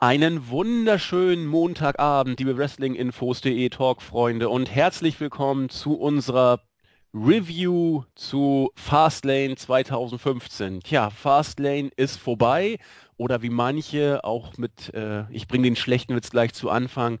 [0.00, 6.60] Einen wunderschönen Montagabend, liebe Wrestlinginfos.de Talk-Freunde und herzlich willkommen zu unserer
[7.12, 10.84] Review zu Fastlane 2015.
[10.84, 12.78] Tja, Fastlane ist vorbei
[13.16, 17.18] oder wie manche auch mit, äh, ich bringe den schlechten Witz gleich zu Anfang,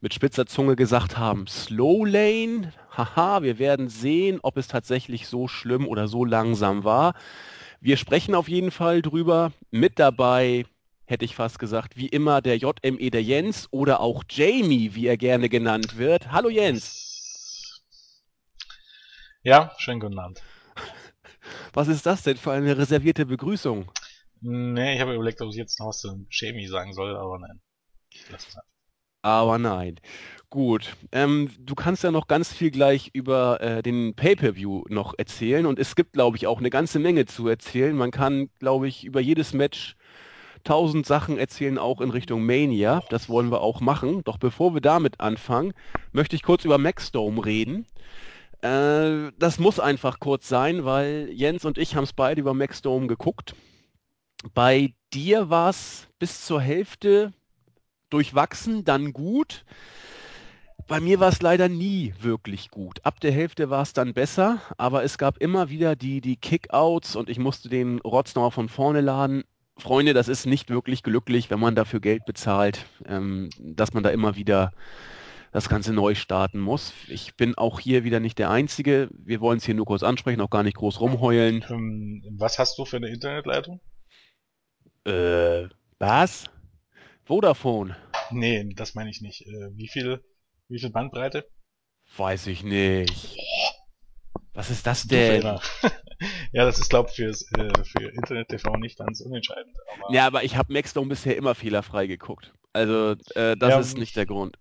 [0.00, 2.72] mit spitzer Zunge gesagt haben, Slow Lane.
[2.96, 7.12] Haha, wir werden sehen, ob es tatsächlich so schlimm oder so langsam war.
[7.82, 9.52] Wir sprechen auf jeden Fall drüber.
[9.70, 10.64] Mit dabei
[11.06, 15.16] hätte ich fast gesagt, wie immer der JME der Jens oder auch Jamie, wie er
[15.16, 16.32] gerne genannt wird.
[16.32, 17.82] Hallo Jens.
[19.42, 20.42] Ja, schönen guten Abend.
[21.72, 23.90] Was ist das denn für eine reservierte Begrüßung?
[24.40, 27.62] Nee, ich habe überlegt, ob ich jetzt noch was zu Jamie sagen soll, aber nein.
[28.30, 28.46] Es
[29.24, 30.00] aber nein.
[30.50, 35.64] Gut, ähm, du kannst ja noch ganz viel gleich über äh, den Pay-per-View noch erzählen
[35.64, 37.96] und es gibt, glaube ich, auch eine ganze Menge zu erzählen.
[37.96, 39.96] Man kann, glaube ich, über jedes Match
[40.64, 43.02] tausend Sachen erzählen, auch in Richtung Mania.
[43.10, 44.24] Das wollen wir auch machen.
[44.24, 45.72] Doch bevor wir damit anfangen,
[46.12, 47.86] möchte ich kurz über Maxdome reden.
[48.62, 53.06] Äh, das muss einfach kurz sein, weil Jens und ich haben es beide über Maxdome
[53.06, 53.54] geguckt.
[54.52, 57.32] Bei dir war es bis zur Hälfte
[58.10, 59.64] durchwachsen, dann gut.
[60.86, 63.04] Bei mir war es leider nie wirklich gut.
[63.04, 67.16] Ab der Hälfte war es dann besser, aber es gab immer wieder die, die Kickouts
[67.16, 69.44] und ich musste den Rotz nochmal von vorne laden.
[69.76, 74.10] Freunde, das ist nicht wirklich glücklich, wenn man dafür Geld bezahlt, ähm, dass man da
[74.10, 74.72] immer wieder
[75.52, 76.92] das Ganze neu starten muss.
[77.08, 79.08] Ich bin auch hier wieder nicht der Einzige.
[79.12, 81.64] Wir wollen es hier nur kurz ansprechen, auch gar nicht groß rumheulen.
[81.68, 83.80] Ähm, was hast du für eine Internetleitung?
[85.04, 86.44] Äh, was?
[87.24, 87.96] Vodafone.
[88.30, 89.46] Nee, das meine ich nicht.
[89.46, 90.24] Äh, wie viel,
[90.68, 91.48] wie viel Bandbreite?
[92.16, 93.38] Weiß ich nicht.
[94.54, 95.42] Was ist das denn?
[96.52, 99.76] ja, das ist, glaube ich, äh, für Internet-TV nicht ganz unentscheidend.
[99.92, 102.54] Aber ja, aber ich habe Maxdome bisher immer fehlerfrei geguckt.
[102.72, 104.56] Also, äh, das ja, ist nicht der Grund.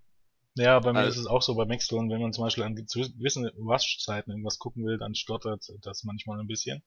[0.56, 2.76] Ja, bei mir also, ist es auch so bei Maxdome, wenn man zum Beispiel an
[2.76, 6.84] gewissen Waschzeiten irgendwas gucken will, dann stottert das manchmal ein bisschen.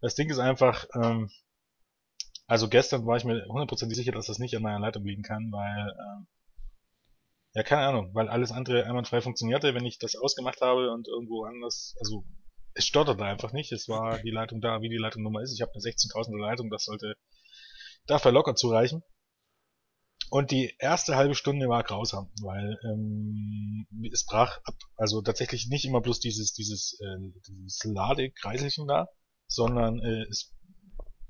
[0.00, 1.30] Das Ding ist einfach, ähm,
[2.46, 5.50] also gestern war ich mir hundertprozentig sicher, dass das nicht an meiner Leitung liegen kann,
[5.50, 6.26] weil, ähm,
[7.54, 11.44] ja, keine Ahnung, weil alles andere einwandfrei funktionierte, wenn ich das ausgemacht habe und irgendwo
[11.44, 12.24] anders, also
[12.74, 15.54] es stotterte einfach nicht, es war die Leitung da, wie die Leitungnummer ist.
[15.54, 17.16] Ich habe eine 16.000er Leitung, das sollte
[18.06, 19.02] dafür locker zureichen.
[20.30, 25.84] Und die erste halbe Stunde war grausam, weil ähm, es brach ab, also tatsächlich nicht
[25.84, 29.06] immer bloß dieses dieses äh, dieses Ladekreiselchen da,
[29.46, 30.54] sondern äh, es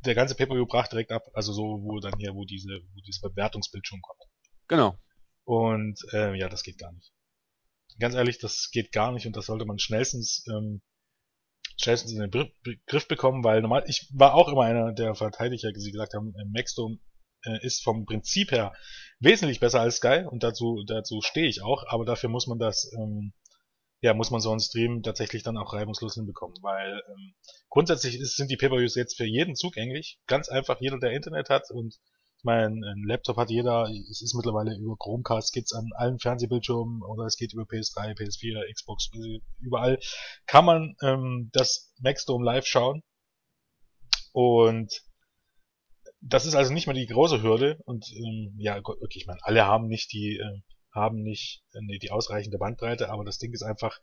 [0.05, 3.21] der ganze Pay-Per-View brach direkt ab, also so, wo dann hier, wo diese, wo dieses
[3.21, 4.21] Bewertungsbildschirm kommt.
[4.69, 4.99] Genau.
[5.45, 7.13] Und äh, ja, das geht gar nicht.
[7.99, 10.83] Ganz ehrlich, das geht gar nicht und das sollte man schnellstens, ähm,
[11.81, 12.53] schnellstens in den
[12.87, 16.45] Griff bekommen, weil normal, ich war auch immer einer der Verteidiger, die gesagt haben, äh,
[16.45, 16.99] Maxdome
[17.45, 18.73] äh, ist vom Prinzip her
[19.21, 22.91] wesentlich besser als Sky und dazu, dazu stehe ich auch, aber dafür muss man das
[22.97, 23.33] ähm,
[24.05, 27.35] ja, muss man so einen Stream tatsächlich dann auch reibungslos hinbekommen, weil ähm,
[27.71, 31.71] grundsätzlich ist, sind die Pay-Per-Views jetzt für jeden zugänglich, ganz einfach, jeder, der Internet hat
[31.71, 31.95] und
[32.45, 37.03] ich meine, ein Laptop hat jeder, es ist mittlerweile über Chromecast geht's an allen Fernsehbildschirmen
[37.03, 39.11] oder es geht über PS3, PS4, Xbox,
[39.61, 39.99] überall.
[40.45, 43.03] Kann man ähm, das Maxdome live schauen.
[44.35, 44.93] Und
[46.21, 47.79] das ist also nicht mehr die große Hürde.
[47.87, 50.61] Und ähm, ja, okay, ich meine, alle haben nicht die äh,
[50.93, 53.99] haben nicht nee, die ausreichende Bandbreite, aber das Ding ist einfach,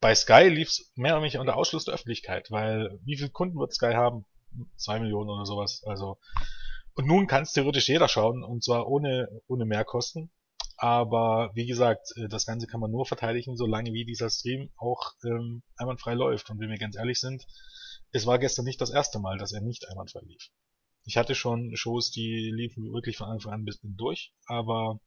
[0.00, 3.72] bei Sky lief's mehr oder weniger unter Ausschluss der Öffentlichkeit, weil wie viele Kunden wird
[3.72, 4.26] Sky haben?
[4.76, 6.18] Zwei Millionen oder sowas, also
[6.94, 10.30] und nun kann es theoretisch jeder schauen und zwar ohne ohne Mehrkosten,
[10.76, 15.12] aber wie gesagt, äh, das Ganze kann man nur verteidigen, solange wie dieser Stream auch
[15.24, 17.44] ähm, einwandfrei läuft und wenn wir ganz ehrlich sind,
[18.12, 20.50] es war gestern nicht das erste Mal, dass er nicht einwandfrei lief.
[21.04, 25.00] Ich hatte schon Shows, die liefen wirklich von Anfang an bis durch, aber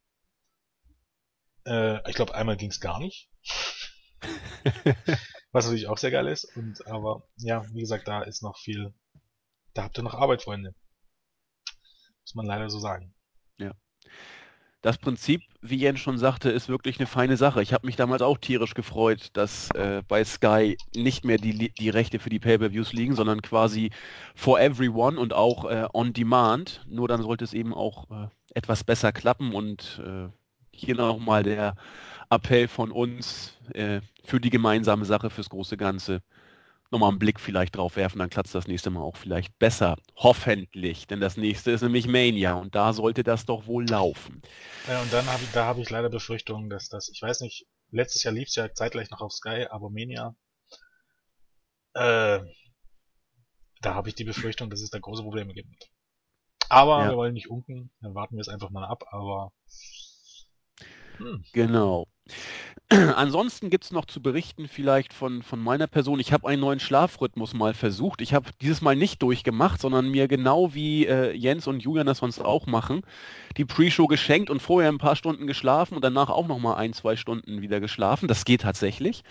[1.66, 3.30] äh, ich glaube, einmal ging es gar nicht.
[5.52, 6.44] Was natürlich auch sehr geil ist.
[6.56, 8.94] Und aber ja, wie gesagt, da ist noch viel.
[9.74, 10.74] Da habt ihr noch Arbeit, Freunde.
[12.26, 13.14] Muss man leider so sagen.
[13.58, 13.70] Ja.
[14.82, 17.62] Das Prinzip, wie Jens schon sagte, ist wirklich eine feine Sache.
[17.62, 21.88] Ich habe mich damals auch tierisch gefreut, dass äh, bei Sky nicht mehr die, die
[21.88, 23.90] Rechte für die Pay-per-Views liegen, sondern quasi
[24.34, 26.84] for everyone und auch äh, on demand.
[26.88, 30.28] Nur dann sollte es eben auch äh, etwas besser klappen und äh,
[30.72, 31.76] hier nochmal der
[32.28, 36.22] Appell von uns äh, für die gemeinsame Sache, fürs große Ganze.
[36.90, 39.96] Nochmal einen Blick vielleicht drauf werfen, dann klappt das nächste Mal auch vielleicht besser.
[40.16, 44.42] Hoffentlich, denn das nächste ist nämlich Mania und da sollte das doch wohl laufen.
[44.86, 47.66] Ja, und dann habe ich, da habe ich leider Befürchtungen, dass das, ich weiß nicht,
[47.90, 50.34] letztes Jahr lief es ja zeitgleich noch auf Sky, aber Mania,
[51.94, 52.40] äh,
[53.80, 55.88] da habe ich die Befürchtung, dass es da große Probleme gibt.
[56.68, 57.10] Aber Ja.
[57.10, 59.52] wir wollen nicht unken, dann warten wir es einfach mal ab, aber
[61.18, 61.42] hm.
[61.52, 62.06] Genau.
[62.88, 66.20] Ansonsten gibt's noch zu berichten vielleicht von, von meiner Person.
[66.20, 68.20] Ich habe einen neuen Schlafrhythmus mal versucht.
[68.20, 72.18] Ich habe dieses Mal nicht durchgemacht, sondern mir genau wie äh, Jens und Julian das
[72.18, 73.02] sonst auch machen,
[73.56, 76.92] die Pre-Show geschenkt und vorher ein paar Stunden geschlafen und danach auch noch mal ein,
[76.92, 78.28] zwei Stunden wieder geschlafen.
[78.28, 79.24] Das geht tatsächlich.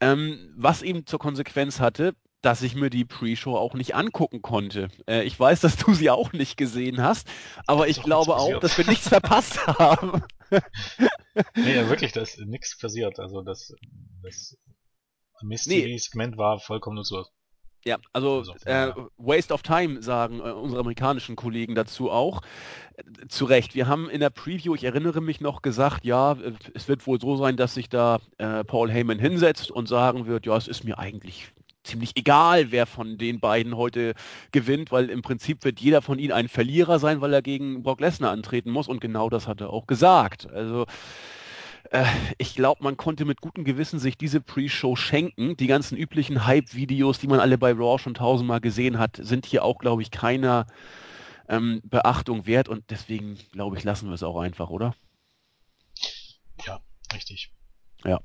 [0.00, 4.88] Ähm, was eben zur Konsequenz hatte, dass ich mir die Pre-Show auch nicht angucken konnte.
[5.08, 7.26] Äh, ich weiß, dass du sie auch nicht gesehen hast,
[7.66, 10.22] aber ich glaube auch, dass wir nichts verpasst haben.
[11.54, 13.18] nee, ja, wirklich, da ist nichts passiert.
[13.18, 13.72] Also das,
[14.22, 14.56] das
[15.42, 17.32] Mystery-Segment war vollkommen nutzlos.
[17.84, 18.92] Ja, also, Also, äh.
[19.18, 22.40] Waste of Time sagen äh, unsere amerikanischen Kollegen dazu auch.
[22.96, 23.74] Äh, zu Recht.
[23.74, 26.36] Wir haben in der Preview, ich erinnere mich noch, gesagt, ja,
[26.72, 30.46] es wird wohl so sein, dass sich da äh, Paul Heyman hinsetzt und sagen wird,
[30.46, 31.52] ja, es ist mir eigentlich
[31.84, 34.14] ziemlich egal, wer von den beiden heute
[34.52, 38.00] gewinnt, weil im Prinzip wird jeder von ihnen ein Verlierer sein, weil er gegen Brock
[38.00, 40.50] Lesnar antreten muss und genau das hat er auch gesagt.
[40.50, 40.86] Also
[41.90, 42.06] äh,
[42.38, 45.56] ich glaube, man konnte mit gutem Gewissen sich diese Pre-Show schenken.
[45.56, 49.64] Die ganzen üblichen Hype-Videos, die man alle bei Raw schon tausendmal gesehen hat, sind hier
[49.64, 50.66] auch, glaube ich, keiner
[51.48, 54.94] ähm, Beachtung wert und deswegen, glaube ich, lassen wir es auch einfach, oder?
[56.66, 56.80] Ja,
[57.12, 57.52] richtig.
[58.04, 58.20] Ja.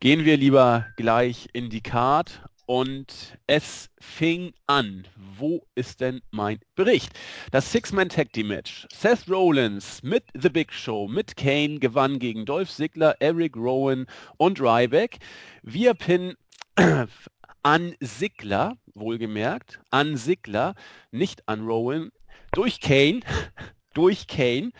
[0.00, 5.08] Gehen wir lieber gleich in die Card und es fing an.
[5.16, 7.10] Wo ist denn mein Bericht?
[7.50, 8.86] Das Six-Man-Tag-Team-Match.
[8.92, 14.06] Seth Rollins mit The Big Show, mit Kane gewann gegen Dolph Ziggler, Eric Rowan
[14.36, 15.16] und Ryback.
[15.62, 16.34] Wir Pin
[17.62, 20.74] an Ziggler, wohlgemerkt, an Ziggler,
[21.10, 22.10] nicht an Rowan,
[22.52, 23.20] durch Kane,
[23.94, 24.72] durch Kane.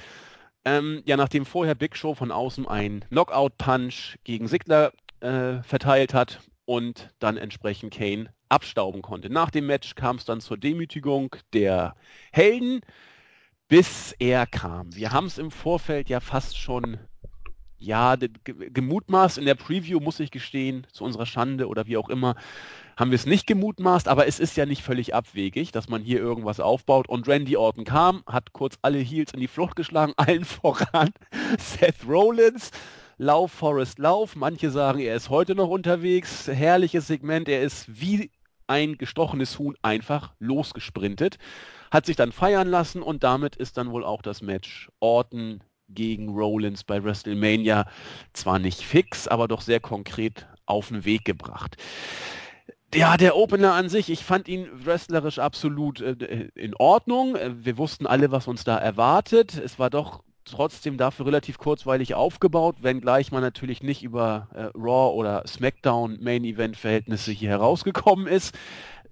[0.67, 6.38] Ähm, ja, nachdem vorher Big Show von außen ein Knockout-Punch gegen Ziggler äh, verteilt hat
[6.69, 9.31] und dann entsprechend Kane abstauben konnte.
[9.31, 11.97] Nach dem Match kam es dann zur Demütigung der
[12.31, 12.82] Helden,
[13.69, 14.94] bis er kam.
[14.94, 16.99] Wir haben es im Vorfeld ja fast schon
[17.79, 19.38] ja, gemutmaßt.
[19.38, 22.35] In der Preview muss ich gestehen, zu unserer Schande oder wie auch immer,
[22.99, 26.19] haben wir es nicht gemutmaßt, aber es ist ja nicht völlig abwegig, dass man hier
[26.19, 27.09] irgendwas aufbaut.
[27.09, 31.15] Und Randy Orton kam, hat kurz alle Heels in die Flucht geschlagen, allen voran
[31.59, 32.73] Seth Rollins.
[33.19, 34.37] Lauf, Forrest, Lauf.
[34.37, 36.47] Manche sagen, er ist heute noch unterwegs.
[36.47, 37.49] Herrliches Segment.
[37.49, 38.31] Er ist wie
[38.69, 41.38] ein gestochenes Huhn einfach losgesprintet,
[41.91, 46.29] hat sich dann feiern lassen und damit ist dann wohl auch das Match Orton gegen
[46.29, 47.87] Rollins bei WrestleMania
[48.35, 51.76] zwar nicht fix, aber doch sehr konkret auf den Weg gebracht.
[52.94, 57.37] Ja, der Opener an sich, ich fand ihn wrestlerisch absolut äh, in Ordnung.
[57.50, 59.56] Wir wussten alle, was uns da erwartet.
[59.56, 65.15] Es war doch trotzdem dafür relativ kurzweilig aufgebaut, wenngleich man natürlich nicht über äh, Raw
[65.15, 68.56] oder SmackDown Main Event Verhältnisse hier herausgekommen ist.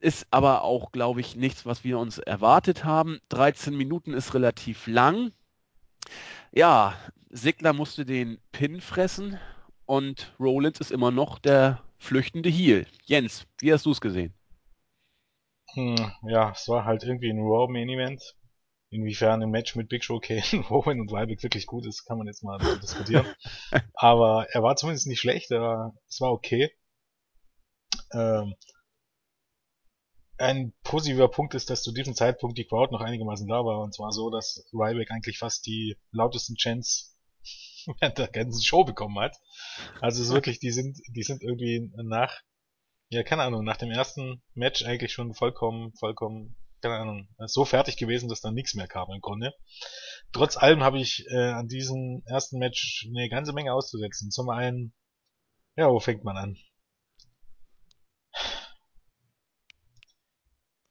[0.01, 3.19] Ist aber auch, glaube ich, nichts, was wir uns erwartet haben.
[3.31, 5.33] 13 Minuten ist relativ lang.
[6.53, 6.95] Ja,
[7.31, 9.39] Sigler musste den Pin fressen
[9.87, 12.87] und Rollins ist immer noch der flüchtende Heel.
[13.05, 14.35] Jens, wie hast du es gesehen?
[15.75, 18.37] Hm, ja, es war halt irgendwie ein Raw Main Event.
[18.97, 22.27] Inwiefern ein Match mit Big Show, Kane, Rowan und Ryback wirklich gut ist, kann man
[22.27, 23.27] jetzt mal diskutieren.
[23.95, 26.71] Aber er war zumindest nicht schlecht, er war, es war okay.
[28.15, 28.55] Ähm,
[30.39, 33.81] ein positiver Punkt ist, dass zu diesem Zeitpunkt die Crowd noch einigermaßen da war.
[33.83, 37.19] Und zwar so, dass Ryback eigentlich fast die lautesten Chants
[38.01, 39.37] während der ganzen Show bekommen hat.
[40.01, 42.41] Also es ist wirklich, die sind, die sind irgendwie nach,
[43.11, 47.97] ja, keine Ahnung, nach dem ersten Match eigentlich schon vollkommen, vollkommen, keine Ahnung, so fertig
[47.97, 49.55] gewesen, dass dann nichts mehr im Grunde.
[50.33, 54.31] Trotz allem habe ich äh, an diesem ersten Match eine ganze Menge auszusetzen.
[54.31, 54.93] Zum einen,
[55.77, 56.57] ja, wo fängt man an?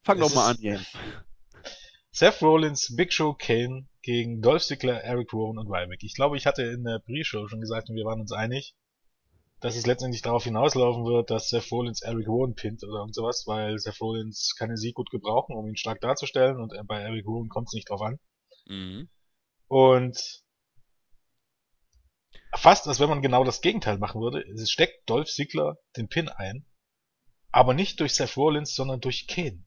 [0.04, 0.86] Fang doch mal an, Jens.
[2.10, 6.02] Seth Rollins, Big Show, Kane gegen Dolph Ziggler, Eric Rowan und Ryback.
[6.02, 8.74] Ich glaube, ich hatte in der Pre-Show schon gesagt und wir waren uns einig,
[9.60, 13.44] dass es letztendlich darauf hinauslaufen wird, dass Seth Rollins Eric Rowan pinnt oder irgend sowas,
[13.46, 17.26] weil Seth Rollins kann den Sieg gut gebrauchen, um ihn stark darzustellen und bei Eric
[17.26, 18.18] Rowan kommt es nicht drauf an.
[18.66, 19.08] Mhm.
[19.68, 20.42] Und
[22.54, 26.28] fast, als wenn man genau das Gegenteil machen würde, es steckt Dolph Ziggler den Pin
[26.28, 26.66] ein,
[27.50, 29.64] aber nicht durch Seth Rollins, sondern durch Kane.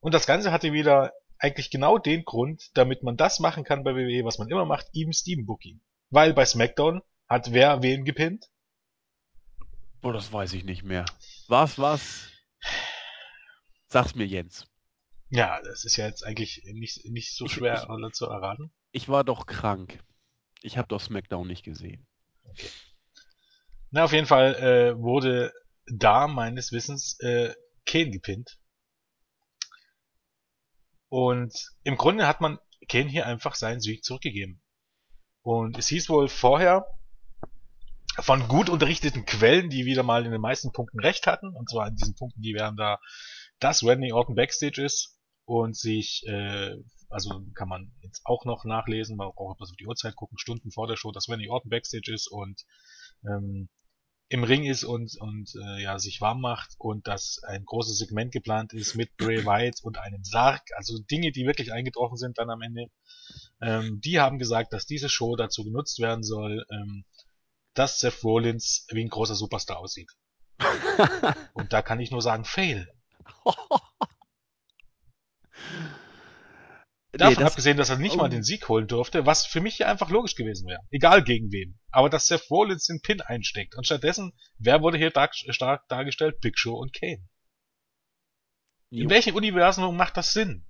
[0.00, 3.94] Und das Ganze hatte wieder eigentlich genau den Grund, damit man das machen kann bei
[3.94, 5.80] WWE, was man immer macht, Even Steven Booking.
[6.10, 8.46] Weil bei SmackDown hat wer wen gepinnt?
[10.06, 11.04] Oh, das weiß ich nicht mehr.
[11.48, 12.28] Was, was?
[13.88, 14.68] Sag's mir, Jens.
[15.30, 18.70] Ja, das ist ja jetzt eigentlich nicht, nicht so schwer ich, ich, zu erraten.
[18.92, 19.98] Ich war doch krank.
[20.62, 22.06] Ich habe doch SmackDown nicht gesehen.
[22.44, 22.68] Okay.
[23.90, 25.52] Na, auf jeden Fall äh, wurde
[25.86, 27.52] da meines Wissens äh,
[27.84, 28.60] Kane gepinnt.
[31.08, 34.62] Und im Grunde hat man Kane hier einfach seinen Sieg zurückgegeben.
[35.42, 36.86] Und es hieß wohl vorher
[38.20, 41.88] von gut unterrichteten Quellen, die wieder mal in den meisten Punkten recht hatten, und zwar
[41.88, 42.98] in diesen Punkten, die wären da,
[43.58, 46.76] dass Randy Orton Backstage ist und sich, äh,
[47.08, 50.70] also kann man jetzt auch noch nachlesen, man braucht bloß auf die Uhrzeit gucken, Stunden
[50.70, 52.62] vor der Show, dass Randy Orton Backstage ist und
[53.24, 53.68] ähm,
[54.28, 58.32] im Ring ist und, und äh, ja, sich warm macht und dass ein großes Segment
[58.32, 62.50] geplant ist mit Bray Wyatt und einem Sarg, also Dinge, die wirklich eingetroffen sind dann
[62.50, 62.86] am Ende.
[63.60, 67.04] Ähm, die haben gesagt, dass diese Show dazu genutzt werden soll, ähm,
[67.78, 70.10] dass Seth Rollins wie ein großer Superstar aussieht.
[71.54, 72.88] und da kann ich nur sagen, fail.
[77.12, 78.18] Davon nee, abgesehen, dass er nicht oh.
[78.18, 80.80] mal den Sieg holen durfte, was für mich ja einfach logisch gewesen wäre.
[80.90, 81.78] Egal gegen wen.
[81.90, 83.74] Aber dass Seth Rollins den Pin einsteckt.
[83.74, 86.40] Und stattdessen, wer wurde hier dar stark dargestellt?
[86.40, 87.26] Big Show und Kane.
[88.90, 89.04] Jo.
[89.04, 90.66] In welchem Universum macht das Sinn?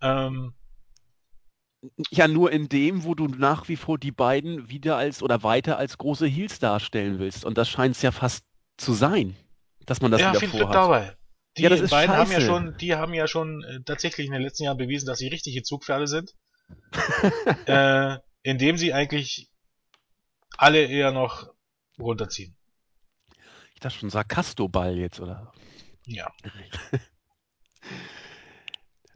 [0.00, 0.54] Ähm,
[2.10, 5.78] ja, nur in dem, wo du nach wie vor die beiden wieder als oder weiter
[5.78, 7.44] als große Heels darstellen willst.
[7.44, 8.44] Und das scheint es ja fast
[8.76, 9.36] zu sein,
[9.86, 10.66] dass man das ja, wieder viel vorhat.
[10.66, 11.16] Glück dabei.
[11.56, 12.32] Die ja, das ist beiden scheiße.
[12.32, 15.18] haben ja schon, die haben ja schon äh, tatsächlich in den letzten Jahren bewiesen, dass
[15.18, 16.34] sie richtige Zugpferde sind.
[17.66, 19.50] äh, indem sie eigentlich
[20.56, 21.52] alle eher noch
[21.98, 22.56] runterziehen.
[23.74, 25.52] Ich dachte schon Sarkastoball jetzt, oder?
[26.06, 26.32] Ja.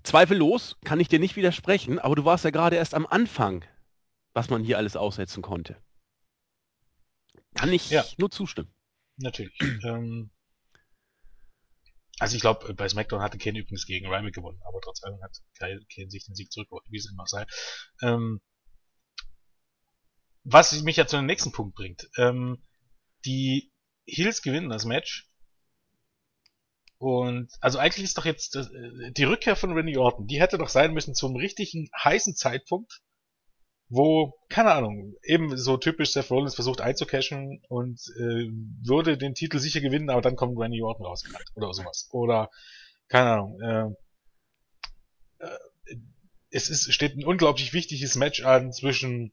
[0.06, 3.64] Zweifellos kann ich dir nicht widersprechen, aber du warst ja gerade erst am Anfang,
[4.34, 5.82] was man hier alles aussetzen konnte.
[7.54, 8.04] Kann ich ja.
[8.16, 8.72] nur zustimmen.
[9.16, 9.58] Natürlich.
[9.84, 10.30] ähm,
[12.20, 16.10] also ich glaube, bei SmackDown hatte Kane übrigens gegen Ryback gewonnen, aber trotzdem hat Kane
[16.10, 17.44] sich den Sieg zurückgeholt, wie es immer sei.
[18.00, 18.40] Ähm,
[20.44, 22.08] was mich ja zu dem nächsten Punkt bringt.
[22.16, 22.62] Ähm,
[23.24, 23.72] die
[24.06, 25.28] Heels gewinnen das Match.
[26.98, 30.58] Und also eigentlich ist doch jetzt das, äh, die Rückkehr von Randy Orton, die hätte
[30.58, 33.02] doch sein müssen zum richtigen heißen Zeitpunkt,
[33.88, 38.48] wo, keine Ahnung, eben so typisch Seth Rollins versucht einzucashen und äh,
[38.82, 42.08] würde den Titel sicher gewinnen, aber dann kommt Randy Orton rausgerannt oder sowas.
[42.12, 42.50] Oder,
[43.08, 45.96] keine Ahnung, äh, äh,
[46.50, 49.32] es ist, steht ein unglaublich wichtiges Match an zwischen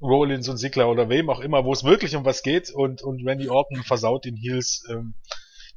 [0.00, 3.26] Rollins und Sigler oder wem auch immer, wo es wirklich um was geht und, und
[3.26, 5.14] Randy Orton versaut den Heels ähm,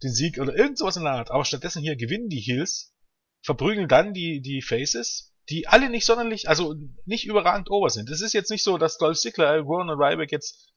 [0.03, 1.31] den Sieg oder irgend sowas in der Art.
[1.31, 2.93] Aber stattdessen hier gewinnen die Heels,
[3.41, 8.09] verprügeln dann die, die Faces die alle nicht sonderlich, also nicht überragend over sind.
[8.09, 10.71] Es ist jetzt nicht so, dass Dolph Ziggler, Rowan und Ryback jetzt,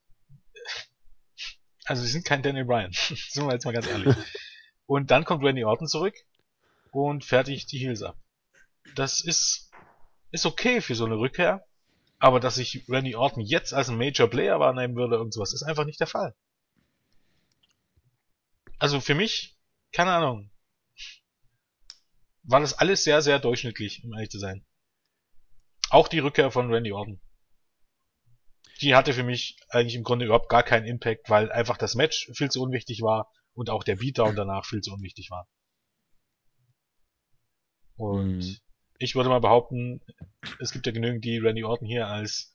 [1.84, 4.14] also sie sind kein Daniel Bryan, sind wir jetzt mal ganz ehrlich.
[4.86, 6.14] Und dann kommt Randy Orton zurück
[6.92, 8.16] und fertigt die Heels ab.
[8.94, 9.70] Das ist,
[10.30, 11.64] ist okay für so eine Rückkehr,
[12.18, 15.62] aber dass ich Randy Orton jetzt als ein Major Player wahrnehmen würde und sowas, ist
[15.62, 16.34] einfach nicht der Fall.
[18.78, 19.56] Also für mich,
[19.92, 20.50] keine Ahnung,
[22.42, 24.64] war das alles sehr, sehr durchschnittlich, um ehrlich zu sein.
[25.90, 27.20] Auch die Rückkehr von Randy Orton.
[28.80, 32.30] Die hatte für mich eigentlich im Grunde überhaupt gar keinen Impact, weil einfach das Match
[32.34, 35.48] viel zu unwichtig war und auch der Beatdown danach viel zu unwichtig war.
[37.96, 38.56] Und mhm.
[38.98, 40.02] ich würde mal behaupten,
[40.60, 42.54] es gibt ja genügend, die Randy Orton hier als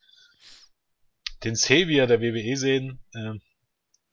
[1.43, 3.03] den Savior der WWE sehen.
[3.15, 3.41] Ähm,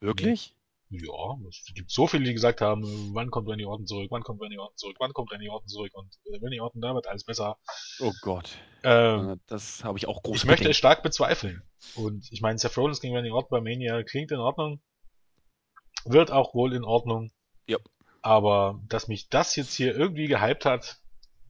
[0.00, 0.56] Wirklich?
[0.90, 4.40] Ja, es gibt so viele, die gesagt haben, wann kommt Randy Orton zurück, wann kommt
[4.40, 7.24] Randy Orton zurück, wann kommt Randy Orton zurück und äh, Randy Orton, da wird alles
[7.24, 7.58] besser.
[8.00, 8.56] Oh Gott.
[8.84, 11.62] Ähm, äh, das habe ich auch groß Ich möchte es stark bezweifeln.
[11.94, 14.80] Und ich meine, Seth Rollins gegen Randy Orton bei Mania klingt in Ordnung.
[16.06, 17.32] Wird auch wohl in Ordnung.
[17.66, 17.76] Ja.
[18.22, 21.02] Aber dass mich das jetzt hier irgendwie gehypt hat,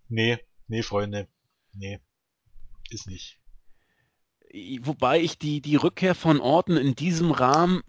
[0.09, 1.28] nee, nee, Freunde,
[1.73, 2.00] nee,
[2.90, 3.38] ist nicht.
[4.80, 7.83] Wobei ich die, die Rückkehr von Orton in diesem Rahmen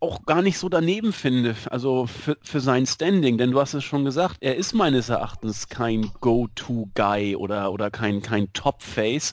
[0.00, 3.84] auch gar nicht so daneben finde, also für, für sein Standing, denn du hast es
[3.84, 9.32] schon gesagt, er ist meines Erachtens kein Go-To-Guy oder, oder kein, kein Top-Face.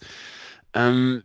[0.73, 1.23] Ähm,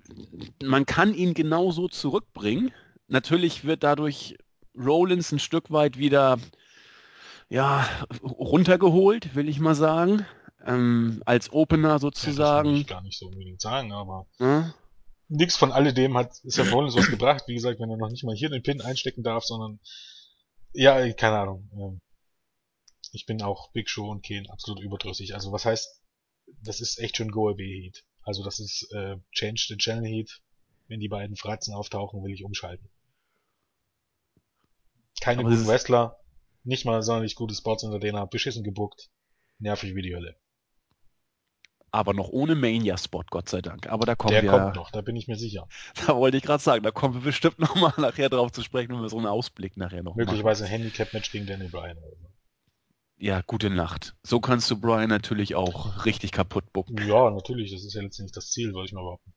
[0.62, 2.72] man kann ihn genauso zurückbringen.
[3.08, 4.36] Natürlich wird dadurch
[4.76, 6.38] Rollins ein Stück weit wieder
[7.48, 7.88] ja,
[8.22, 10.26] runtergeholt, will ich mal sagen.
[10.64, 12.70] Ähm, als Opener sozusagen.
[12.70, 14.26] Ja, das will ich gar nicht so unbedingt sagen, aber.
[14.40, 14.74] Ja?
[15.28, 17.44] Nichts von alledem hat Seth Rollins was gebracht.
[17.46, 19.80] Wie gesagt, wenn er noch nicht mal hier den Pin einstecken darf, sondern
[20.72, 21.70] ja, keine Ahnung.
[21.74, 22.00] Ähm,
[23.12, 25.34] ich bin auch Big Show und Kane absolut überdrüssig.
[25.34, 26.02] Also was heißt,
[26.62, 28.04] das ist echt schon Go Away Heat.
[28.22, 30.42] Also das ist äh, Change the Channel Heat.
[30.88, 32.88] Wenn die beiden Fratzen auftauchen, will ich umschalten.
[35.20, 36.20] Keine Aber guten Wrestler,
[36.62, 39.10] nicht mal sonderlich gute Spots unter denen, beschissen gebuckt,
[39.58, 40.36] nervig wie die Hölle
[41.96, 43.88] aber noch ohne Mania-Spot, Gott sei Dank.
[43.88, 44.50] Aber da kommen Der wir.
[44.50, 45.68] Der kommt noch, da bin ich mir sicher.
[46.06, 49.02] Da wollte ich gerade sagen, da kommen wir bestimmt nochmal nachher drauf zu sprechen, wenn
[49.02, 51.96] wir so einen Ausblick nachher noch Möglicherweise ein Handicap-Match gegen Danny Bryan
[53.18, 54.14] ja, gute Nacht.
[54.22, 56.98] So kannst du Brian natürlich auch richtig kaputt bucken.
[57.06, 59.32] Ja, natürlich, das ist ja letztendlich das Ziel, würde ich mal behaupten.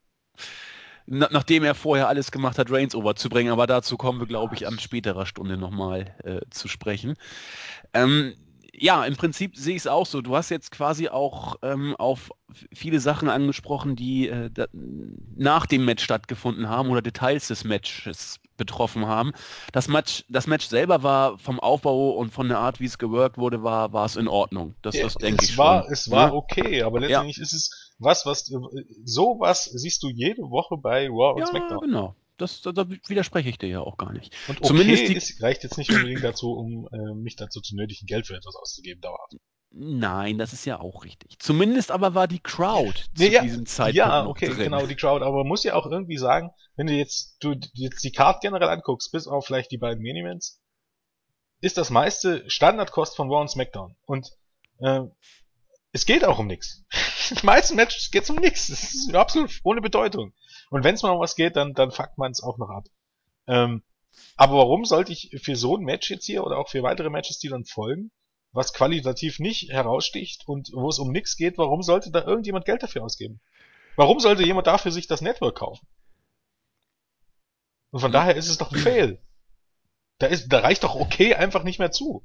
[1.05, 4.67] Na, nachdem er vorher alles gemacht hat, Reigns overzubringen, aber dazu kommen wir, glaube ich,
[4.67, 7.15] an späterer Stunde nochmal äh, zu sprechen.
[7.93, 8.35] Ähm,
[8.81, 10.21] ja, im Prinzip sehe ich es auch so.
[10.21, 12.31] Du hast jetzt quasi auch ähm, auf
[12.74, 14.67] viele Sachen angesprochen, die äh, da,
[15.36, 19.33] nach dem Match stattgefunden haben oder Details des Matches betroffen haben.
[19.74, 23.38] Das Match, das Match selber war vom Aufbau und von der Art, wie es geworkt
[23.38, 24.75] wurde, war, war es in Ordnung.
[24.81, 25.93] Das, das denke ich war, schon.
[25.93, 26.33] Es war ne?
[26.36, 27.43] okay, aber letztendlich ja.
[27.43, 28.51] ist es was, was
[29.03, 31.81] sowas siehst du jede Woche bei Raw und ja, SmackDown.
[31.81, 32.15] Genau.
[32.41, 34.36] Das, da, da widerspreche ich dir ja auch gar nicht.
[34.48, 37.75] Und okay Zumindest die, ist, reicht jetzt nicht unbedingt dazu, um äh, mich dazu zu
[37.75, 39.36] nötigen, Geld für etwas auszugeben dauerhaft.
[39.72, 41.38] Nein, das ist ja auch richtig.
[41.39, 44.58] Zumindest aber war die Crowd zu ja, diesem Zeitpunkt Ja, okay, drin.
[44.63, 45.24] genau, die Crowd.
[45.24, 48.69] Aber man muss ja auch irgendwie sagen, wenn du jetzt, du jetzt die Card generell
[48.69, 50.60] anguckst, bis auf vielleicht die beiden Miniments,
[51.62, 53.96] ist das meiste Standardkost von Raw und SmackDown.
[54.05, 54.31] Und
[54.79, 55.01] äh,
[55.91, 56.84] es geht auch um nichts.
[57.41, 58.69] Die meisten Matches geht es um nichts.
[58.69, 60.34] Es ist absolut ohne Bedeutung.
[60.69, 62.85] Und wenn es mal um was geht, dann, dann fuckt man es auch noch ab.
[63.47, 63.83] Ähm,
[64.35, 67.39] aber warum sollte ich für so ein Match jetzt hier oder auch für weitere Matches,
[67.39, 68.11] die dann folgen,
[68.51, 72.83] was qualitativ nicht heraussticht und wo es um nichts geht, warum sollte da irgendjemand Geld
[72.83, 73.39] dafür ausgeben?
[73.95, 75.88] Warum sollte jemand dafür sich das Network kaufen?
[77.91, 79.21] Und von daher ist es doch ein Fail.
[80.19, 82.23] Da, ist, da reicht doch okay einfach nicht mehr zu.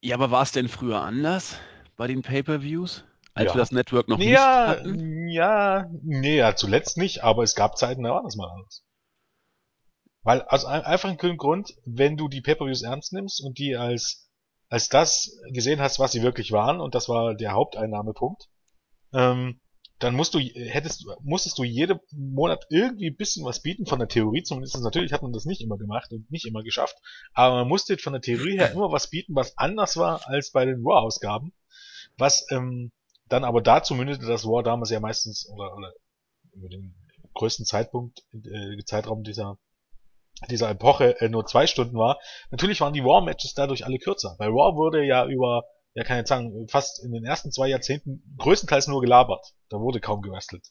[0.00, 1.58] Ja, aber war es denn früher anders
[1.96, 3.04] bei den Pay-per-Views?
[3.38, 3.54] Als ja.
[3.54, 5.28] wir das Network noch ja, nicht hatten?
[5.28, 8.84] Ja, nee, ja, zuletzt nicht, aber es gab Zeiten, da war das mal anders.
[10.22, 14.28] Weil, also einfach ein Grund, wenn du die Pay-per-Views ernst nimmst und die als,
[14.68, 18.48] als das gesehen hast, was sie wirklich waren, und das war der Haupteinnahmepunkt,
[19.12, 19.60] ähm,
[20.00, 24.08] dann musst du, hättest, musstest du jeden Monat irgendwie ein bisschen was bieten, von der
[24.08, 24.80] Theorie zumindest.
[24.80, 26.96] Natürlich hat man das nicht immer gemacht und nicht immer geschafft,
[27.34, 30.64] aber man musste von der Theorie her immer was bieten, was anders war als bei
[30.64, 31.52] den Raw-Ausgaben,
[32.16, 32.90] was ähm,
[33.28, 35.92] dann aber dazu mündete, dass War damals ja meistens, oder, oder
[36.52, 36.94] über den
[37.34, 39.58] größten Zeitpunkt, äh, Zeitraum dieser
[40.48, 42.20] dieser Epoche äh, nur zwei Stunden war.
[42.50, 44.36] Natürlich waren die War-Matches dadurch alle kürzer.
[44.38, 47.68] Bei Raw wurde ja über, ja kann ich jetzt sagen, fast in den ersten zwei
[47.68, 49.54] Jahrzehnten größtenteils nur gelabert.
[49.68, 50.68] Da wurde kaum gewrestelt.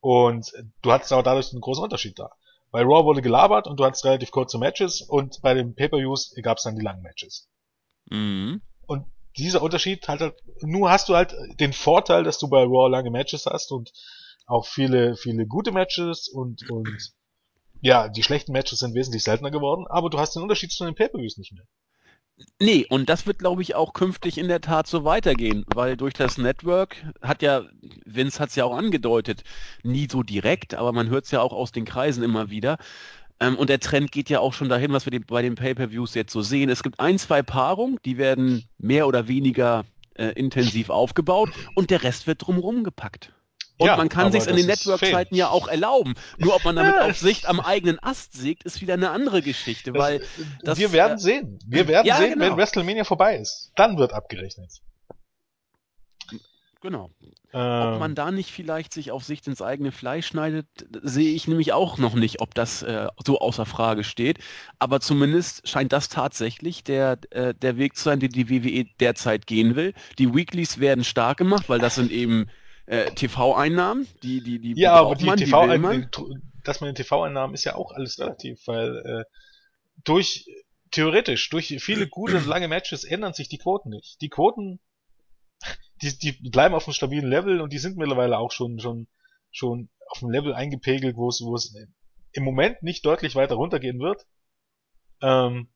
[0.00, 0.52] Und
[0.82, 2.30] du hattest aber dadurch einen großen Unterschied da.
[2.70, 6.58] Bei Raw wurde gelabert und du hattest relativ kurze Matches und bei den Pay-Per-Views gab
[6.58, 7.48] es dann die langen Matches.
[8.06, 8.62] Mhm.
[8.86, 12.90] Und dieser Unterschied halt, halt, nur hast du halt den Vorteil, dass du bei Raw
[12.90, 13.92] lange Matches hast und
[14.46, 16.88] auch viele, viele gute Matches und, und
[17.80, 20.94] ja, die schlechten Matches sind wesentlich seltener geworden, aber du hast den Unterschied zu den
[20.94, 21.64] Pay-Per-Views nicht mehr.
[22.58, 26.14] Nee, und das wird, glaube ich, auch künftig in der Tat so weitergehen, weil durch
[26.14, 27.64] das Network hat ja,
[28.04, 29.42] Vince hat es ja auch angedeutet,
[29.82, 32.78] nie so direkt, aber man hört es ja auch aus den Kreisen immer wieder,
[33.40, 36.32] ähm, und der Trend geht ja auch schon dahin, was wir bei den Pay-per-Views jetzt
[36.32, 36.70] so sehen.
[36.70, 42.02] Es gibt ein, zwei Paarungen, die werden mehr oder weniger äh, intensiv aufgebaut und der
[42.02, 43.32] Rest wird drumherum gepackt.
[43.78, 46.14] Und ja, man kann sich in den Network-Zeiten ja auch erlauben.
[46.38, 49.92] Nur ob man damit auf Sicht am eigenen Ast sägt, ist wieder eine andere Geschichte,
[49.94, 50.28] weil das,
[50.62, 51.58] das, wir werden äh, sehen.
[51.66, 52.46] Wir werden ja, sehen, genau.
[52.46, 53.72] wenn WrestleMania vorbei ist.
[53.74, 54.82] Dann wird abgerechnet.
[56.82, 57.10] Genau.
[57.52, 60.66] Ähm, ob man da nicht vielleicht sich auf Sicht ins eigene Fleisch schneidet,
[61.02, 64.38] sehe ich nämlich auch noch nicht, ob das äh, so außer Frage steht.
[64.80, 69.46] Aber zumindest scheint das tatsächlich der, äh, der Weg zu sein, den die WWE derzeit
[69.46, 69.94] gehen will.
[70.18, 72.50] Die Weeklies werden stark gemacht, weil das sind eben
[72.86, 76.10] äh, TV-Einnahmen, die, die, die Ja, aber die TV-Einnahmen,
[76.64, 79.24] dass man TV-Einnahmen ist ja auch alles relativ, weil äh,
[80.02, 80.46] durch
[80.90, 84.20] theoretisch, durch viele gute und lange Matches ändern sich die Quoten nicht.
[84.20, 84.80] Die Quoten
[86.02, 89.06] die, die bleiben auf einem stabilen Level und die sind mittlerweile auch schon, schon,
[89.50, 91.74] schon auf einem Level eingepegelt, wo es, wo es
[92.32, 94.26] im Moment nicht deutlich weiter runtergehen wird.
[95.22, 95.68] Ähm,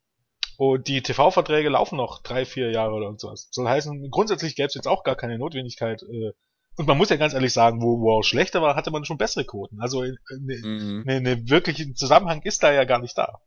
[0.58, 3.48] und die TV-Verträge laufen noch drei, vier Jahre oder sowas.
[3.50, 6.02] Soll heißen, grundsätzlich gäbe es jetzt auch gar keine Notwendigkeit.
[6.02, 6.32] Äh,
[6.76, 9.18] und man muss ja ganz ehrlich sagen, wo, wo er schlechter war, hatte man schon
[9.18, 9.80] bessere Quoten.
[9.80, 11.02] Also eine mhm.
[11.06, 13.40] ne, ne wirkliche Zusammenhang ist da ja gar nicht da.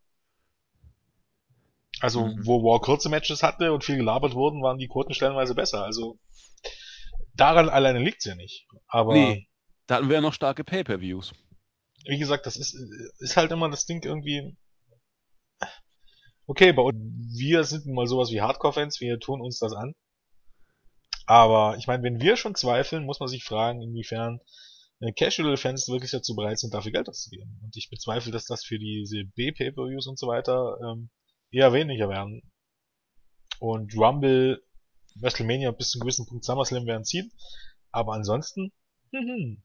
[2.02, 2.46] Also, mhm.
[2.46, 5.84] wo War kurze Matches hatte und viel gelabert wurden, waren die Quoten stellenweise besser.
[5.84, 6.18] Also,
[7.34, 8.68] daran alleine liegt's ja nicht.
[8.88, 9.14] Aber.
[9.14, 9.48] Nee,
[9.88, 11.34] da hatten wir ja noch starke Pay-Per-Views.
[12.06, 12.76] Wie gesagt, das ist,
[13.20, 14.56] ist halt immer das Ding irgendwie.
[16.46, 16.98] Okay, bei uns,
[17.38, 19.94] wir sind mal sowas wie Hardcore-Fans, wir tun uns das an.
[21.28, 24.40] Aber ich meine, wenn wir schon zweifeln, muss man sich fragen, inwiefern
[25.00, 27.60] äh, Casual-Fans wirklich dazu bereit sind, dafür Geld auszugeben.
[27.64, 31.10] Und ich bezweifle, dass das für diese B-Pay-Per-Views und so weiter ähm,
[31.52, 32.42] eher weniger werden.
[33.60, 34.64] Und Rumble
[35.16, 37.32] WrestleMania bis zu einem gewissen Punkt SummerSlam werden ziehen.
[37.92, 38.72] Aber ansonsten,
[39.12, 39.62] hm.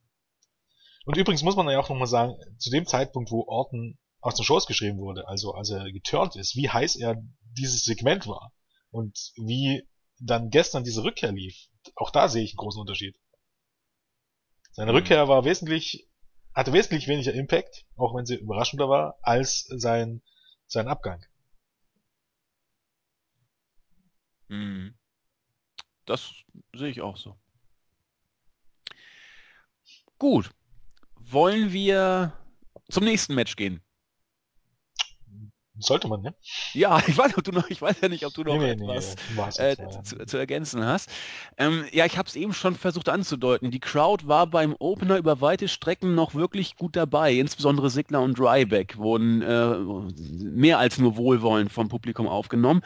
[1.07, 4.45] Und übrigens muss man ja auch nochmal sagen, zu dem Zeitpunkt, wo Orton aus den
[4.45, 7.23] Shows geschrieben wurde, also als er geturnt ist, wie heiß er
[7.59, 8.53] dieses Segment war.
[8.91, 9.87] Und wie
[10.19, 11.55] dann gestern diese Rückkehr lief,
[11.97, 13.19] auch da sehe ich einen großen Unterschied.
[14.73, 14.99] Seine mhm.
[14.99, 16.09] Rückkehr war wesentlich,
[16.55, 20.23] hatte wesentlich weniger Impact, auch wenn sie überraschender war, als sein,
[20.67, 21.23] sein Abgang.
[24.49, 24.95] Mhm.
[26.07, 26.33] Das
[26.75, 27.39] sehe ich auch so.
[30.19, 30.51] Gut.
[31.17, 32.33] Wollen wir
[32.91, 33.81] zum nächsten Match gehen?
[35.79, 36.35] Sollte man, ne?
[36.73, 39.17] Ja, ich weiß, noch, ich weiß ja nicht, ob du noch nee, nee, etwas
[39.59, 41.11] nee, äh, zu, zu, ergänzen hast.
[41.59, 43.73] Ähm, ja, ich habe es eben schon versucht anzudeuten.
[43.73, 47.33] Die Crowd war beim Opener über weite Strecken noch wirklich gut dabei.
[47.35, 49.77] Insbesondere Sigler und Dryback wurden äh,
[50.45, 52.83] mehr als nur wohlwollend vom Publikum aufgenommen.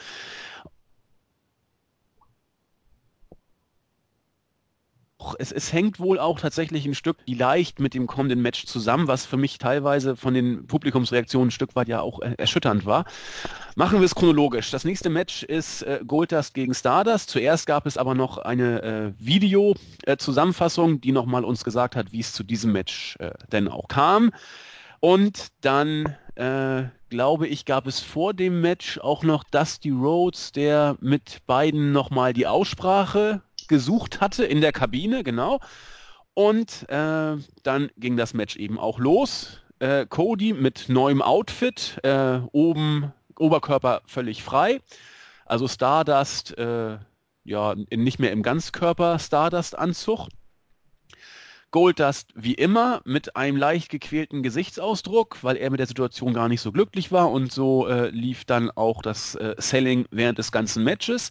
[5.38, 9.26] Es, es hängt wohl auch tatsächlich ein Stück leicht mit dem kommenden Match zusammen, was
[9.26, 13.04] für mich teilweise von den Publikumsreaktionen ein Stück weit ja auch erschütternd war.
[13.74, 14.70] Machen wir es chronologisch.
[14.70, 17.30] Das nächste Match ist äh, Goldust gegen Stardust.
[17.30, 22.20] Zuerst gab es aber noch eine äh, Video-Zusammenfassung, äh, die nochmal uns gesagt hat, wie
[22.20, 24.32] es zu diesem Match äh, denn auch kam.
[25.00, 30.96] Und dann, äh, glaube ich, gab es vor dem Match auch noch Dusty Rhodes, der
[31.00, 35.60] mit beiden nochmal die Aussprache gesucht hatte in der Kabine, genau.
[36.34, 39.60] Und äh, dann ging das Match eben auch los.
[39.80, 44.80] Äh, Cody mit neuem Outfit, äh, oben Oberkörper völlig frei.
[45.46, 46.98] Also Stardust, äh,
[47.44, 50.28] ja, nicht mehr im Ganzkörper Stardust-Anzug.
[51.70, 56.62] Goldust wie immer mit einem leicht gequälten Gesichtsausdruck, weil er mit der Situation gar nicht
[56.62, 60.82] so glücklich war und so äh, lief dann auch das äh, Selling während des ganzen
[60.82, 61.30] Matches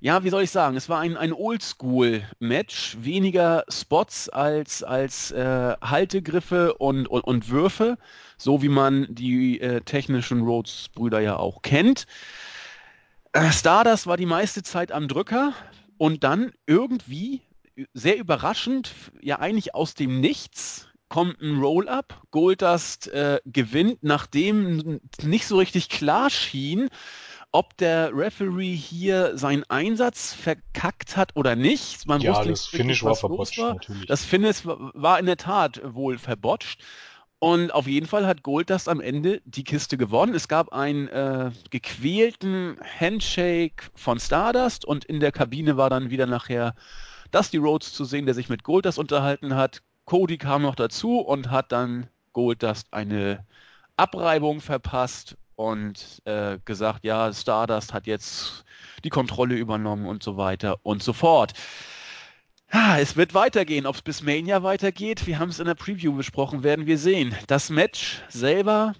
[0.00, 5.74] ja, wie soll ich sagen, es war ein, ein Oldschool-Match, weniger Spots als, als äh,
[5.80, 7.96] Haltegriffe und, und, und Würfe,
[8.36, 12.06] so wie man die äh, technischen Rhodes-Brüder ja auch kennt.
[13.32, 15.52] Äh, Stardust war die meiste Zeit am Drücker
[15.96, 17.40] und dann irgendwie,
[17.94, 22.22] sehr überraschend, ja eigentlich aus dem Nichts, kommt ein Roll-Up.
[22.32, 26.88] Goldust äh, gewinnt, nachdem nicht so richtig klar schien,
[27.52, 32.06] ob der Referee hier seinen Einsatz verkackt hat oder nicht.
[32.06, 33.74] Man ja, wusste das Finish war verbotscht, war.
[33.74, 34.06] natürlich.
[34.06, 36.82] Das Finish war in der Tat wohl verbotscht.
[37.38, 40.34] Und auf jeden Fall hat Goldust am Ende die Kiste gewonnen.
[40.34, 46.26] Es gab einen äh, gequälten Handshake von Stardust und in der Kabine war dann wieder
[46.26, 46.74] nachher
[47.30, 49.82] Dusty Rhodes zu sehen, der sich mit Goldust unterhalten hat.
[50.06, 53.44] Cody kam noch dazu und hat dann Goldust eine
[53.96, 58.64] Abreibung verpasst und äh, gesagt, ja, Stardust hat jetzt
[59.04, 61.52] die Kontrolle übernommen und so weiter und so fort.
[62.70, 63.86] Ah, es wird weitergehen.
[63.86, 67.34] Ob es bis Mania weitergeht, wir haben es in der Preview besprochen, werden wir sehen.
[67.46, 68.94] Das Match selber,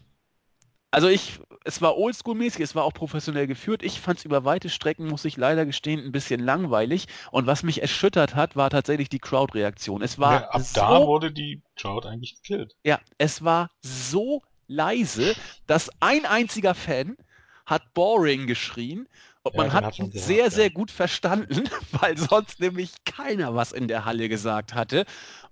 [0.93, 3.83] also ich, es war oldschool-mäßig, es war auch professionell geführt.
[3.83, 7.07] Ich fand es über weite Strecken, muss ich leider gestehen, ein bisschen langweilig.
[7.33, 10.01] Und was mich erschüttert hat, war tatsächlich die Crowd-Reaktion.
[10.01, 12.77] Es war ja, ab so, da wurde die Crowd eigentlich gekillt.
[12.85, 15.35] Ja, es war so leise,
[15.67, 17.17] dass ein einziger Fan
[17.65, 19.09] hat Boring geschrien
[19.43, 20.51] und ja, man hat ihn sehr, ja.
[20.51, 25.07] sehr gut verstanden, weil sonst nämlich keiner was in der Halle gesagt hatte.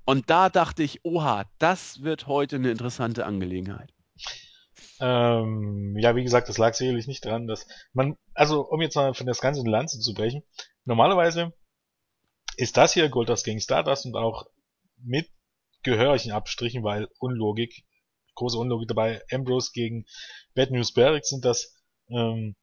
[0.04, 3.94] Und da dachte ich, oha, das wird heute eine interessante Angelegenheit.
[5.00, 9.14] Ähm, ja, wie gesagt, das lag sicherlich nicht dran, dass man, also um jetzt mal
[9.14, 10.42] von das ganze Lanze zu brechen,
[10.84, 11.52] normalerweise
[12.56, 14.46] ist das hier Goldust gegen Stardust und auch
[14.96, 15.30] mit
[15.82, 17.84] gehörigen Abstrichen, weil Unlogik
[18.34, 19.22] große Unlogik dabei.
[19.30, 20.06] Ambrose gegen
[20.54, 21.74] Bad News Barracks sind das
[22.08, 22.56] ähm,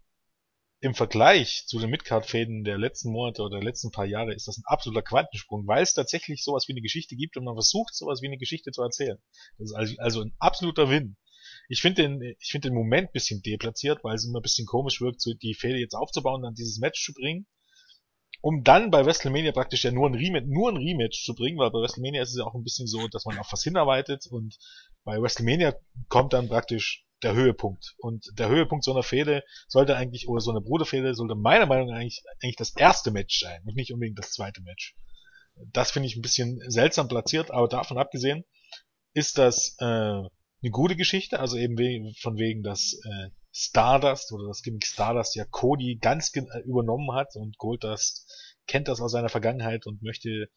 [0.82, 4.58] im Vergleich zu den Midcard-Fäden der letzten Monate oder der letzten paar Jahre ist das
[4.58, 8.22] ein absoluter Quantensprung, weil es tatsächlich sowas wie eine Geschichte gibt und man versucht, sowas
[8.22, 9.20] wie eine Geschichte zu erzählen.
[9.60, 11.18] Das ist also, also ein absoluter Win.
[11.70, 15.02] Ich finde den, ich finde den Moment bisschen deplatziert, weil es immer ein bisschen komisch
[15.02, 17.46] wirkt, so die Fäde jetzt aufzubauen und dann dieses Match zu bringen
[18.42, 21.70] um dann bei WrestleMania praktisch ja nur ein Rematch, nur ein Rematch zu bringen, weil
[21.70, 24.58] bei WrestleMania ist es ja auch ein bisschen so, dass man auf was hinarbeitet und
[25.04, 25.76] bei WrestleMania
[26.10, 27.96] kommt dann praktisch der Höhepunkt.
[27.98, 31.88] Und der Höhepunkt so einer Fehde sollte eigentlich, oder so eine Bruderfehde sollte meiner Meinung
[31.88, 34.96] nach eigentlich, eigentlich das erste Match sein und nicht unbedingt das zweite Match.
[35.72, 38.46] Das finde ich ein bisschen seltsam platziert, aber davon abgesehen
[39.14, 44.48] ist das äh, eine gute Geschichte, also eben we von wegen, dass äh, Stardust oder
[44.48, 46.32] das Gimmick Stardust ja Cody ganz
[46.66, 48.26] übernommen hat und Goldust
[48.66, 50.48] kennt das aus seiner Vergangenheit und möchte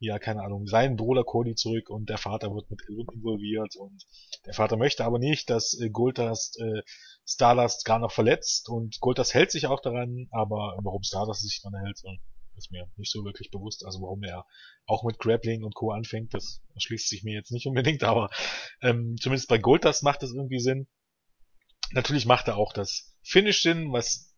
[0.00, 4.02] ja, keine Ahnung, seinen Bruder Cody zurück und der Vater wird mit involviert und
[4.46, 6.82] der Vater möchte aber nicht, dass äh, Goldust äh,
[7.26, 11.84] Stardust gar noch verletzt und Goldust hält sich auch daran, aber warum Stardust sich daran
[11.84, 12.00] hält,
[12.56, 13.84] ist mir nicht so wirklich bewusst.
[13.84, 14.46] Also warum er
[14.86, 15.92] auch mit Grappling und Co.
[15.92, 18.30] anfängt, das erschließt sich mir jetzt nicht unbedingt, aber
[18.80, 20.88] ähm, zumindest bei Goldust macht das irgendwie Sinn.
[21.92, 24.34] Natürlich macht er auch das Finish Sinn, was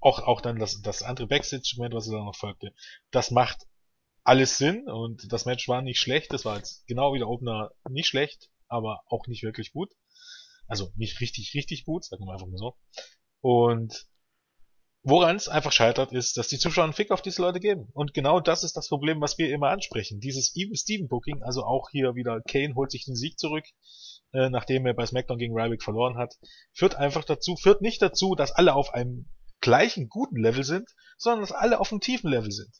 [0.00, 2.72] auch, auch dann das, das andere Backstage-Moment, was dann noch folgte,
[3.10, 3.66] das macht
[4.24, 7.70] alles Sinn und das Match war nicht schlecht, das war jetzt genau wie der Opener
[7.88, 9.92] nicht schlecht, aber auch nicht wirklich gut.
[10.66, 12.74] Also nicht richtig, richtig gut, sagen wir einfach mal so.
[13.42, 14.06] Und
[15.02, 17.90] woran es einfach scheitert, ist, dass die Zuschauer einen Fick auf diese Leute geben.
[17.92, 20.20] Und genau das ist das Problem, was wir immer ansprechen.
[20.20, 23.66] Dieses Even Steven Booking, also auch hier wieder Kane holt sich den Sieg zurück,
[24.32, 26.34] äh, nachdem er bei SmackDown gegen Ryback verloren hat,
[26.72, 29.28] führt einfach dazu, führt nicht dazu, dass alle auf einem
[29.60, 32.74] gleichen guten Level sind, sondern dass alle auf einem tiefen Level sind.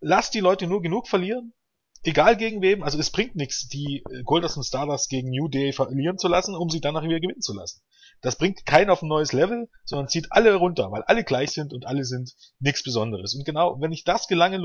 [0.00, 1.54] Lass die Leute nur genug verlieren,
[2.02, 6.18] egal gegen wem, also es bringt nichts, die Goldust und Stardust gegen New Day verlieren
[6.18, 7.82] zu lassen, um sie danach wieder gewinnen zu lassen.
[8.22, 11.72] Das bringt keinen auf ein neues Level, sondern zieht alle runter, weil alle gleich sind
[11.72, 13.34] und alle sind nichts Besonderes.
[13.34, 14.60] Und genau, wenn ich das lange,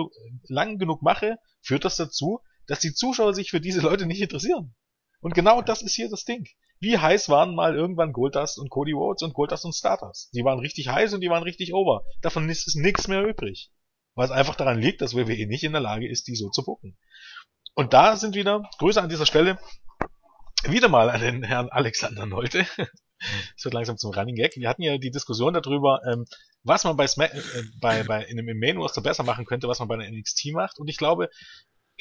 [0.48, 4.74] lang genug mache, führt das dazu, dass die Zuschauer sich für diese Leute nicht interessieren.
[5.20, 6.48] Und genau das ist hier das Ding.
[6.80, 10.34] Wie heiß waren mal irgendwann Goldust und Cody Rhodes und Goldust und Stardust?
[10.34, 12.04] Die waren richtig heiß und die waren richtig over.
[12.22, 13.70] Davon ist es nichts mehr übrig.
[14.16, 16.98] Was einfach daran liegt, dass WWE nicht in der Lage ist, die so zu bucken.
[17.74, 19.58] Und da sind wieder, Grüße an dieser Stelle,
[20.64, 22.66] wieder mal an den Herrn Alexander Nolte.
[23.56, 24.56] Es wird langsam zum Running Gag.
[24.56, 26.26] Wir hatten ja die Diskussion darüber, ähm,
[26.64, 29.80] was man bei, Smack, äh, bei, bei in einem Main Roster besser machen könnte, was
[29.80, 30.80] man bei der NXT macht.
[30.80, 31.30] Und ich glaube,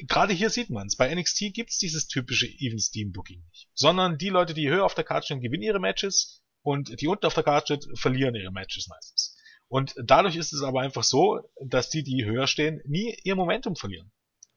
[0.07, 0.97] gerade hier sieht man es.
[0.97, 3.69] Bei NXT gibt's dieses typische Even Steam Booking nicht.
[3.75, 7.27] Sondern die Leute, die höher auf der Karte stehen, gewinnen ihre Matches und die unten
[7.27, 9.37] auf der Karte stehen, verlieren ihre Matches meistens.
[9.71, 13.77] Und dadurch ist es aber einfach so, dass die, die höher stehen, nie ihr Momentum
[13.77, 14.11] verlieren.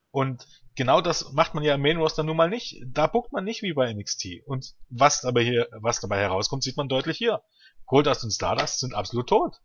[0.09, 2.81] Und genau das macht man ja im Main Roster nun mal nicht.
[2.87, 4.41] Da buckt man nicht wie bei NXT.
[4.47, 7.43] Und was dabei hier, was dabei herauskommt, sieht man deutlich hier.
[7.85, 9.61] Goldust und Stardust sind absolut tot.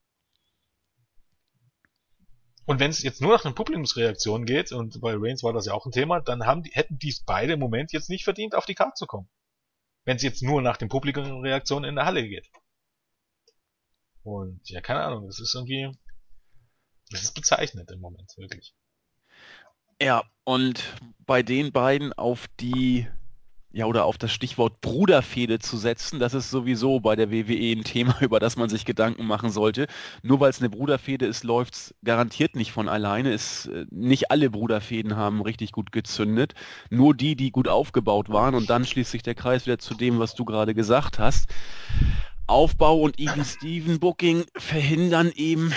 [2.67, 5.73] Und wenn es jetzt nur nach den Publikumsreaktionen geht, und bei Reigns war das ja
[5.73, 8.67] auch ein Thema, dann haben die, hätten dies beide im Moment jetzt nicht verdient, auf
[8.67, 9.31] die Karte zu kommen.
[10.05, 12.51] Wenn es jetzt nur nach den Publikumsreaktionen in der Halle geht.
[14.29, 15.91] Und ja, keine Ahnung, das ist irgendwie,
[17.11, 18.75] das ist bezeichnend im Moment, wirklich.
[20.03, 20.85] Ja, und
[21.27, 23.09] bei den beiden auf die,
[23.73, 27.85] ja, oder auf das Stichwort Bruderfehde zu setzen, das ist sowieso bei der WWE ein
[27.85, 29.87] Thema, über das man sich Gedanken machen sollte.
[30.23, 33.33] Nur weil es eine Bruderfehde ist, läuft es garantiert nicht von alleine.
[33.33, 36.53] Es, äh, nicht alle Bruderfäden haben richtig gut gezündet.
[36.91, 38.55] Nur die, die gut aufgebaut waren.
[38.55, 41.49] Und dann schließt sich der Kreis wieder zu dem, was du gerade gesagt hast.
[42.49, 45.73] Aufbau und Even Steven Booking verhindern eben.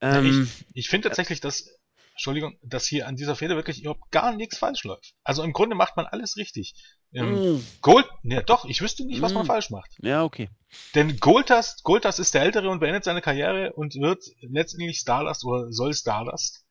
[0.00, 1.68] Ähm, ich ich finde tatsächlich, dass
[2.12, 5.14] Entschuldigung, dass hier an dieser Fehde wirklich überhaupt gar nichts falsch läuft.
[5.24, 6.74] Also im Grunde macht man alles richtig.
[7.12, 7.66] Ähm, mm.
[7.80, 9.36] Gold, ne, doch, ich wüsste nicht, was mm.
[9.36, 9.96] man falsch macht.
[10.02, 10.50] Ja, okay.
[10.94, 15.72] Denn Goldust, Goldust ist der Ältere und beendet seine Karriere und wird letztendlich Stardust oder
[15.72, 16.64] soll Stardust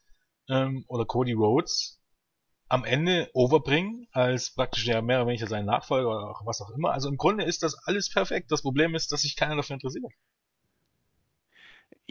[0.50, 1.99] ähm, oder Cody Rhodes
[2.70, 6.70] am Ende overbringen als praktisch ja mehr oder weniger sein Nachfolger oder auch was auch
[6.70, 6.92] immer.
[6.92, 8.52] Also im Grunde ist das alles perfekt.
[8.52, 10.06] Das Problem ist, dass sich keiner dafür interessiert.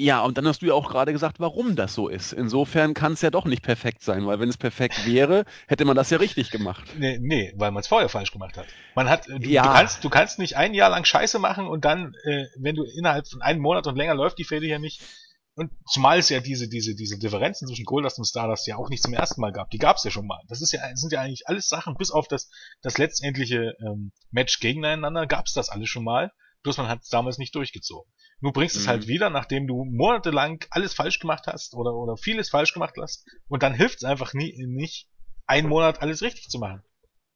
[0.00, 2.32] Ja, und dann hast du ja auch gerade gesagt, warum das so ist.
[2.32, 5.96] Insofern kann es ja doch nicht perfekt sein, weil wenn es perfekt wäre, hätte man
[5.96, 6.84] das ja richtig gemacht.
[6.96, 8.66] Nee, nee weil man es vorher falsch gemacht hat.
[8.94, 9.62] Man hat, du, ja.
[9.62, 12.84] du, kannst, du kannst nicht ein Jahr lang Scheiße machen und dann, äh, wenn du
[12.84, 15.02] innerhalb von einem Monat und länger läuft die Fäde ja nicht.
[15.58, 19.02] Und zumal es ja diese, diese, diese Differenzen zwischen Goldust und Stardust ja auch nicht
[19.02, 19.70] zum ersten Mal gab.
[19.70, 20.40] Die gab es ja schon mal.
[20.46, 22.48] Das ist ja, sind ja eigentlich alles Sachen, bis auf das,
[22.80, 26.30] das letztendliche ähm, Match gegeneinander gab es das alles schon mal.
[26.62, 28.08] Bloß man hat es damals nicht durchgezogen.
[28.40, 28.82] Du bringst mhm.
[28.82, 32.94] es halt wieder, nachdem du monatelang alles falsch gemacht hast oder, oder vieles falsch gemacht
[33.00, 33.26] hast.
[33.48, 35.08] Und dann hilft es einfach nie, nicht,
[35.46, 36.84] einen Monat alles richtig zu machen.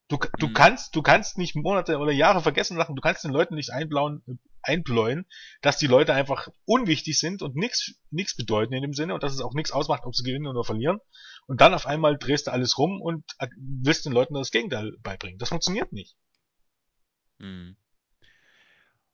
[0.08, 0.54] Du, du mhm.
[0.54, 4.22] kannst, du kannst nicht Monate oder Jahre vergessen lassen, du kannst den Leuten nicht einblauen,
[4.62, 5.26] einbläuen,
[5.60, 9.40] dass die Leute einfach unwichtig sind und nichts bedeuten in dem Sinne und dass es
[9.40, 10.98] auch nichts ausmacht, ob sie gewinnen oder verlieren.
[11.46, 13.24] Und dann auf einmal drehst du alles rum und
[13.56, 15.38] willst den Leuten das Gegenteil beibringen.
[15.38, 16.16] Das funktioniert nicht.
[17.38, 17.76] Mhm.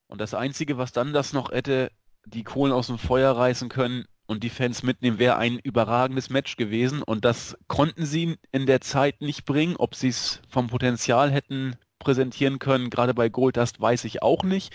[0.06, 1.90] Und das Einzige, was dann das noch hätte,
[2.24, 6.56] die Kohlen aus dem Feuer reißen können und die Fans mitnehmen, wäre ein überragendes Match
[6.56, 7.02] gewesen.
[7.02, 9.76] Und das konnten sie in der Zeit nicht bringen.
[9.76, 14.74] Ob sie es vom Potenzial hätten präsentieren können, gerade bei Goldust, weiß ich auch nicht.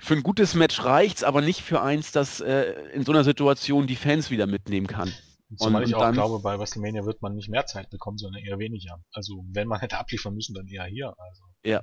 [0.00, 3.86] Für ein gutes Match reicht's, aber nicht für eins, das äh, in so einer Situation
[3.86, 5.12] die Fans wieder mitnehmen kann.
[5.56, 8.58] Zumal ich auch dann, glaube, bei WrestleMania wird man nicht mehr Zeit bekommen, sondern eher
[8.58, 9.02] weniger.
[9.12, 11.14] Also wenn man hätte abliefern müssen, dann eher hier.
[11.18, 11.42] Also.
[11.64, 11.82] Ja,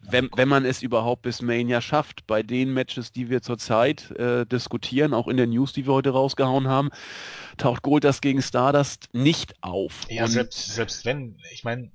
[0.00, 2.26] wenn, wenn man es überhaupt bis Mania schafft.
[2.26, 6.10] Bei den Matches, die wir zurzeit äh, diskutieren, auch in der News, die wir heute
[6.10, 6.90] rausgehauen haben,
[7.56, 10.06] taucht Goldust gegen Stardust nicht auf.
[10.08, 11.92] Ja, selbst, selbst wenn, ich meine,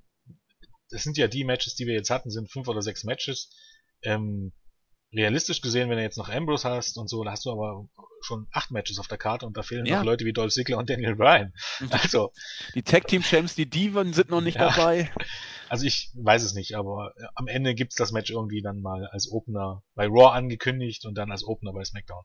[0.89, 3.49] das sind ja die Matches, die wir jetzt hatten, sind fünf oder sechs Matches.
[4.03, 4.51] Ähm,
[5.13, 7.85] realistisch gesehen, wenn du jetzt noch Ambrose hast und so, da hast du aber
[8.21, 9.97] schon acht Matches auf der Karte und da fehlen ja.
[9.97, 11.53] noch Leute wie Dolph Ziggler und Daniel Bryan.
[11.89, 12.31] Also
[12.75, 14.69] die Tag Team Champs, die Diven sind noch nicht ja.
[14.69, 15.11] dabei.
[15.69, 19.05] Also ich weiß es nicht, aber äh, am Ende gibt's das Match irgendwie dann mal
[19.05, 22.23] als Opener bei Raw angekündigt und dann als Opener bei SmackDown.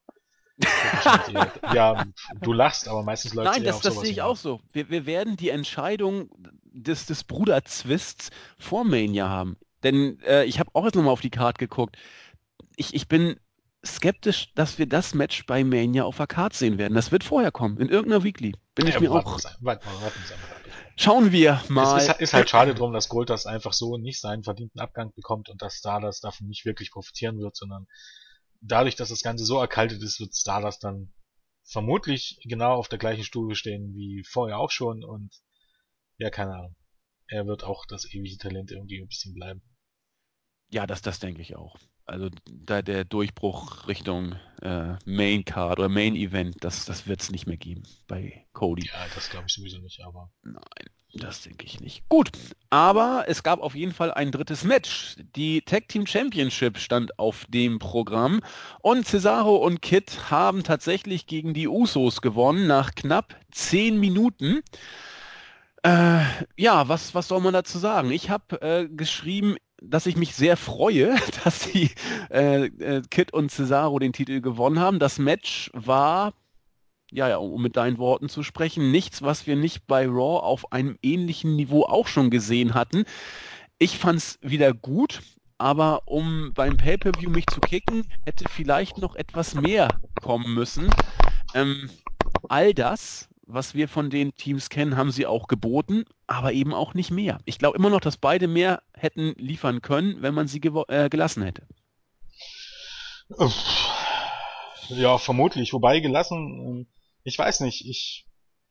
[1.72, 2.06] ja,
[2.40, 4.60] du lachst, aber meistens läuft Nein, das, das sehe ich auch so.
[4.72, 6.28] Wir, wir werden die Entscheidung
[6.64, 9.58] des, des Bruderzwists vor Mania haben.
[9.84, 11.96] Denn äh, ich habe auch jetzt nochmal auf die Karte geguckt.
[12.76, 13.38] Ich, ich bin
[13.84, 16.94] skeptisch, dass wir das Match bei Mania auf der Karte sehen werden.
[16.94, 18.54] Das wird vorher kommen, in irgendeiner Weekly.
[18.74, 19.38] Bin ja, ich mir auch.
[19.60, 19.88] Warten
[20.96, 21.98] Schauen wir mal.
[21.98, 25.12] Es ist, ist, halt schade drum, dass Gold das einfach so nicht seinen verdienten Abgang
[25.14, 27.86] bekommt und dass Stardust davon nicht wirklich profitieren wird, sondern
[28.60, 31.12] dadurch, dass das Ganze so erkaltet ist, wird Stardust dann
[31.64, 35.34] vermutlich genau auf der gleichen Stufe stehen wie vorher auch schon und
[36.18, 36.76] ja, keine Ahnung.
[37.28, 39.62] Er wird auch das ewige Talent irgendwie ein bisschen bleiben.
[40.70, 41.76] Ja, das, das denke ich auch.
[42.06, 47.32] Also da der Durchbruch Richtung äh, Main Card oder Main Event, das, das wird es
[47.32, 48.86] nicht mehr geben bei Cody.
[48.86, 50.30] Ja, das glaube ich sowieso nicht, aber.
[50.44, 50.60] Nein,
[51.14, 52.08] das denke ich nicht.
[52.08, 52.30] Gut,
[52.70, 55.16] aber es gab auf jeden Fall ein drittes Match.
[55.34, 58.40] Die Tag Team Championship stand auf dem Programm
[58.82, 64.62] und Cesaro und Kit haben tatsächlich gegen die Usos gewonnen nach knapp zehn Minuten.
[65.82, 66.20] Äh,
[66.56, 68.10] ja, was, was soll man dazu sagen?
[68.10, 71.90] Ich habe äh, geschrieben, dass ich mich sehr freue, dass die
[72.30, 74.98] äh, äh, Kit und Cesaro den Titel gewonnen haben.
[74.98, 76.32] Das Match war,
[77.10, 80.72] ja, ja, um mit deinen Worten zu sprechen, nichts, was wir nicht bei Raw auf
[80.72, 83.04] einem ähnlichen Niveau auch schon gesehen hatten.
[83.78, 85.20] Ich fand es wieder gut,
[85.58, 89.88] aber um beim Pay-Per-View mich zu kicken, hätte vielleicht noch etwas mehr
[90.22, 90.90] kommen müssen.
[91.54, 91.90] Ähm,
[92.48, 96.94] all das was wir von den Teams kennen, haben sie auch geboten, aber eben auch
[96.94, 97.38] nicht mehr.
[97.44, 101.42] Ich glaube immer noch, dass beide mehr hätten liefern können, wenn man sie äh, gelassen
[101.42, 101.66] hätte.
[104.88, 105.72] Ja, vermutlich.
[105.72, 106.86] Wobei gelassen, ähm,
[107.24, 108.26] ich weiß nicht, ich,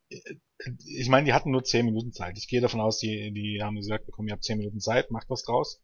[0.09, 2.37] ich meine, die hatten nur 10 Minuten Zeit.
[2.37, 5.29] Ich gehe davon aus, die, die haben gesagt bekommen, ihr habt 10 Minuten Zeit, macht
[5.29, 5.81] was draus.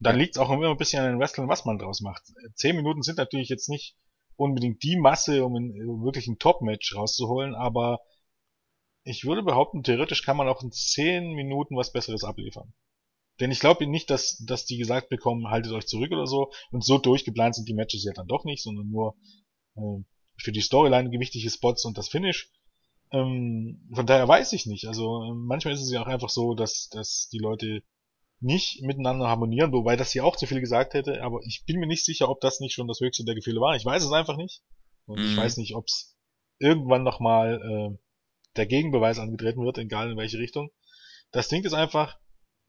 [0.00, 2.22] Dann liegt es auch immer ein bisschen an den Wrestlern, was man draus macht.
[2.54, 3.96] 10 Minuten sind natürlich jetzt nicht
[4.36, 8.00] unbedingt die Masse, um ein, wirklich ein Top-Match rauszuholen, aber
[9.02, 12.72] ich würde behaupten, theoretisch kann man auch in 10 Minuten was Besseres abliefern.
[13.40, 16.50] Denn ich glaube nicht, dass, dass die gesagt bekommen, haltet euch zurück oder so.
[16.70, 19.16] Und so durchgeplant sind die Matches ja dann doch nicht, sondern nur
[19.76, 20.04] äh,
[20.36, 22.52] für die Storyline gewichtige Spots und das Finish.
[23.12, 24.86] Ähm, von daher weiß ich nicht.
[24.86, 27.82] Also äh, manchmal ist es ja auch einfach so, dass, dass die Leute
[28.40, 31.86] nicht miteinander harmonieren, wobei das hier auch zu viel gesagt hätte, aber ich bin mir
[31.86, 33.76] nicht sicher, ob das nicht schon das höchste der Gefühle war.
[33.76, 34.62] Ich weiß es einfach nicht.
[35.06, 35.26] Und mhm.
[35.26, 36.16] ich weiß nicht, ob es
[36.58, 37.98] irgendwann nochmal äh,
[38.56, 40.70] der Gegenbeweis angetreten wird, egal in welche Richtung.
[41.30, 42.18] Das Ding ist einfach,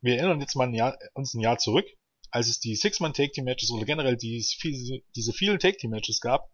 [0.01, 1.85] wir erinnern jetzt mal ein Jahr, uns ein Jahr zurück,
[2.29, 4.45] als es die Six-Man-Take-Team-Matches oder generell die,
[5.15, 6.49] diese vielen Take-Team-Matches gab,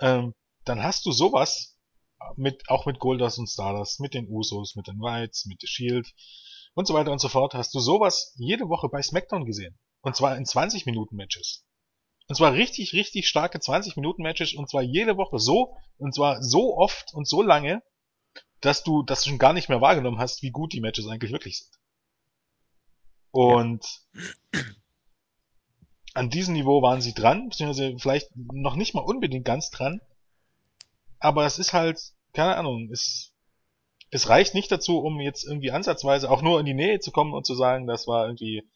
[0.00, 1.78] ähm, dann hast du sowas
[2.36, 6.12] mit, auch mit Goldust und Stardust, mit den Usos, mit den Whites, mit The Shield
[6.74, 9.78] und so weiter und so fort, hast du sowas jede Woche bei SmackDown gesehen.
[10.00, 11.64] Und zwar in 20 Minuten Matches.
[12.28, 16.42] Und zwar richtig, richtig starke 20 Minuten Matches und zwar jede Woche so, und zwar
[16.42, 17.82] so oft und so lange,
[18.60, 21.58] dass du das schon gar nicht mehr wahrgenommen hast, wie gut die Matches eigentlich wirklich
[21.58, 21.78] sind.
[23.30, 23.84] Und
[24.52, 24.60] ja.
[26.14, 30.00] an diesem Niveau waren sie dran, beziehungsweise vielleicht noch nicht mal unbedingt ganz dran.
[31.20, 32.00] Aber es ist halt,
[32.32, 33.32] keine Ahnung, es,
[34.10, 37.34] es reicht nicht dazu, um jetzt irgendwie ansatzweise auch nur in die Nähe zu kommen
[37.34, 38.68] und zu sagen, das war irgendwie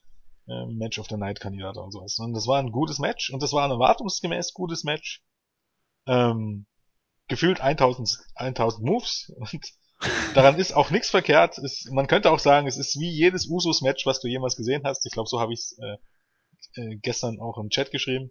[0.49, 2.19] äh, Match of the Night Kandidat oder sowas.
[2.19, 5.23] Und das war ein gutes Match und das war ein erwartungsgemäß gutes Match.
[6.07, 6.67] Ähm,
[7.29, 9.61] gefühlt 1000, 1000 Moves und
[10.35, 11.59] daran ist auch nichts verkehrt.
[11.59, 15.07] Es, man könnte auch sagen, es ist wie jedes Usos-Match, was du jemals gesehen hast.
[15.07, 15.97] Ich glaube, so habe ich es äh,
[16.81, 18.31] äh, gestern auch im Chat geschrieben.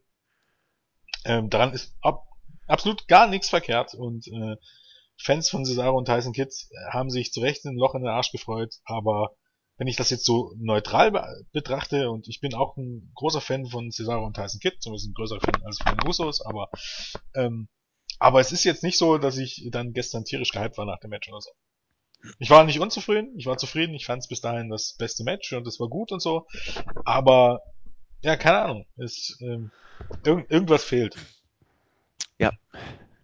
[1.26, 2.26] Ähm, daran ist ab,
[2.68, 4.56] absolut gar nichts verkehrt und äh,
[5.18, 8.32] Fans von Cesaro und Tyson Kids haben sich zu Recht ein Loch in den Arsch
[8.32, 9.36] gefreut, aber
[9.78, 13.68] wenn ich das jetzt so neutral be betrachte und ich bin auch ein großer Fan
[13.68, 16.70] von Cesaro und Tyson Kidd, zumindest ein größerer Fan als von Usos, aber
[17.36, 17.68] ähm,
[18.20, 21.10] aber es ist jetzt nicht so, dass ich dann gestern tierisch gehypt war nach dem
[21.10, 21.52] Match oder so.
[22.40, 25.54] Ich war nicht unzufrieden, ich war zufrieden, ich fand es bis dahin das beste Match
[25.54, 26.46] und es war gut und so.
[27.04, 27.62] Aber
[28.22, 28.86] ja, keine Ahnung.
[28.98, 29.72] Es, ähm,
[30.24, 31.16] irg irgendwas fehlt.
[32.38, 32.52] Ja,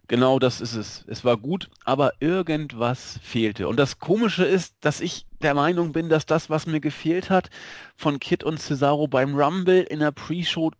[0.08, 1.04] genau das ist es.
[1.06, 3.68] Es war gut, aber irgendwas fehlte.
[3.68, 7.50] Und das Komische ist, dass ich der Meinung bin, dass das, was mir gefehlt hat,
[7.96, 10.72] von Kit und Cesaro beim Rumble in der Pre-Show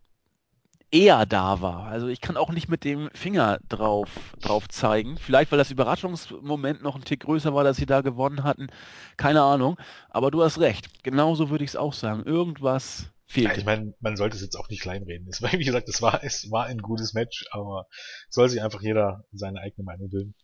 [0.91, 1.87] eher da war.
[1.87, 4.09] Also ich kann auch nicht mit dem Finger drauf,
[4.41, 5.19] drauf zeigen.
[5.19, 8.69] Vielleicht, weil das Überraschungsmoment noch ein Tick größer war, dass sie da gewonnen hatten.
[9.17, 9.79] Keine Ahnung.
[10.09, 11.03] Aber du hast recht.
[11.05, 12.25] Genauso würde ich es auch sagen.
[12.25, 13.49] Irgendwas fehlt.
[13.49, 15.29] Ja, ich meine, man sollte es jetzt auch nicht kleinreden.
[15.29, 17.87] Es war, wie gesagt, es war, es war ein gutes Match, aber
[18.29, 20.35] soll sich einfach jeder seine eigene Meinung bilden.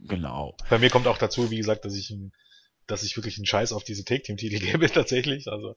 [0.00, 0.54] Genau.
[0.70, 2.32] Bei mir kommt auch dazu, wie gesagt, dass ich ein
[2.88, 5.46] dass ich wirklich einen Scheiß auf diese Take-Team-Titel gebe tatsächlich.
[5.46, 5.76] Also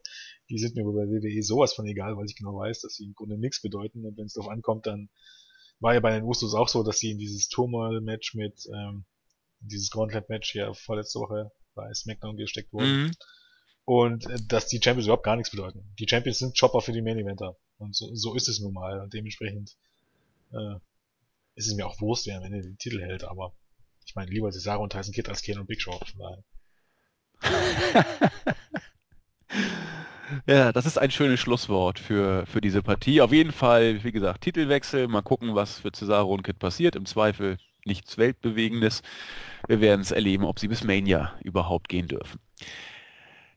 [0.49, 3.13] die sind mir bei WWE sowas von egal, weil ich genau weiß, dass sie im
[3.13, 5.09] Grunde nichts bedeuten und wenn es darauf ankommt, dann
[5.79, 9.05] war ja bei den Usos auch so, dass sie in dieses Turmoil-Match mit, ähm,
[9.59, 13.03] dieses Gauntlet-Match hier vorletzte Woche bei SmackDown gesteckt wurden.
[13.03, 13.11] Mhm.
[13.85, 15.93] Und äh, dass die Champions überhaupt gar nichts bedeuten.
[15.99, 17.57] Die Champions sind Chopper für die Main Eventer.
[17.77, 19.01] Und so, so ist es nun mal.
[19.01, 19.75] Und dementsprechend
[20.51, 20.75] äh,
[21.55, 23.53] ist es mir auch Wurst, wer am Ende den Titel hält, aber
[24.05, 25.91] ich meine, lieber Cesaro und Tyson Kidd als Kane und Big Show.
[25.91, 26.43] Von daher.
[30.47, 33.21] Ja, das ist ein schönes Schlusswort für, für diese Partie.
[33.21, 35.07] Auf jeden Fall, wie gesagt, Titelwechsel.
[35.07, 36.95] Mal gucken, was für Cesaro und Kid passiert.
[36.95, 39.03] Im Zweifel nichts Weltbewegendes.
[39.67, 42.39] Wir werden es erleben, ob sie bis Mania überhaupt gehen dürfen.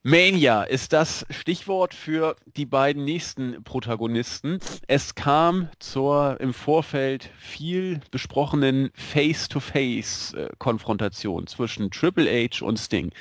[0.03, 4.59] Mania ist das Stichwort für die beiden nächsten Protagonisten.
[4.87, 13.13] Es kam zur im Vorfeld viel besprochenen Face-to-Face-Konfrontation zwischen Triple H und Sting.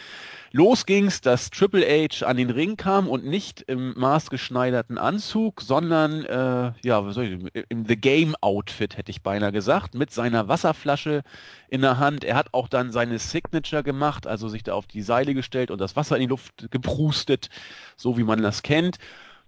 [0.55, 6.25] Los ging's, dass Triple H an den Ring kam und nicht im maßgeschneiderten Anzug, sondern
[6.25, 10.47] äh, ja, was soll ich, im The Game Outfit hätte ich beinahe gesagt, mit seiner
[10.47, 11.23] Wasserflasche
[11.69, 12.23] in der Hand.
[12.23, 15.81] Er hat auch dann seine Signature gemacht, also sich da auf die Seile gestellt und
[15.81, 17.49] das Wasser in die Luft geprustet,
[17.95, 18.99] so wie man das kennt.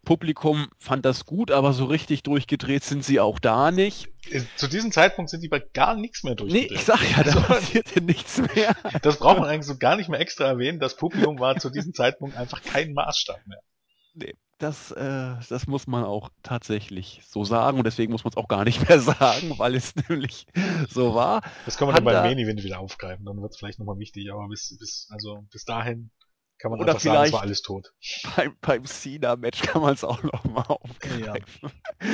[0.05, 4.07] Publikum fand das gut, aber so richtig durchgedreht sind sie auch da nicht.
[4.29, 6.71] Äh, zu diesem Zeitpunkt sind die bei gar nichts mehr durchgedreht.
[6.71, 8.75] Nee, ich sag ja, da also, passierte nichts mehr.
[9.01, 10.79] Das braucht man eigentlich so gar nicht mehr extra erwähnen.
[10.79, 13.59] Das Publikum war zu diesem Zeitpunkt einfach kein Maßstab mehr.
[14.13, 18.37] Nee, das, äh, das muss man auch tatsächlich so sagen und deswegen muss man es
[18.37, 20.47] auch gar nicht mehr sagen, weil es nämlich
[20.89, 21.41] so war.
[21.65, 24.47] Das können wir dann beim Event wieder aufgreifen, dann wird es vielleicht nochmal wichtig, aber
[24.47, 26.11] bis, bis, also bis dahin
[26.57, 27.93] kann man Oder einfach vielleicht sagen, es war alles tot.
[28.35, 31.71] Beim, beim Cena-Match kann man es auch nochmal aufgreifen.
[32.01, 32.09] Ja.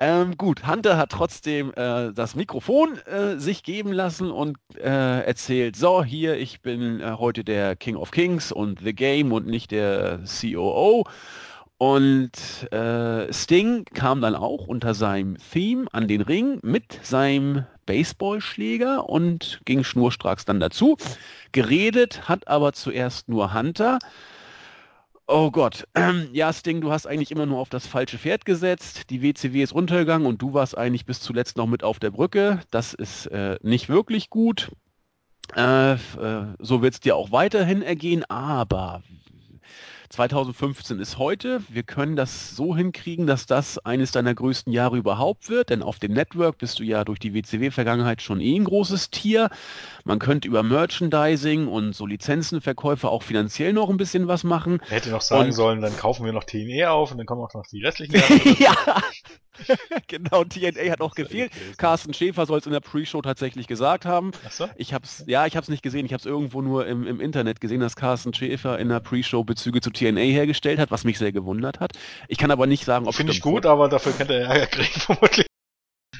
[0.00, 5.76] ähm, gut, Hunter hat trotzdem äh, das Mikrofon äh, sich geben lassen und äh, erzählt,
[5.76, 9.70] so, hier, ich bin äh, heute der King of Kings und The Game und nicht
[9.70, 11.04] der COO.
[11.78, 12.32] Und
[12.72, 19.60] äh, Sting kam dann auch unter seinem Theme an den Ring mit seinem Baseballschläger und
[19.66, 20.96] ging schnurstracks dann dazu.
[21.52, 23.98] Geredet hat aber zuerst nur Hunter.
[25.26, 25.86] Oh Gott,
[26.32, 29.10] ja Sting, du hast eigentlich immer nur auf das falsche Pferd gesetzt.
[29.10, 32.60] Die WCW ist untergegangen und du warst eigentlich bis zuletzt noch mit auf der Brücke.
[32.70, 34.70] Das ist äh, nicht wirklich gut.
[35.54, 35.98] Äh, äh,
[36.58, 39.02] so wird es dir auch weiterhin ergehen, aber
[40.08, 41.62] 2015 ist heute.
[41.68, 45.98] Wir können das so hinkriegen, dass das eines deiner größten Jahre überhaupt wird, denn auf
[45.98, 49.50] dem Network bist du ja durch die WCW-Vergangenheit schon eh ein großes Tier.
[50.04, 54.80] Man könnte über Merchandising und so Lizenzenverkäufe auch finanziell noch ein bisschen was machen.
[54.88, 57.54] Hätte noch sagen und sollen, dann kaufen wir noch TNE auf und dann kommen auch
[57.54, 58.48] noch die restlichen Jahre.
[58.58, 58.76] ja,
[60.08, 61.52] genau, TNA hat auch gefehlt.
[61.76, 64.32] Carsten Schäfer soll es in der Pre-Show tatsächlich gesagt haben.
[64.50, 64.68] So?
[64.76, 66.06] Ich hab's, ja, ich habe es nicht gesehen.
[66.06, 69.44] Ich habe es irgendwo nur im, im Internet gesehen, dass Carsten Schäfer in der Pre-Show
[69.44, 71.92] Bezüge zu TNA hergestellt hat, was mich sehr gewundert hat.
[72.28, 75.00] Ich kann aber nicht sagen, ob Finde ich gut, aber dafür könnte er Ärger kriegen
[75.00, 75.46] vermutlich.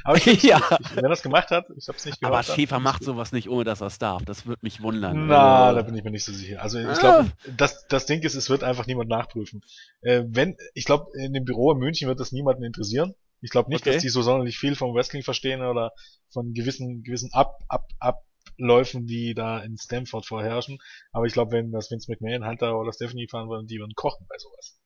[0.07, 0.61] Aber ich ja.
[0.78, 2.32] Ich, wenn er das gemacht hat, ich habe es nicht gehört.
[2.32, 4.24] Aber Schäfer macht sowas nicht, ohne dass er es darf.
[4.24, 5.26] Das würde mich wundern.
[5.26, 6.62] Na, also, da bin ich mir nicht so sicher.
[6.62, 6.93] Also ich ah.
[6.93, 9.62] glaube, das, das Ding ist, es wird einfach niemand nachprüfen.
[10.03, 13.14] Äh, wenn, ich glaube, in dem Büro in München wird das niemanden interessieren.
[13.41, 13.95] Ich glaube nicht, okay.
[13.95, 15.93] dass die so sonderlich viel vom Wrestling verstehen oder
[16.32, 20.78] von gewissen, gewissen Ab, Ab, Abläufen, die da in Stanford vorherrschen.
[21.12, 24.26] Aber ich glaube, wenn das Vince McMahon, Hunter oder Stephanie fahren würden, die würden kochen
[24.28, 24.80] bei sowas.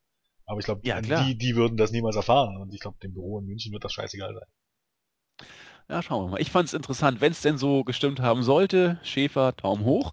[0.46, 2.56] Aber ich glaube, ja, die, die würden das niemals erfahren.
[2.56, 5.48] Und ich glaube, dem Büro in München wird das scheißegal sein.
[5.88, 6.40] Ja, schauen wir mal.
[6.40, 9.00] Ich fand es interessant, wenn es denn so gestimmt haben sollte.
[9.02, 10.12] Schäfer, Daumen hoch.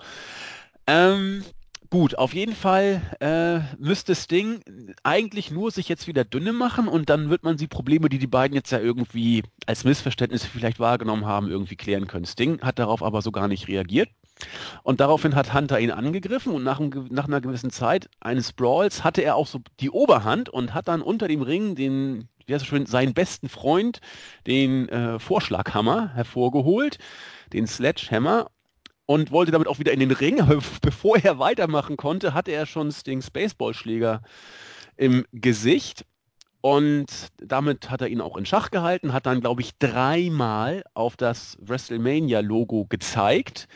[0.88, 1.44] Ähm,
[1.90, 4.62] gut, auf jeden Fall äh, müsste Sting
[5.04, 8.28] eigentlich nur sich jetzt wieder dünne machen und dann wird man die Probleme, die die
[8.28, 12.26] beiden jetzt ja irgendwie als Missverständnisse vielleicht wahrgenommen haben, irgendwie klären können.
[12.26, 14.10] Sting hat darauf aber so gar nicht reagiert.
[14.84, 19.24] Und daraufhin hat Hunter ihn angegriffen und nach, nach, einer gewissen Zeit eines Brawls hatte
[19.24, 22.70] er auch so die Oberhand und hat dann unter dem Ring den wie heißt es
[22.70, 24.00] schön, seinen besten Freund,
[24.48, 26.98] den äh, Vorschlaghammer, hervorgeholt,
[27.52, 28.48] den Sledgehammer
[29.08, 30.46] und wollte damit auch wieder in den Ring.
[30.82, 34.22] Bevor er weitermachen konnte, hatte er schon Stings Baseballschläger
[34.96, 36.06] im Gesicht.
[36.62, 41.16] Und damit hat er ihn auch in Schach gehalten, hat dann, glaube ich, dreimal auf
[41.16, 43.68] das WrestleMania-Logo gezeigt.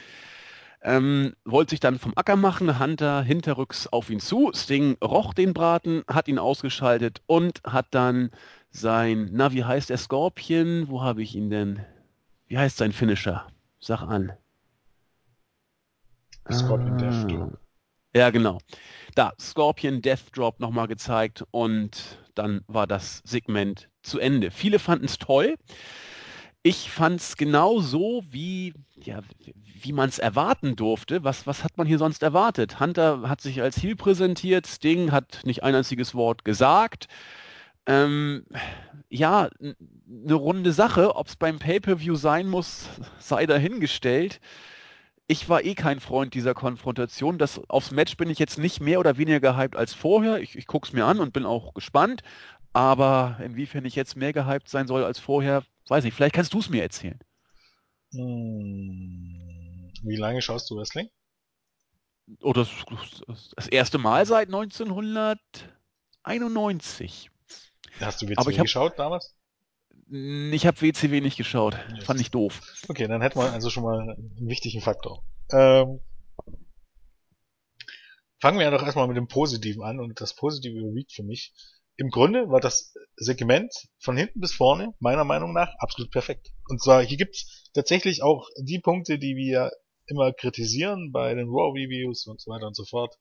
[0.83, 5.53] Ähm, wollte sich dann vom Acker machen, Hunter hinterrücks auf ihn zu, Sting roch den
[5.53, 8.31] Braten, hat ihn ausgeschaltet und hat dann
[8.71, 10.89] sein, na, wie heißt der Scorpion?
[10.89, 11.85] Wo habe ich ihn denn?
[12.47, 13.45] Wie heißt sein Finisher?
[13.79, 14.33] Sag an.
[16.49, 17.57] Scorpion ah, Death Drop.
[18.13, 18.59] Ja, genau.
[19.15, 24.51] Da, Scorpion Death Drop nochmal gezeigt und dann war das Segment zu Ende.
[24.51, 25.55] Viele fanden es toll.
[26.63, 29.21] Ich fand es genau so, wie, ja,
[29.81, 31.23] wie man es erwarten durfte.
[31.23, 32.79] Was, was hat man hier sonst erwartet?
[32.79, 37.07] Hunter hat sich als Heel präsentiert, Sting hat nicht ein einziges Wort gesagt.
[37.87, 38.45] Ähm,
[39.09, 41.15] ja, eine runde Sache.
[41.15, 42.89] Ob es beim Pay-Per-View sein muss,
[43.19, 44.39] sei dahingestellt.
[45.31, 47.37] Ich war eh kein Freund dieser Konfrontation.
[47.37, 50.41] Das, aufs Match bin ich jetzt nicht mehr oder weniger gehypt als vorher.
[50.41, 52.21] Ich, ich gucke es mir an und bin auch gespannt.
[52.73, 56.15] Aber inwiefern ich jetzt mehr gehypt sein soll als vorher, weiß nicht.
[56.15, 57.17] Vielleicht kannst du es mir erzählen.
[58.11, 61.07] Hm, wie lange schaust du Wrestling?
[62.41, 62.67] Oh, das,
[63.55, 67.31] das erste Mal seit 1991.
[68.01, 69.33] Hast du WCW geschaut damals?
[70.13, 71.77] Ich habe WCW nicht geschaut.
[71.95, 72.03] Yes.
[72.03, 72.59] Fand ich doof.
[72.89, 75.23] Okay, dann hätten wir also schon mal einen wichtigen Faktor.
[75.53, 76.01] Ähm,
[78.41, 81.53] fangen wir ja doch erstmal mit dem Positiven an und das Positive überwiegt für mich.
[81.95, 86.49] Im Grunde war das Segment von hinten bis vorne meiner Meinung nach absolut perfekt.
[86.67, 89.71] Und zwar hier gibt's tatsächlich auch die Punkte, die wir
[90.07, 93.15] immer kritisieren bei den Raw Reviews und so weiter und so fort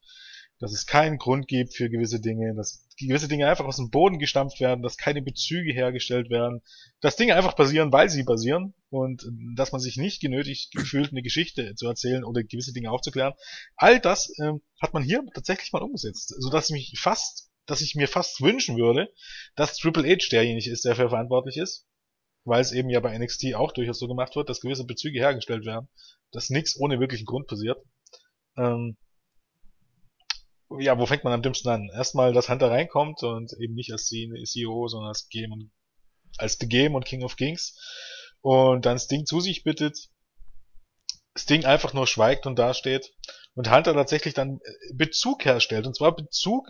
[0.60, 4.18] dass es keinen Grund gibt für gewisse Dinge, dass gewisse Dinge einfach aus dem Boden
[4.18, 6.60] gestampft werden, dass keine Bezüge hergestellt werden,
[7.00, 11.22] dass Dinge einfach passieren, weil sie passieren und dass man sich nicht genötigt gefühlt eine
[11.22, 13.32] Geschichte zu erzählen oder gewisse Dinge aufzuklären.
[13.76, 17.80] All das ähm, hat man hier tatsächlich mal umgesetzt, so dass ich mich fast, dass
[17.80, 19.10] ich mir fast wünschen würde,
[19.56, 21.86] dass Triple H derjenige ist, der dafür verantwortlich ist,
[22.44, 25.64] weil es eben ja bei NXT auch durchaus so gemacht wird, dass gewisse Bezüge hergestellt
[25.64, 25.88] werden,
[26.32, 27.78] dass nichts ohne wirklichen Grund passiert.
[28.58, 28.98] Ähm,
[30.78, 31.90] ja, wo fängt man am dümmsten an?
[31.92, 35.70] Erstmal, dass Hunter reinkommt und eben nicht als CEO, sondern als Game und,
[36.38, 37.76] als The Game und King of Kings.
[38.40, 40.08] Und dann Sting zu sich bittet.
[41.36, 43.12] Sting einfach nur schweigt und dasteht.
[43.54, 45.86] Und Hunter tatsächlich dann äh, Bezug herstellt.
[45.86, 46.68] Und zwar Bezug,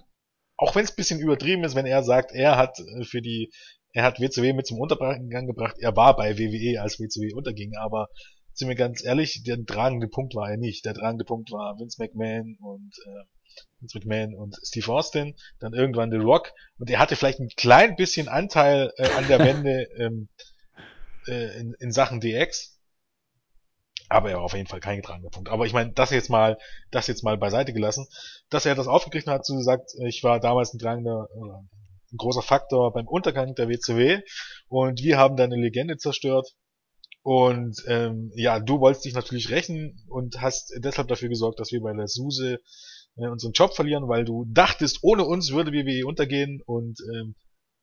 [0.57, 3.51] auch wenn es bisschen übertrieben ist, wenn er sagt, er hat äh, für die,
[3.93, 5.77] er hat WCW mit zum Untergang gebracht.
[5.79, 8.09] Er war bei WWE, als WCW unterging, aber
[8.55, 10.85] sind wir ganz ehrlich, der tragende Punkt war er nicht.
[10.85, 13.25] Der tragende Punkt war Vince McMahon und äh,
[13.81, 17.97] Vince McMahon und Steve Austin, dann irgendwann The Rock und er hatte vielleicht ein klein
[17.97, 20.29] bisschen Anteil äh, an der Wende ähm,
[21.27, 22.79] äh, in, in Sachen DX,
[24.09, 25.49] aber er war auf jeden Fall kein getragener Punkt.
[25.51, 26.59] Aber ich meine, das jetzt mal,
[26.91, 28.07] das jetzt mal beiseite gelassen,
[28.51, 31.65] dass er das aufgegriffen hat, so gesagt, ich war damals ein tragender, oder
[32.13, 34.21] ein großer Faktor beim Untergang der WCW
[34.69, 36.55] und wir haben deine Legende zerstört.
[37.23, 41.83] Und ähm, ja, du wolltest dich natürlich rächen und hast deshalb dafür gesorgt, dass wir
[41.83, 42.59] bei der Suse
[43.17, 47.35] äh, unseren Job verlieren, weil du dachtest, ohne uns würde WWE untergehen und ähm,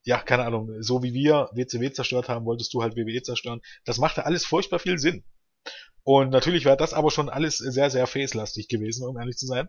[0.04, 3.62] ja, keine Ahnung, so wie wir WCW zerstört haben, wolltest du halt WWE zerstören.
[3.84, 5.26] Das machte alles furchtbar viel Sinn.
[6.04, 9.68] Und natürlich wäre das aber schon alles sehr, sehr facelastig gewesen, um ehrlich zu sein.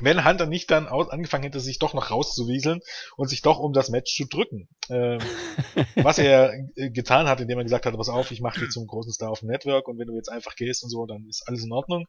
[0.00, 2.80] Wenn Hunter nicht dann angefangen hätte, sich doch noch rauszuvieseln
[3.16, 4.68] und sich doch um das Match zu drücken.
[4.90, 5.20] Ähm,
[5.96, 8.86] was er äh, getan hat, indem er gesagt hat, pass auf, ich mache dich zum
[8.86, 11.44] großen Star auf dem Network und wenn du jetzt einfach gehst und so, dann ist
[11.46, 12.04] alles in Ordnung.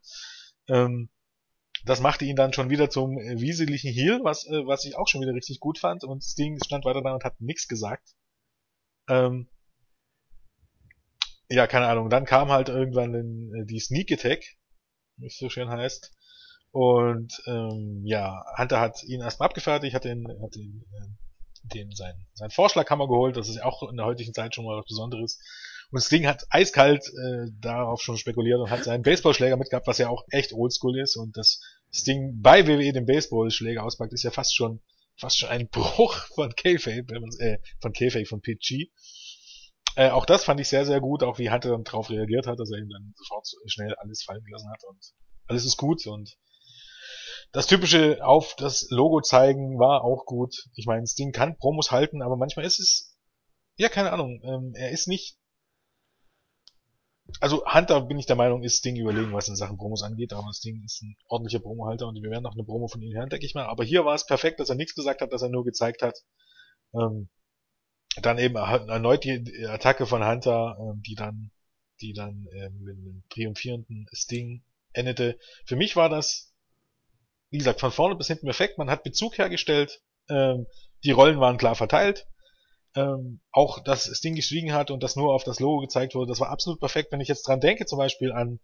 [0.68, 1.10] Ähm,
[1.86, 5.08] das machte ihn dann schon wieder zum äh, wieseligen Heel, was, äh, was ich auch
[5.08, 6.04] schon wieder richtig gut fand.
[6.04, 8.16] Und Sting stand weiter da und hat nichts gesagt.
[9.10, 9.50] Ähm,
[11.50, 12.10] ja, keine Ahnung.
[12.10, 14.44] Dann kam halt irgendwann den, äh, die Sneak Attack,
[15.18, 16.12] wie es so schön heißt.
[16.72, 22.26] Und ähm, ja, Hunter hat ihn erstmal abgefertigt, hat den, hat den, äh, den sein,
[22.34, 23.36] sein Vorschlaghammer geholt.
[23.36, 25.40] Das ist ja auch in der heutigen Zeit schon mal was Besonderes.
[25.94, 30.10] Und Sting hat eiskalt äh, darauf schon spekuliert und hat seinen Baseballschläger mitgehabt, was ja
[30.10, 31.16] auch echt oldschool ist.
[31.18, 34.82] Und das Sting bei WWE den Baseballschläger auspackt, ist ja fast schon
[35.16, 38.90] fast schon ein Bruch von man äh, von Kayfabe, von PG.
[39.96, 42.60] Äh, auch das fand ich sehr, sehr gut, auch wie Hunter dann drauf reagiert hat,
[42.60, 45.00] dass er ihm dann sofort schnell alles fallen gelassen hat und
[45.46, 46.36] alles ist gut und
[47.52, 50.56] das typische auf das Logo zeigen war auch gut.
[50.76, 53.16] Ich meine, Sting kann Promos halten, aber manchmal ist es,
[53.76, 55.38] ja, keine Ahnung, ähm, er ist nicht
[57.40, 60.48] also Hunter bin ich der Meinung, ist Ding überlegen, was in Sachen Promos angeht, aber
[60.48, 63.30] das Ding ist ein ordentlicher Promohalter und wir werden noch eine Promo von ihm hören,
[63.30, 63.66] denke ich mal.
[63.66, 66.18] Aber hier war es perfekt, dass er nichts gesagt hat, dass er nur gezeigt hat.
[66.94, 67.30] Ähm,
[68.22, 71.52] dann eben erneut die Attacke von Hunter, ähm, die dann,
[72.02, 75.40] die dann ähm, mit einem triumphierenden Sting endete.
[75.66, 76.54] Für mich war das,
[77.50, 78.78] wie gesagt, von vorne bis hinten perfekt.
[78.78, 80.68] Man hat Bezug hergestellt, ähm,
[81.04, 82.28] die Rollen waren klar verteilt
[82.96, 86.30] ähm, auch dass das Ding geschwiegen hat und das nur auf das Logo gezeigt wurde,
[86.30, 87.12] das war absolut perfekt.
[87.12, 88.60] Wenn ich jetzt dran denke, zum Beispiel an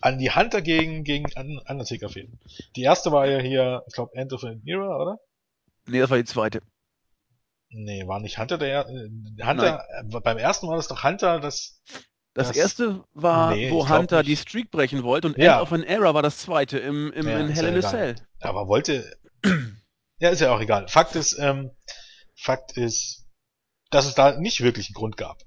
[0.00, 1.26] an die Hunter gegen, gegen
[1.66, 2.38] Undertaker Fehlen.
[2.76, 5.18] Die erste war ja hier, ich glaube, End of an Era, oder?
[5.86, 6.60] Nee, das war die zweite.
[7.70, 9.08] Nee, war nicht Hunter der äh,
[9.42, 11.80] Hunter äh, beim ersten war das doch Hunter, das
[12.34, 14.28] das, das erste war, nee, wo Hunter nicht.
[14.28, 15.54] die Streak brechen wollte und ja.
[15.54, 18.16] End of an Era war das zweite im, im ja, in Hell in a Cell.
[18.40, 19.16] Aber wollte
[20.18, 20.88] ja, ist ja auch egal.
[20.88, 21.70] Fakt ist, ähm,
[22.44, 23.24] Fakt ist,
[23.90, 25.42] dass es da nicht wirklich einen Grund gab.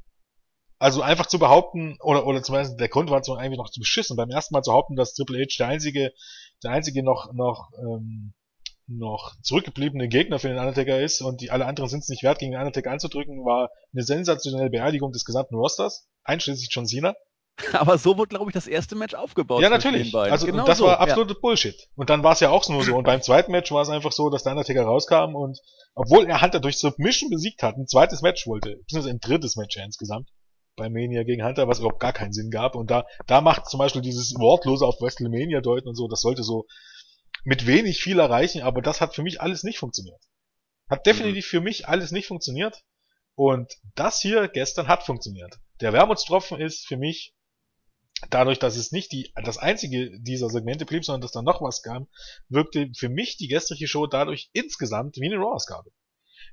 [0.79, 4.17] Also einfach zu behaupten, oder, oder zumindest der Grund war so eigentlich noch zu beschissen,
[4.17, 6.13] beim ersten Mal zu behaupten, dass Triple H der einzige,
[6.63, 8.33] der einzige noch, noch, ähm,
[8.87, 12.39] noch zurückgebliebene Gegner für den Undertaker ist und die alle anderen sind es nicht wert,
[12.39, 17.15] gegen den Undertaker anzudrücken, war eine sensationelle Beerdigung des gesamten Rosters, einschließlich John Cena.
[17.73, 19.61] Aber so wurde, glaube ich, das erste Match aufgebaut.
[19.61, 20.13] Ja, natürlich.
[20.15, 21.39] Also genau das so, war absolute ja.
[21.41, 21.89] Bullshit.
[21.95, 22.95] Und dann war es ja auch nur so.
[22.95, 25.59] Und beim zweiten Match war es einfach so, dass der Undertaker rauskam und
[25.95, 29.75] obwohl er Hunter durch Submission besiegt hat, ein zweites Match wollte, beziehungsweise ein drittes Match
[29.75, 30.29] ja insgesamt,
[30.75, 32.75] bei Mania gegen Hunter, was überhaupt gar keinen Sinn gab.
[32.75, 36.43] Und da, da macht zum Beispiel dieses Wortlose auf WrestleMania deuten und so, das sollte
[36.43, 36.67] so
[37.43, 40.21] mit wenig viel erreichen, aber das hat für mich alles nicht funktioniert.
[40.89, 41.49] Hat definitiv mhm.
[41.49, 42.83] für mich alles nicht funktioniert.
[43.35, 45.59] Und das hier gestern hat funktioniert.
[45.79, 47.35] Der Wermutstropfen ist für mich,
[48.29, 51.81] dadurch, dass es nicht die, das einzige dieser Segmente blieb, sondern dass da noch was
[51.81, 52.07] kam,
[52.49, 55.91] wirkte für mich die gestrige Show dadurch insgesamt wie eine Raw-Ausgabe.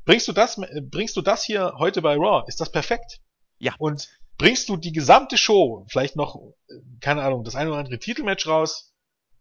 [0.04, 3.20] Bringst du das, bringst du das hier heute bei Raw, ist das perfekt.
[3.58, 3.74] Ja.
[3.78, 6.38] Und bringst du die gesamte Show, vielleicht noch,
[7.00, 8.94] keine Ahnung, das eine oder andere Titelmatch raus,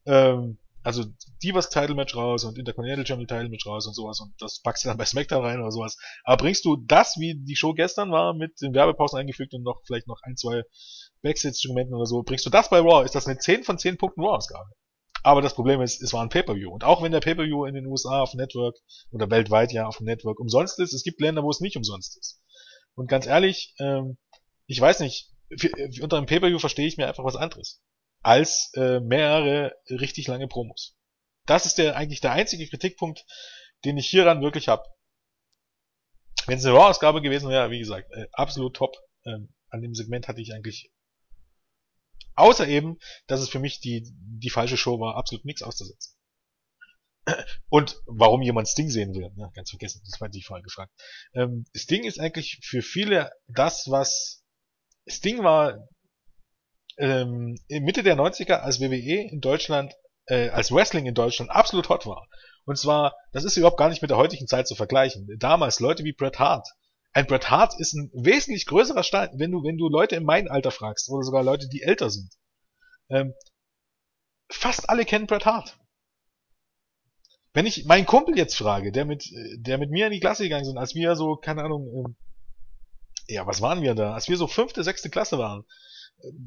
[0.06, 1.06] ähm, also
[1.42, 4.84] Divas Title Match raus und Intercontinental Champion Title Match raus und sowas und das packst
[4.84, 5.98] du dann bei SmackDown rein oder sowas.
[6.24, 9.82] Aber bringst du das, wie die Show gestern war, mit den Werbepausen eingefügt und noch
[9.86, 10.64] vielleicht noch ein, zwei
[11.24, 14.22] Backstage-Instrumenten oder so, bringst du das bei Raw, ist das eine 10 von 10 Punkten
[14.22, 14.70] Raw-Ausgabe.
[15.24, 16.70] Aber das Problem ist, es war ein Pay-Per-View.
[16.70, 18.76] Und auch wenn der Pay-Per-View in den USA auf dem Network
[19.12, 22.18] oder weltweit ja auf dem Network umsonst ist, es gibt Länder, wo es nicht umsonst
[22.18, 22.42] ist.
[22.94, 24.18] Und ganz ehrlich, ähm,
[24.68, 27.82] ich weiß nicht, für, für unter einem Pay-Per-View verstehe ich mir einfach was anderes.
[28.22, 30.98] Als äh, mehrere richtig lange Promos.
[31.46, 33.26] Das ist der eigentlich der einzige Kritikpunkt,
[33.86, 34.84] den ich hieran wirklich habe.
[36.48, 38.98] Wenn es eine Raw-Ausgabe gewesen wäre, wie gesagt, äh, absolut top.
[39.26, 40.92] Ähm, an dem Segment hatte ich eigentlich
[42.36, 46.16] außer eben, dass es für mich die, die falsche Show war, absolut nichts auszusetzen.
[47.70, 50.92] Und warum jemand Sting sehen will, ja, ganz vergessen, das war die Frage gefragt.
[51.34, 54.44] Ähm, Sting ist eigentlich für viele das, was
[55.08, 55.88] Sting war
[56.98, 59.94] ähm, Mitte der 90er, als WWE in Deutschland,
[60.28, 62.28] äh, als Wrestling in Deutschland absolut hot war.
[62.66, 65.28] Und zwar, das ist überhaupt gar nicht mit der heutigen Zeit zu vergleichen.
[65.40, 66.68] Damals Leute wie Bret Hart.
[67.14, 70.50] Ein Bret Hart ist ein wesentlich größerer Stein, wenn du, wenn du Leute in meinem
[70.50, 72.34] Alter fragst, oder sogar Leute, die älter sind.
[73.10, 73.34] Ähm,
[74.50, 75.78] fast alle kennen Bret Hart.
[77.54, 80.66] Wenn ich meinen Kumpel jetzt frage, der mit, der mit mir in die Klasse gegangen
[80.66, 82.16] sind, als wir so, keine Ahnung, ähm,
[83.28, 84.16] ja, was waren wir da?
[84.16, 85.64] Als wir so fünfte, sechste Klasse waren,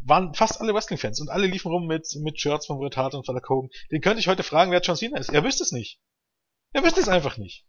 [0.05, 3.25] waren fast alle Wrestling-Fans und alle liefen rum mit, mit Shirts von Bret Hart und
[3.25, 3.71] von der Hogan.
[3.93, 5.31] Den könnte ich heute fragen, wer John Cena ist.
[5.31, 6.01] Er wüsste es nicht.
[6.73, 7.65] Er wüsste es einfach nicht.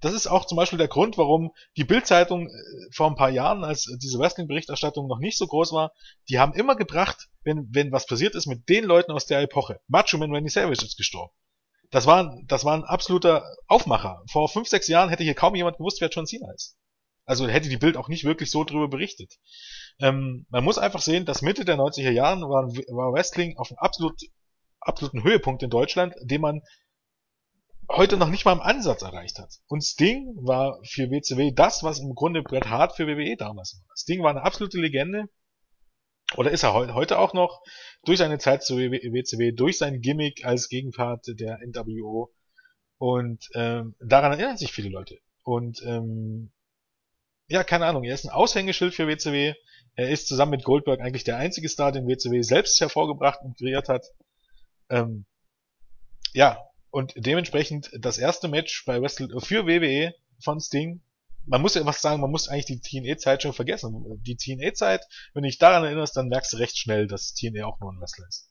[0.00, 2.52] Das ist auch zum Beispiel der Grund, warum die Bild-Zeitung äh,
[2.92, 5.92] vor ein paar Jahren, als diese Wrestling-Berichterstattung noch nicht so groß war,
[6.28, 9.80] die haben immer gebracht, wenn, wenn was passiert ist mit den Leuten aus der Epoche.
[9.88, 11.32] Macho Man Randy Savage ist gestorben.
[11.90, 14.22] Das war, das war ein absoluter Aufmacher.
[14.30, 16.76] Vor fünf, sechs Jahren hätte hier kaum jemand gewusst, wer John Cena ist.
[17.24, 19.38] Also hätte die Bild auch nicht wirklich so drüber berichtet.
[20.00, 23.78] Ähm, man muss einfach sehen, dass Mitte der 90er Jahren war, war Wrestling auf einem
[23.78, 24.20] absolut,
[24.80, 26.62] absoluten Höhepunkt in Deutschland, den man
[27.96, 29.58] heute noch nicht mal im Ansatz erreicht hat.
[29.66, 33.96] Und Sting war für WCW das, was im Grunde Bret Hart für WWE damals war.
[33.96, 35.28] Sting war eine absolute Legende.
[36.36, 37.60] Oder ist er heute auch noch
[38.04, 42.32] durch seine Zeit zu WCW, durch sein Gimmick als Gegenpart der NWO.
[42.98, 45.18] Und ähm, daran erinnern sich viele Leute.
[45.42, 46.52] Und ähm,
[47.48, 49.54] ja, keine Ahnung, er ist ein Aushängeschild für WCW.
[49.96, 53.88] Er ist zusammen mit Goldberg eigentlich der einzige Star, den WCW selbst hervorgebracht und kreiert
[53.88, 54.06] hat.
[54.88, 55.26] Ähm,
[56.32, 61.02] ja, und dementsprechend das erste Match bei Wrestle für WWE von Sting.
[61.46, 64.20] Man muss ja was sagen, man muss eigentlich die TNA-Zeit schon vergessen.
[64.26, 67.80] Die TNA-Zeit, wenn du dich daran erinnerst, dann merkst du recht schnell, dass TNA auch
[67.80, 68.50] nur ein Wrestler ist.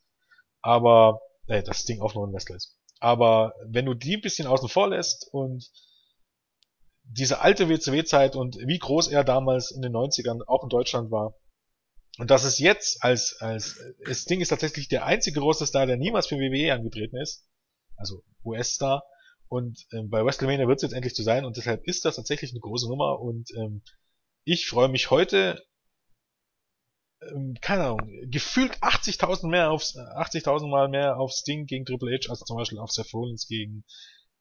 [0.61, 2.77] Aber, äh, dass Sting auch nur ein Wrestler ist.
[2.99, 5.69] Aber wenn du die ein bisschen außen vor lässt und
[7.03, 11.35] diese alte WCW-Zeit und wie groß er damals in den 90ern auch in Deutschland war.
[12.17, 15.97] Und dass es jetzt als, als, das Ding ist tatsächlich der einzige große Star, der
[15.97, 17.45] niemals für WWE angetreten ist.
[18.00, 19.04] Also US-Star.
[19.47, 22.52] Und ähm, bei WrestleMania wird es jetzt endlich zu sein und deshalb ist das tatsächlich
[22.52, 23.82] eine große Nummer und ähm,
[24.43, 25.66] ich freue mich heute,
[27.22, 32.30] ähm, keine Ahnung, gefühlt 80.000 mehr aufs, 80.000 Mal mehr auf Sting gegen Triple H
[32.30, 33.84] als zum Beispiel auf Seth Rollins gegen,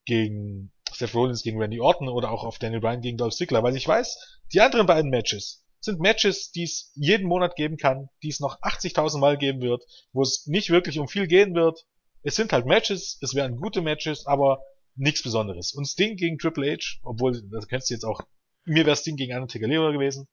[0.05, 3.75] gegen Seth Rollins gegen Randy Orton oder auch auf Daniel Bryan gegen Dolph Ziggler, weil
[3.75, 8.29] ich weiß, die anderen beiden Matches sind Matches, die es jeden Monat geben kann, die
[8.29, 11.85] es noch 80.000 Mal geben wird, wo es nicht wirklich um viel gehen wird.
[12.21, 14.61] Es sind halt Matches, es wären gute Matches, aber
[14.95, 15.73] nichts Besonderes.
[15.73, 18.21] Und Sting gegen Triple H, obwohl, das kennst du jetzt auch,
[18.65, 20.27] mir wäre Sting gegen Undertaker lieber gewesen.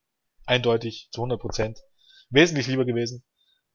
[0.44, 1.78] Eindeutig, zu 100%.
[2.30, 3.24] Wesentlich lieber gewesen.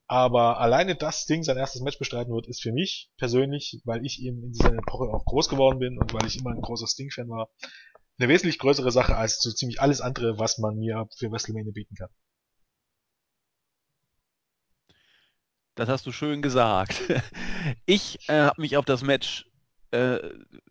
[0.08, 4.22] Aber alleine, dass Sting sein erstes Match bestreiten wird, ist für mich persönlich, weil ich
[4.22, 7.30] eben in dieser Epoche auch groß geworden bin und weil ich immer ein großer Sting-Fan
[7.30, 7.50] war,
[8.20, 11.96] eine wesentlich größere Sache als so ziemlich alles andere, was man mir für WrestleMania bieten
[11.96, 12.10] kann.
[15.82, 17.02] Das hast du schön gesagt.
[17.88, 19.46] Ich äh, habe mich auf das Match
[19.92, 20.20] äh,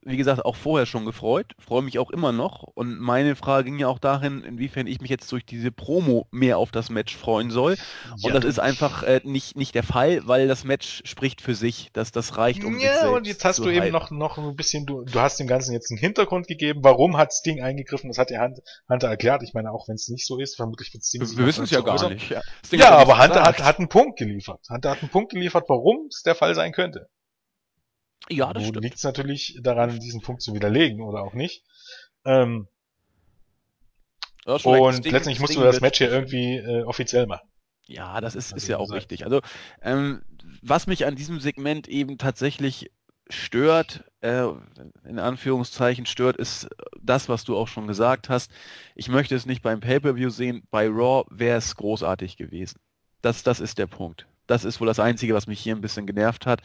[0.02, 2.62] wie gesagt, auch vorher schon gefreut, freue mich auch immer noch.
[2.62, 6.56] Und meine Frage ging ja auch dahin, inwiefern ich mich jetzt durch diese Promo mehr
[6.58, 7.76] auf das Match freuen soll.
[8.12, 11.40] Und Ja, das du, ist einfach äh, nicht, nicht der Fall, weil das Match spricht
[11.42, 11.90] für sich.
[11.92, 13.92] Das, das reicht, um ja, und jetzt hast du eben hypen.
[13.92, 16.80] noch, noch ein bisschen, du, du hast dem Ganzen jetzt einen Hintergrund gegeben.
[16.82, 18.08] Warum hat Sting eingegriffen?
[18.08, 19.42] Das hat der Hunt- Hunter erklärt.
[19.42, 21.80] Ich meine, auch wenn es nicht so ist, vermutlich wird Sting Wir wissen es ja
[21.82, 22.14] gar äußern.
[22.14, 22.30] nicht.
[22.30, 22.40] Ja,
[22.72, 24.60] Ja, aber Hunter hat, hat einen Punkt geliefert.
[24.70, 27.08] Hunter hat einen Punkt geliefert, warum es der Fall sein könnte.
[28.30, 28.84] Ja, das Nun stimmt.
[28.84, 31.64] liegt es natürlich daran, diesen Punkt zu widerlegen oder auch nicht.
[32.24, 32.68] Ähm,
[34.46, 37.48] recht, und Sting- letztendlich musst Sting du das Match hier irgendwie äh, offiziell machen.
[37.86, 39.24] Ja, das ist, ist ja auch richtig.
[39.24, 39.40] Also,
[39.82, 40.22] ähm,
[40.62, 42.92] was mich an diesem Segment eben tatsächlich
[43.28, 44.44] stört, äh,
[45.04, 46.68] in Anführungszeichen stört, ist
[47.00, 48.50] das, was du auch schon gesagt hast.
[48.94, 50.62] Ich möchte es nicht beim Pay-Per-View sehen.
[50.70, 52.78] Bei Raw wäre es großartig gewesen.
[53.22, 54.26] Das, das ist der Punkt.
[54.50, 56.60] Das ist wohl das Einzige, was mich hier ein bisschen genervt hat,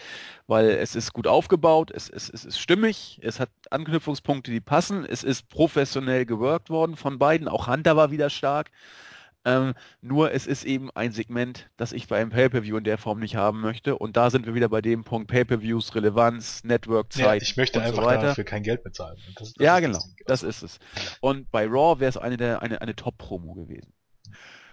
[0.47, 5.05] weil es ist gut aufgebaut, es, es, es ist stimmig, es hat Anknüpfungspunkte, die passen,
[5.05, 7.47] es ist professionell geworkt worden von beiden.
[7.47, 8.71] Auch Hunter war wieder stark.
[9.47, 13.19] Ähm, nur es ist eben ein Segment, das ich bei einem Pay-Per-View in der Form
[13.19, 13.95] nicht haben möchte.
[13.95, 17.85] Und da sind wir wieder bei dem Punkt Pay-Per-Views, Relevanz, Ja, Network-Zeit ich möchte so
[17.85, 18.21] einfach weiter.
[18.23, 19.17] dafür kein Geld bezahlen.
[19.37, 20.79] Das, das Ja, genau, das Also, ist es.
[21.21, 23.93] Und bei Raw wäre es eine, der, eine, eine Top-Promo gewesen.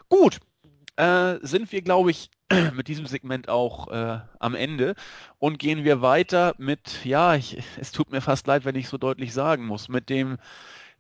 [0.09, 0.39] Gut,
[0.97, 2.31] äh, sind wir, glaube ich,
[2.75, 4.95] mit diesem Segment auch äh, am Ende
[5.39, 8.99] und gehen wir weiter mit, ja, ich, es tut mir fast leid, wenn ich so
[8.99, 10.39] deutlich sagen muss, mit dem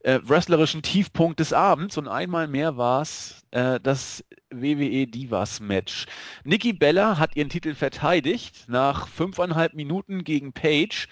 [0.00, 6.06] äh, wrestlerischen Tiefpunkt des Abends und einmal mehr war es äh, das WWE Divas Match.
[6.44, 11.06] Nikki Bella hat ihren Titel verteidigt nach fünfeinhalb Minuten gegen Paige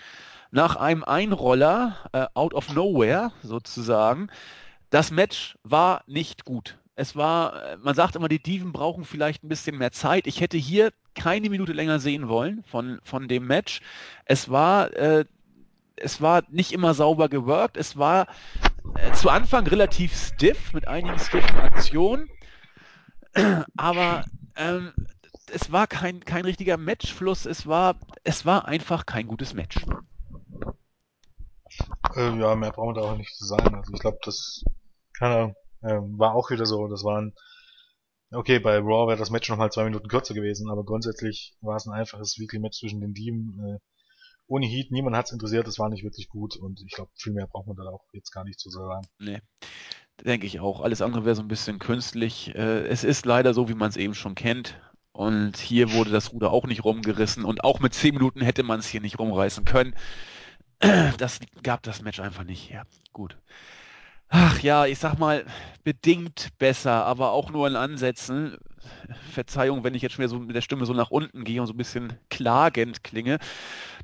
[0.51, 4.29] nach einem Einroller äh, out of nowhere sozusagen.
[4.91, 6.80] Das Match war nicht gut.
[6.97, 10.27] Es war, äh, man sagt immer, die Diven brauchen vielleicht ein bisschen mehr Zeit.
[10.27, 13.81] Ich hätte hier keine Minute länger sehen wollen von, von dem Match.
[14.27, 15.25] Es war, äh,
[15.97, 17.77] es war nicht immer sauber geworkt.
[17.77, 18.29] Es war
[18.95, 22.31] äh, zu Anfang relativ stiff mit einigen stiffen Aktionen,
[23.77, 24.27] aber
[24.57, 24.93] ähm,
[25.47, 27.47] es war kein, kein richtiger Matchfluss.
[27.47, 29.89] Es war, es war einfach kein gutes Match.
[32.17, 33.75] äh, ja, mehr brauchen wir da auch nicht zu sagen.
[33.75, 34.65] Also ich glaube, das
[35.19, 36.89] keine Ahnung, ähm, war auch wieder so.
[36.89, 37.35] Das waren
[38.33, 41.87] okay, bei Raw wäre das Match nochmal zwei Minuten kürzer gewesen, aber grundsätzlich war es
[41.87, 43.57] ein einfaches Weekly Match zwischen den Teams.
[43.59, 43.79] Äh,
[44.47, 47.47] ohne Heat, niemand hat's interessiert, es war nicht wirklich gut und ich glaube, viel mehr
[47.47, 49.07] braucht man da auch jetzt gar nicht zu sagen.
[49.19, 49.41] Nee,
[50.25, 50.81] denke ich auch.
[50.81, 52.55] Alles andere wäre so ein bisschen künstlich.
[52.55, 54.81] Äh, es ist leider so, wie man es eben schon kennt.
[55.13, 57.45] Und hier wurde das Ruder auch nicht rumgerissen.
[57.45, 59.95] Und auch mit zehn Minuten hätte man es hier nicht rumreißen können.
[61.19, 62.87] Das gab das Match einfach nicht her.
[63.13, 63.37] Gut.
[64.33, 65.45] Ach ja, ich sag mal,
[65.83, 68.57] bedingt besser, aber auch nur in Ansätzen.
[69.33, 71.67] Verzeihung, wenn ich jetzt schon wieder so mit der Stimme so nach unten gehe und
[71.67, 73.39] so ein bisschen klagend klinge.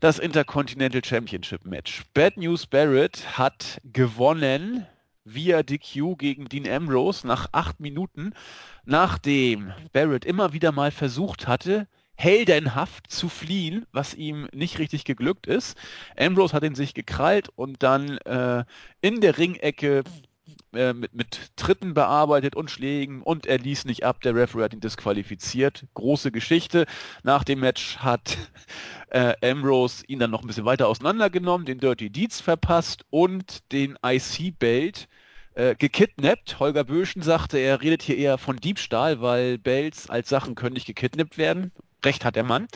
[0.00, 2.02] Das Intercontinental Championship Match.
[2.12, 4.84] Bad News Barrett hat gewonnen
[5.24, 8.32] via DQ gegen Dean Ambrose nach acht Minuten,
[8.84, 15.46] nachdem Barrett immer wieder mal versucht hatte, heldenhaft zu fliehen, was ihm nicht richtig geglückt
[15.46, 15.76] ist.
[16.18, 18.64] Ambrose hat ihn sich gekrallt und dann äh,
[19.00, 20.02] in der Ringecke
[20.72, 24.20] äh, mit, mit Tritten bearbeitet und Schlägen und er ließ nicht ab.
[24.20, 25.86] Der Referee hat ihn disqualifiziert.
[25.94, 26.86] Große Geschichte.
[27.22, 28.36] Nach dem Match hat
[29.10, 33.98] äh, Ambrose ihn dann noch ein bisschen weiter auseinandergenommen, den Dirty Deeds verpasst und den
[34.04, 35.08] IC-Belt
[35.54, 36.60] äh, gekidnappt.
[36.60, 40.86] Holger Böschen sagte, er redet hier eher von Diebstahl, weil Belts als Sachen können nicht
[40.86, 41.72] gekidnappt werden.
[42.06, 42.68] Recht hat der Mann.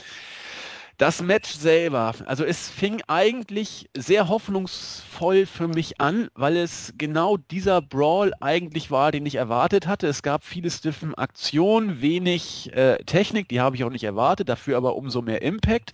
[0.99, 7.39] Das Match selber, also es fing eigentlich sehr hoffnungsvoll für mich an, weil es genau
[7.39, 10.09] dieser Brawl eigentlich war, den ich erwartet hatte.
[10.09, 14.77] Es gab viele stiffen Aktionen, wenig äh, Technik, die habe ich auch nicht erwartet, dafür
[14.77, 15.93] aber umso mehr Impact.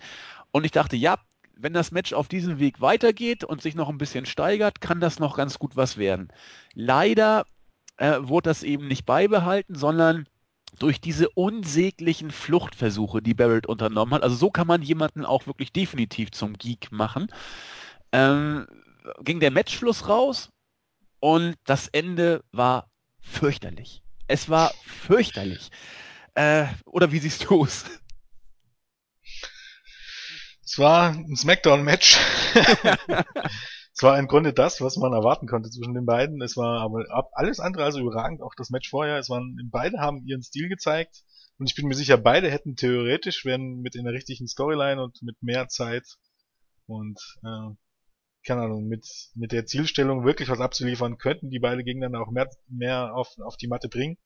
[0.51, 1.15] Und ich dachte, ja,
[1.55, 5.19] wenn das Match auf diesem Weg weitergeht und sich noch ein bisschen steigert, kann das
[5.19, 6.27] noch ganz gut was werden.
[6.73, 7.45] Leider
[7.95, 10.27] äh, wurde das eben nicht beibehalten, sondern
[10.79, 15.71] durch diese unsäglichen Fluchtversuche, die Barrett unternommen hat, also so kann man jemanden auch wirklich
[15.71, 17.27] definitiv zum Geek machen,
[18.11, 18.67] ähm,
[19.21, 20.49] ging der Matchfluss raus
[21.19, 22.89] und das Ende war
[23.21, 24.01] fürchterlich.
[24.27, 25.69] Es war fürchterlich.
[26.35, 27.85] Äh, oder wie siehst du es?
[30.63, 32.17] Es war ein Smackdown-Match.
[33.97, 36.39] es war im Grunde das, was man erwarten konnte zwischen den beiden.
[36.43, 38.43] Es war aber alles andere als überragend.
[38.43, 39.17] Auch das Match vorher.
[39.17, 41.23] Es waren, beide haben ihren Stil gezeigt.
[41.57, 45.23] Und ich bin mir sicher, beide hätten theoretisch, wenn mit in der richtigen Storyline und
[45.23, 46.05] mit mehr Zeit
[46.85, 47.73] und, äh,
[48.45, 52.47] keine Ahnung, mit, mit der Zielstellung wirklich was abzuliefern, könnten die beide gegeneinander auch mehr,
[52.67, 54.19] mehr auf, auf die Matte bringen.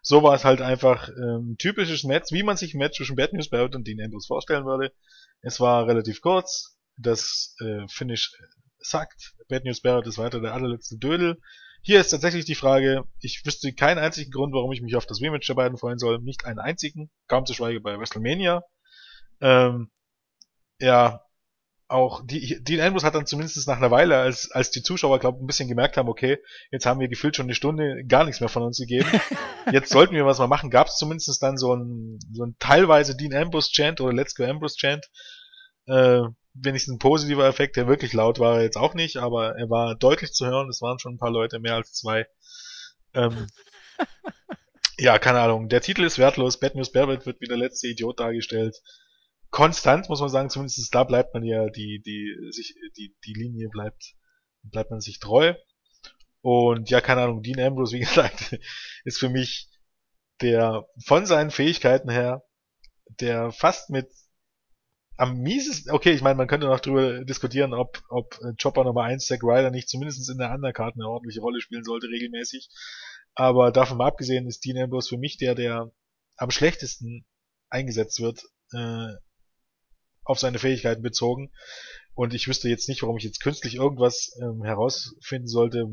[0.00, 3.34] So war es halt einfach ähm, typisches Match, wie man sich ein Match zwischen Bad
[3.34, 4.94] News Barrett und Dean Andrews vorstellen würde.
[5.42, 8.32] Es war relativ kurz, das äh, Finish
[8.80, 9.34] sagt.
[9.48, 11.40] Bad News Barrett ist weiter der allerletzte Dödel.
[11.82, 15.20] Hier ist tatsächlich die Frage, ich wüsste keinen einzigen Grund, warum ich mich auf das
[15.20, 16.18] Rematch der beiden freuen soll.
[16.20, 18.62] Nicht einen einzigen, kaum zu schweige bei WrestleMania.
[19.40, 19.90] Ähm,
[20.78, 21.22] ja,
[21.90, 25.42] auch die, Dean Ambrose hat dann zumindest nach einer Weile, als, als die Zuschauer, glaube
[25.42, 26.38] ein bisschen gemerkt haben, okay,
[26.70, 29.08] jetzt haben wir gefühlt schon eine Stunde gar nichts mehr von uns gegeben.
[29.72, 30.70] Jetzt sollten wir was mal machen.
[30.70, 34.44] Gab es zumindest dann so ein, so ein teilweise Dean Ambrose Chant oder Let's Go
[34.44, 35.10] Ambrose Chant.
[35.86, 36.22] Äh,
[36.54, 39.94] wenigstens ein positiver Effekt, der wirklich laut war er jetzt auch nicht, aber er war
[39.94, 40.68] deutlich zu hören.
[40.68, 42.26] Es waren schon ein paar Leute, mehr als zwei.
[43.14, 43.46] Ähm,
[44.98, 45.68] ja, keine Ahnung.
[45.68, 46.58] Der Titel ist wertlos.
[46.58, 48.80] Bad News Barrett wird wie der letzte Idiot dargestellt
[49.50, 53.68] konstant, muss man sagen, zumindest da bleibt man ja, die, die, sich, die, die Linie
[53.68, 54.14] bleibt,
[54.62, 55.54] bleibt man sich treu.
[56.40, 58.58] Und ja, keine Ahnung, Dean Ambrose, wie gesagt,
[59.04, 59.68] ist für mich
[60.40, 62.42] der von seinen Fähigkeiten her,
[63.20, 64.08] der fast mit
[65.20, 69.26] am miesesten, okay, ich meine, man könnte noch drüber diskutieren, ob, ob Chopper Nummer 1,
[69.26, 72.70] Zack Ryder, nicht zumindest in der Undercard eine ordentliche Rolle spielen sollte, regelmäßig.
[73.34, 75.92] Aber davon mal abgesehen ist Dean Ambrose für mich der, der
[76.36, 77.26] am schlechtesten
[77.68, 79.08] eingesetzt wird äh,
[80.24, 81.52] auf seine Fähigkeiten bezogen.
[82.14, 85.84] Und ich wüsste jetzt nicht, warum ich jetzt künstlich irgendwas ähm, herausfinden sollte,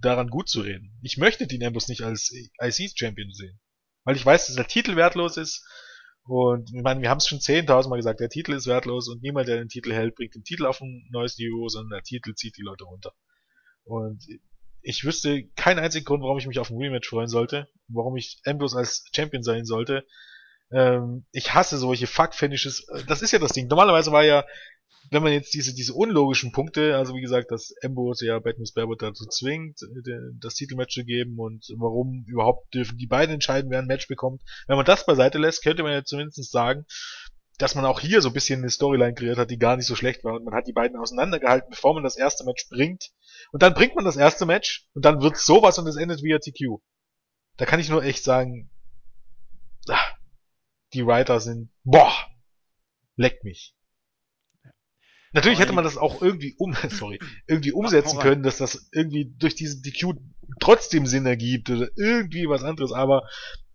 [0.00, 0.98] daran gut zu reden.
[1.02, 3.60] Ich möchte Dean Ambrose nicht als IC-Champion sehen.
[4.04, 5.62] Weil ich weiß, dass der Titel wertlos ist.
[6.24, 9.22] Und ich meine, wir haben es schon 10.000 Mal gesagt, der Titel ist wertlos und
[9.22, 12.34] niemand, der den Titel hält, bringt den Titel auf ein neues Niveau, sondern der Titel
[12.34, 13.12] zieht die Leute runter.
[13.84, 14.24] Und
[14.82, 18.40] ich wüsste keinen einzigen Grund, warum ich mich auf ein Rematch freuen sollte, warum ich
[18.44, 20.06] Ambrose als Champion sein sollte,
[20.72, 22.86] ähm, ich hasse solche Fuck-Finishes.
[23.06, 23.68] Das ist ja das Ding.
[23.68, 24.44] Normalerweise war ja,
[25.10, 28.96] wenn man jetzt diese, diese unlogischen Punkte, also wie gesagt, dass Ambrose ja Batman Sparbot
[29.00, 29.80] dazu zwingt,
[30.40, 34.40] das Titelmatch zu geben und warum überhaupt dürfen die beiden entscheiden, wer ein Match bekommt.
[34.66, 36.86] Wenn man das beiseite lässt, könnte man ja zumindest sagen,
[37.58, 39.94] dass man auch hier so ein bisschen eine Storyline kreiert hat, die gar nicht so
[39.94, 43.10] schlecht war und man hat die beiden auseinandergehalten, bevor man das erste Match bringt.
[43.52, 46.38] Und dann bringt man das erste Match und dann wird's sowas und es endet via
[46.38, 46.80] TQ.
[47.58, 48.70] Da kann ich nur echt sagen,
[50.94, 52.12] die Writer sind, boah,
[53.16, 53.74] leck mich.
[55.32, 59.54] Natürlich hätte man das auch irgendwie um, sorry, irgendwie umsetzen können, dass das irgendwie durch
[59.54, 60.14] diese DQ
[60.60, 63.28] trotzdem Sinn ergibt oder irgendwie was anderes, aber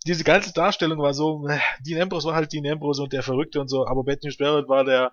[0.05, 3.59] diese ganze Darstellung war so, äh, Dean Ambrose war halt Dean Ambrose und der Verrückte
[3.59, 5.11] und so, aber Bethany Barrett war der,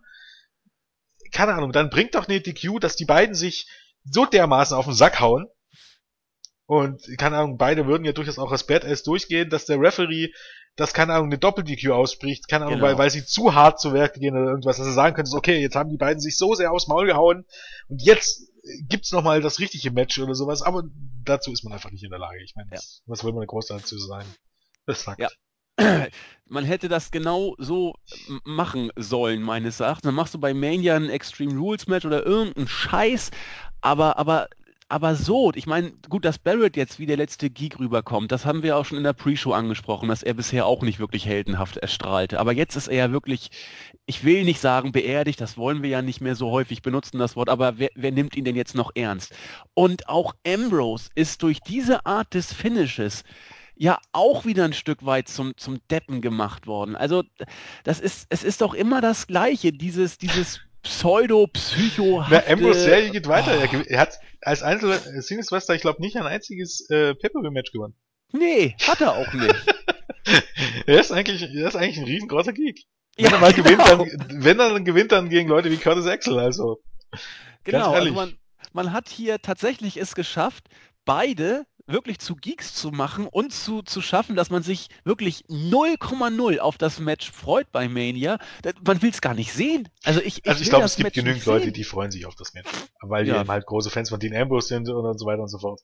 [1.33, 3.67] keine Ahnung, dann bringt doch nicht DQ, dass die beiden sich
[4.05, 5.49] so dermaßen auf den Sack hauen,
[6.67, 10.33] und keine Ahnung, beide würden ja durchaus auch als Badass durchgehen, dass der Referee
[10.77, 12.89] dass, keine Ahnung, eine Doppel-DQ ausspricht, keine Ahnung, genau.
[12.89, 15.61] weil, weil sie zu hart zu Werk gehen oder irgendwas, dass du sagen könntest, okay,
[15.61, 17.45] jetzt haben die beiden sich so sehr aufs Maul gehauen
[17.89, 18.51] und jetzt
[18.89, 20.85] gibt's nochmal das richtige Match oder sowas, aber
[21.25, 22.43] dazu ist man einfach nicht in der Lage.
[22.43, 22.81] Ich meine, ja.
[23.07, 24.29] was will man groß dazu sagen?
[24.87, 25.21] Das sagt.
[25.21, 25.29] Ja.
[26.47, 27.95] Man hätte das genau so
[28.45, 30.03] machen sollen, meines Erachtens.
[30.03, 33.31] Dann machst du bei Mania ein Extreme Rules Match oder irgendeinen Scheiß,
[33.81, 34.49] aber, aber
[34.95, 38.63] aber so, ich meine, gut, dass Barrett jetzt wie der letzte Geek rüberkommt, das haben
[38.63, 42.39] wir auch schon in der Pre-Show angesprochen, dass er bisher auch nicht wirklich heldenhaft erstrahlte.
[42.39, 43.51] Aber jetzt ist er ja wirklich,
[44.07, 47.35] ich will nicht sagen beerdigt, das wollen wir ja nicht mehr so häufig benutzen, das
[47.35, 49.35] Wort, aber wer, wer nimmt ihn denn jetzt noch ernst?
[49.75, 53.25] Und auch Ambrose ist durch diese Art des Finishes
[53.75, 56.95] ja auch wieder ein Stück weit zum, zum Deppen gemacht worden.
[56.95, 57.25] Also
[57.83, 63.27] das ist, es ist doch immer das Gleiche, dieses, dieses pseudo-psycho Der Ambrose Serie geht
[63.27, 63.59] weiter.
[63.59, 63.77] Oh.
[63.87, 67.95] Er, hat als einzelne Singles-Wrestler, ich glaube, nicht ein einziges äh, Pay-Per-View-Match gewonnen.
[68.33, 69.55] Nee, hat er auch nicht.
[70.87, 72.85] er ist eigentlich, er ist eigentlich ein riesengroßer Geek.
[73.17, 73.69] Wenn ja, er mal genau.
[73.69, 76.83] gewinnt, dann, wenn er dann gewinnt, dann gegen Leute wie Curtis Axel, also.
[77.63, 78.37] Genau, also man,
[78.73, 80.69] man hat hier tatsächlich es geschafft,
[81.05, 86.59] beide wirklich zu Geeks zu machen und zu, zu schaffen, dass man sich wirklich 0,0
[86.59, 88.39] auf das Match freut bei Mania.
[88.87, 89.89] Man will es gar nicht sehen.
[90.03, 92.35] Also ich, ich, also ich glaube, es gibt Match genügend Leute, die freuen sich auf
[92.35, 92.71] das Match,
[93.01, 93.35] weil ja.
[93.35, 95.81] die eben halt große Fans von Dean Ambrose sind und so weiter und so fort.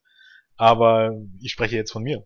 [0.57, 2.25] Aber ich spreche jetzt von mir.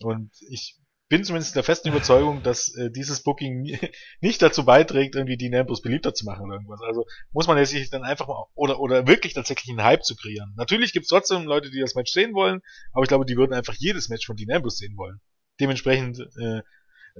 [0.00, 0.76] Und ich
[1.14, 3.62] bin zumindest der festen Überzeugung, dass äh, dieses Booking
[4.20, 6.80] nicht dazu beiträgt, irgendwie die Nambos beliebter zu machen oder irgendwas.
[6.82, 10.52] Also muss man sich dann einfach mal oder oder wirklich tatsächlich einen Hype zu kreieren.
[10.56, 12.62] Natürlich gibt es trotzdem Leute, die das Match sehen wollen,
[12.92, 15.20] aber ich glaube, die würden einfach jedes Match von Dean Ambrose sehen wollen.
[15.60, 16.62] Dementsprechend äh,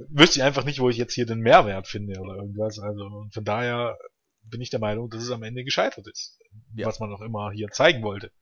[0.09, 2.81] wüsste ich einfach nicht, wo ich jetzt hier den Mehrwert finde oder irgendwas.
[2.81, 3.97] Also von daher
[4.43, 6.37] bin ich der Meinung, dass es am Ende gescheitert ist,
[6.75, 6.89] ja.
[6.89, 8.33] was man noch immer hier zeigen wollte.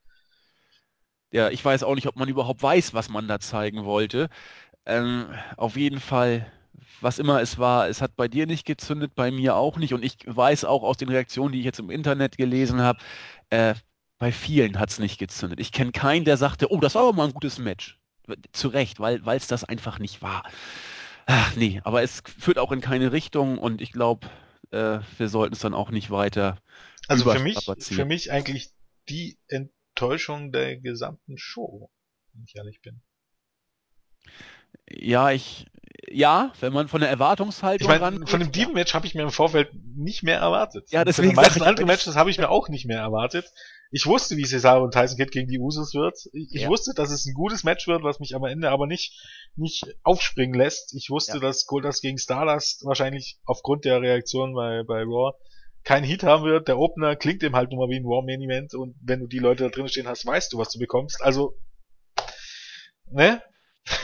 [1.31, 4.31] Ja, ich weiß auch nicht, ob man überhaupt weiß, was man da zeigen wollte.
[4.87, 5.27] Ähm,
[5.57, 6.51] auf jeden Fall,
[7.01, 9.95] was immer es war, es hat bei dir nicht gezündet, bei mir auch nicht.
[9.95, 12.99] Und ich weiß auch aus den Reaktionen, die ich jetzt im Internet gelesen habe,
[13.51, 13.75] äh,
[14.19, 15.59] bei vielen hat es nicht gezündet.
[15.59, 17.99] Ich kenne keinen, der sagte, oh, das war aber mal ein gutes Match.
[18.53, 20.45] Zu Recht, weil es das einfach nicht war.
[21.27, 24.29] Ach nee, aber es führt auch in keine Richtung und ich glaube,
[24.71, 26.59] äh, wir sollten es dann auch nicht weiter
[27.09, 28.71] Also für mich, für mich eigentlich
[29.09, 31.91] die Enttäuschung der gesamten Show,
[32.33, 33.03] wenn ich ehrlich bin.
[34.89, 35.67] Ja, ich,
[36.11, 39.31] ja, wenn man von der Erwartungshaltung ich mein, Von dem Demon-Match habe ich mir im
[39.31, 40.91] Vorfeld nicht mehr erwartet.
[40.91, 41.35] Ja, deswegen.
[41.35, 43.47] Von den meisten anderen Matches habe ich mir auch nicht mehr erwartet.
[43.95, 46.19] Ich wusste, wie Cesaro und Tyson Kidd gegen die Usos wird.
[46.33, 46.69] Ich, ja.
[46.69, 49.21] wusste, dass es ein gutes Match wird, was mich am Ende aber nicht,
[49.55, 50.95] nicht aufspringen lässt.
[50.95, 51.41] Ich wusste, ja.
[51.41, 55.35] dass Goldust gegen Stardust wahrscheinlich aufgrund der Reaktion bei, bei Raw
[55.85, 56.69] keinen Heat haben wird.
[56.69, 59.27] Der Opener klingt eben halt nur mal wie ein War Main Event und wenn du
[59.27, 61.23] die Leute da drin stehen hast, weißt du, was du bekommst.
[61.23, 61.59] Also,
[63.11, 63.43] ne?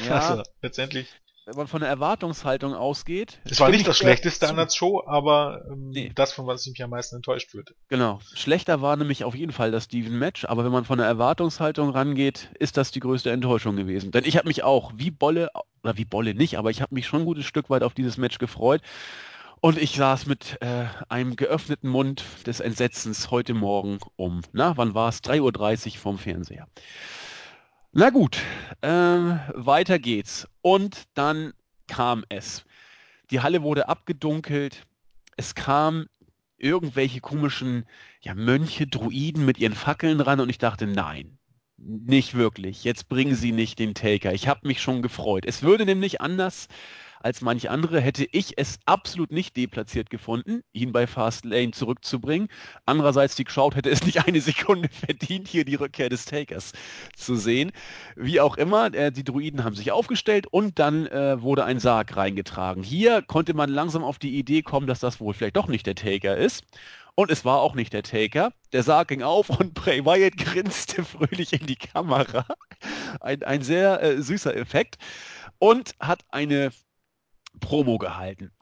[0.06, 0.18] Ja.
[0.18, 1.08] Also, letztendlich
[1.48, 3.38] wenn man von der Erwartungshaltung ausgeht.
[3.44, 6.12] Es war nicht das schlechteste an der Show, aber ähm, nee.
[6.14, 7.74] das, von was ich mich am meisten enttäuscht fühlte.
[7.88, 8.20] Genau.
[8.34, 12.50] Schlechter war nämlich auf jeden Fall das Steven-Match, aber wenn man von der Erwartungshaltung rangeht,
[12.58, 14.10] ist das die größte Enttäuschung gewesen.
[14.10, 15.48] Denn ich habe mich auch wie Bolle,
[15.82, 18.18] oder wie Bolle nicht, aber ich habe mich schon ein gutes Stück weit auf dieses
[18.18, 18.82] Match gefreut.
[19.60, 24.94] Und ich saß mit äh, einem geöffneten Mund des Entsetzens heute Morgen um, na, wann
[24.94, 25.24] war es?
[25.24, 26.68] 3.30 Uhr vom Fernseher.
[27.92, 28.42] Na gut,
[28.82, 30.46] äh, weiter geht's.
[30.60, 31.52] Und dann
[31.86, 32.64] kam es.
[33.30, 34.86] Die Halle wurde abgedunkelt.
[35.36, 36.06] Es kamen
[36.58, 37.86] irgendwelche komischen
[38.20, 41.38] ja, Mönche, Druiden mit ihren Fackeln ran und ich dachte, nein,
[41.78, 42.84] nicht wirklich.
[42.84, 44.34] Jetzt bringen sie nicht den Taker.
[44.34, 45.44] Ich habe mich schon gefreut.
[45.46, 46.68] Es würde nämlich anders
[47.20, 52.48] als manch andere hätte ich es absolut nicht deplatziert gefunden, ihn bei Fastlane zurückzubringen.
[52.86, 56.72] Andererseits, die Crowd hätte es nicht eine Sekunde verdient, hier die Rückkehr des Takers
[57.16, 57.72] zu sehen.
[58.16, 62.16] Wie auch immer, äh, die Druiden haben sich aufgestellt und dann äh, wurde ein Sarg
[62.16, 62.82] reingetragen.
[62.82, 65.94] Hier konnte man langsam auf die Idee kommen, dass das wohl vielleicht doch nicht der
[65.94, 66.64] Taker ist.
[67.18, 68.52] Und es war auch nicht der Taker.
[68.72, 72.46] Der Sarg ging auf und Bray Wyatt grinste fröhlich in die Kamera.
[73.20, 74.98] Ein, ein sehr äh, süßer Effekt.
[75.58, 76.70] Und hat eine
[77.58, 78.52] Promo gehalten.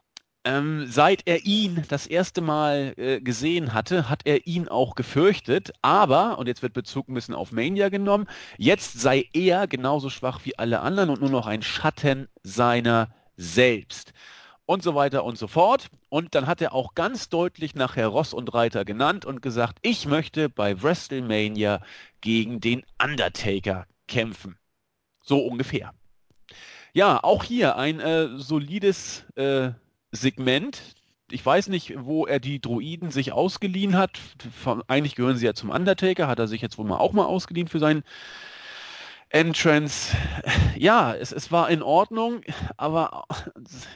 [0.47, 5.73] Ähm, seit er ihn das erste Mal äh, gesehen hatte, hat er ihn auch gefürchtet.
[5.81, 8.27] Aber, und jetzt wird Bezug ein bisschen auf Mania genommen,
[8.57, 14.13] jetzt sei er genauso schwach wie alle anderen und nur noch ein Schatten seiner selbst.
[14.65, 15.89] Und so weiter und so fort.
[16.07, 20.05] Und dann hat er auch ganz deutlich nachher Ross und Reiter genannt und gesagt, ich
[20.05, 21.81] möchte bei WrestleMania
[22.21, 24.57] gegen den Undertaker kämpfen.
[25.21, 25.93] So ungefähr.
[26.93, 29.71] Ja, auch hier ein äh, solides äh,
[30.11, 30.81] Segment.
[31.29, 34.19] Ich weiß nicht, wo er die Droiden sich ausgeliehen hat.
[34.63, 37.25] Von, eigentlich gehören sie ja zum Undertaker, hat er sich jetzt wohl mal auch mal
[37.25, 38.03] ausgeliehen für seinen
[39.29, 40.15] Entrance.
[40.77, 42.41] Ja, es, es war in Ordnung,
[42.77, 43.25] aber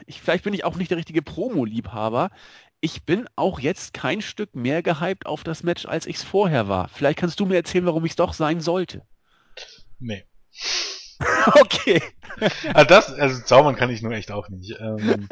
[0.06, 2.30] ich, vielleicht bin ich auch nicht der richtige Promo-Liebhaber.
[2.80, 6.68] Ich bin auch jetzt kein Stück mehr gehypt auf das Match, als ich es vorher
[6.68, 6.88] war.
[6.88, 9.06] Vielleicht kannst du mir erzählen, warum ich es doch sein sollte.
[10.00, 10.24] Nee.
[11.60, 12.02] okay.
[12.74, 14.76] also das, also zaubern kann ich nur echt auch nicht.
[14.80, 15.28] Ähm,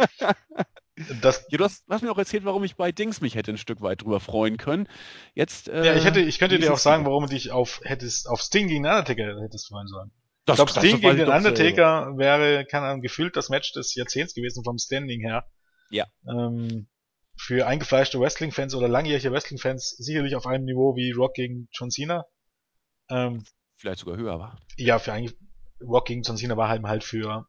[1.20, 3.58] das, ja, du hast, hast, mir auch erzählt, warum ich bei Dings mich hätte ein
[3.58, 4.88] Stück weit drüber freuen können.
[5.34, 8.28] Jetzt, äh, ja, ich hätte, ich könnte dir auch sagen, warum du dich auf hättest,
[8.28, 10.10] auf Sting gegen Undertaker hättest freuen sollen.
[10.44, 12.18] Das, ich glaube, Sting gegen den Undertaker so.
[12.18, 15.44] wäre, kann man gefühlt das Match des Jahrzehnts gewesen vom Standing her.
[15.90, 16.06] Ja.
[16.26, 16.88] Ähm,
[17.36, 22.24] für eingefleischte Wrestling-Fans oder langjährige Wrestling-Fans sicherlich auf einem Niveau wie Rock gegen John Cena.
[23.08, 23.44] Ähm,
[23.76, 24.60] Vielleicht sogar höher war.
[24.76, 25.36] Ja, für eigentlich
[25.82, 27.46] Rock gegen John Cena war halt, halt für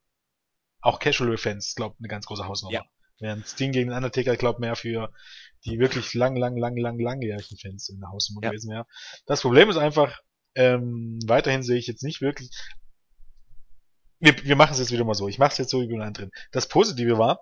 [0.82, 2.74] auch Casual-Fans, glaube eine ganz große Hausnummer.
[2.74, 2.86] Ja.
[3.20, 5.14] Während Sting gegen Undertaker, glaube mehr für
[5.66, 8.50] die wirklich lang, lang, lang, lang, langjährigen Fans in der Hausnummer ja.
[8.50, 8.88] gewesen wäre.
[9.28, 10.20] Das Problem ist einfach,
[10.56, 12.50] ähm, weiterhin sehe ich jetzt nicht wirklich.
[14.20, 15.28] Wir, wir machen es jetzt wieder mal so.
[15.28, 16.32] Ich mache es jetzt so wie wir drin.
[16.52, 17.40] Das Positive war,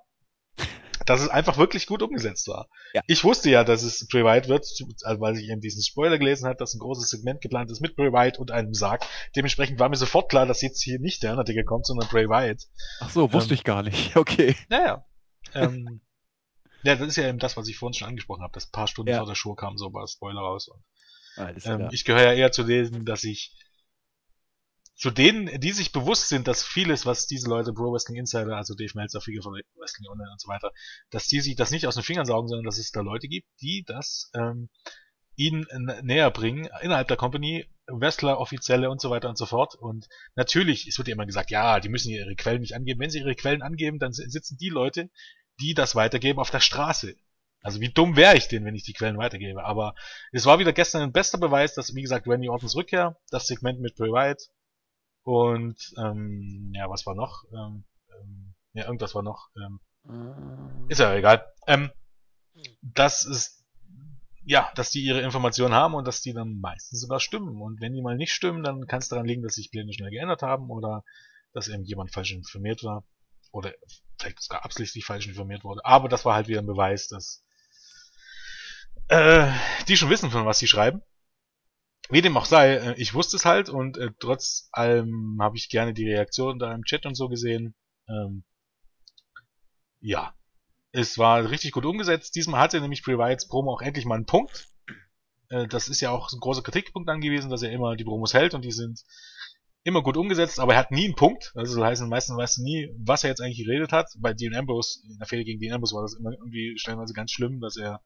[1.10, 2.70] dass es einfach wirklich gut umgesetzt war.
[2.94, 3.02] Ja.
[3.08, 4.68] Ich wusste ja, dass es Bray Wyatt wird,
[5.04, 7.96] also weil ich eben diesen Spoiler gelesen habe, dass ein großes Segment geplant ist mit
[7.96, 9.04] Bray Wyatt und einem Sarg.
[9.36, 12.68] Dementsprechend war mir sofort klar, dass jetzt hier nicht der Undertaker kommt, sondern Bray Wyatt.
[13.00, 14.16] Ach so, wusste ähm, ich gar nicht.
[14.20, 14.56] Okay.
[14.70, 15.04] Naja.
[15.56, 16.02] Ähm,
[16.84, 18.88] ja, das ist ja eben das, was ich vorhin schon angesprochen habe, dass ein paar
[18.88, 19.18] Stunden ja.
[19.18, 20.70] vor der Show kam so war Spoiler raus.
[21.38, 23.56] Und, ähm, ich gehöre ja eher zu denen, dass ich
[25.00, 28.76] zu denen, die sich bewusst sind, dass vieles, was diese Leute, Pro Wrestling Insider, also
[28.76, 30.74] Dave Meltzer, Figure von Wrestling Online und so weiter,
[31.10, 33.48] dass die sich das nicht aus den Fingern saugen, sondern dass es da Leute gibt,
[33.62, 34.68] die das ähm,
[35.38, 35.66] ihnen
[36.02, 39.74] näher bringen, innerhalb der Company, Wrestler, Offizielle und so weiter und so fort.
[39.74, 43.00] Und natürlich, es wird ja immer gesagt, ja, die müssen ihre Quellen nicht angeben.
[43.00, 45.10] Wenn sie ihre Quellen angeben, dann sitzen die Leute,
[45.62, 47.16] die das weitergeben, auf der Straße.
[47.62, 49.64] Also wie dumm wäre ich denn, wenn ich die Quellen weitergebe?
[49.64, 49.96] Aber
[50.34, 53.80] es war wieder gestern ein bester Beweis, dass, wie gesagt, Randy Ortons Rückkehr, das Segment
[53.80, 54.50] mit Bray Wyatt,
[55.30, 57.44] und ähm, ja, was war noch?
[57.54, 57.84] Ähm,
[58.20, 59.50] ähm, ja, irgendwas war noch.
[59.56, 60.92] Ähm, äh.
[60.92, 61.46] ist ja egal.
[61.68, 61.92] Ähm,
[62.82, 63.64] das ist
[64.44, 67.62] ja, dass die ihre Informationen haben und dass die dann meistens sogar stimmen.
[67.62, 70.10] Und wenn die mal nicht stimmen, dann kann es daran liegen, dass sich Pläne schnell
[70.10, 71.04] geändert haben oder
[71.54, 73.04] dass irgendjemand falsch informiert war.
[73.52, 73.74] Oder
[74.20, 75.86] vielleicht sogar absichtlich falsch informiert wurde.
[75.86, 77.46] Aber das war halt wieder ein Beweis, dass
[79.10, 79.52] äh,
[79.88, 81.04] die schon wissen, von was sie schreiben.
[82.10, 85.70] Wie dem auch sei, äh, ich wusste es halt und äh, trotz allem habe ich
[85.70, 87.76] gerne die Reaktion da im Chat und so gesehen.
[88.08, 88.44] Ähm,
[90.02, 90.34] ja,
[90.92, 92.36] es war richtig gut umgesetzt.
[92.36, 94.70] Diesmal hatte nämlich Wyatts Promo auch endlich mal einen Punkt.
[95.50, 98.56] Äh, das ist ja auch ein großer Kritikpunkt angewiesen, dass er immer die Promos hält
[98.56, 99.04] und die sind
[99.84, 101.52] immer gut umgesetzt, aber er hat nie einen Punkt.
[101.56, 104.08] Also so heißt meistens weißt du nie, was er jetzt eigentlich geredet hat.
[104.18, 107.32] Bei Dean Ambrose, in der Fehde gegen Dean Ambrose war das immer irgendwie stellenweise ganz
[107.32, 108.02] schlimm, dass er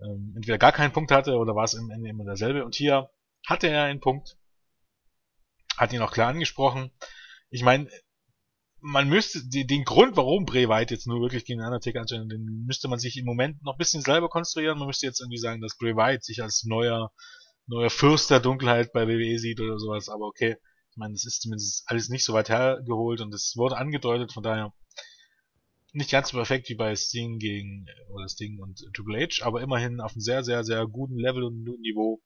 [0.00, 2.64] ähm, entweder gar keinen Punkt hatte oder war es am Ende immer derselbe.
[2.64, 3.10] Und hier
[3.46, 4.36] hatte er einen Punkt,
[5.76, 6.90] hat ihn auch klar angesprochen.
[7.50, 7.88] Ich meine,
[8.80, 12.64] man müsste die, den Grund, warum Bray Wyatt jetzt nur wirklich gegen Undertaker anstellen, den
[12.66, 14.78] müsste man sich im Moment noch ein bisschen selber konstruieren.
[14.78, 17.10] Man müsste jetzt irgendwie sagen, dass Bray Wyatt sich als neuer
[17.66, 20.08] neuer Fürst der Dunkelheit bei WWE sieht oder sowas.
[20.08, 20.56] Aber okay,
[20.90, 24.42] ich meine, das ist zumindest alles nicht so weit hergeholt und es wurde angedeutet, von
[24.42, 24.72] daher
[25.94, 30.00] nicht ganz so perfekt wie bei Sting gegen oder Sting und Triple H, aber immerhin
[30.00, 32.20] auf einem sehr, sehr, sehr guten Level und Niveau.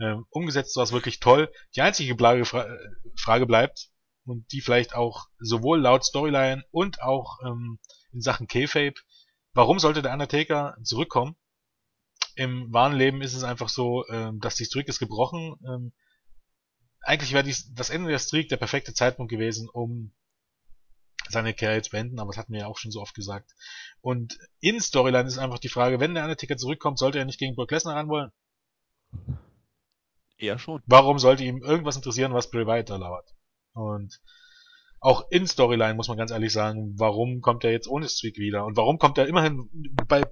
[0.00, 1.50] Ähm, umgesetzt war es wirklich toll.
[1.74, 3.90] Die einzige Frage bleibt,
[4.28, 7.78] und die vielleicht auch sowohl laut Storyline und auch ähm,
[8.12, 8.94] in Sachen K-Fape,
[9.54, 11.36] warum sollte der Undertaker zurückkommen?
[12.36, 15.56] Im wahren Leben ist es einfach so, ähm, dass die Streak ist gebrochen.
[15.66, 15.92] Ähm,
[17.00, 20.12] eigentlich wäre das Ende der Streak der perfekte Zeitpunkt gewesen, um
[21.30, 23.50] seine Karriere zu beenden, aber das hatten wir ja auch schon so oft gesagt.
[24.00, 27.54] Und in Storyline ist einfach die Frage, wenn der Undertaker zurückkommt, sollte er nicht gegen
[27.54, 28.30] Brock Lesnar ran wollen?
[30.36, 30.82] Eher schon.
[30.86, 33.34] Warum sollte ihm irgendwas interessieren, was Bray Wyatt da lauert?
[33.72, 34.20] Und
[35.00, 38.64] auch in Storyline muss man ganz ehrlich sagen, warum kommt er jetzt ohne Streak wieder?
[38.64, 39.68] Und warum kommt er immerhin
[40.08, 40.24] bei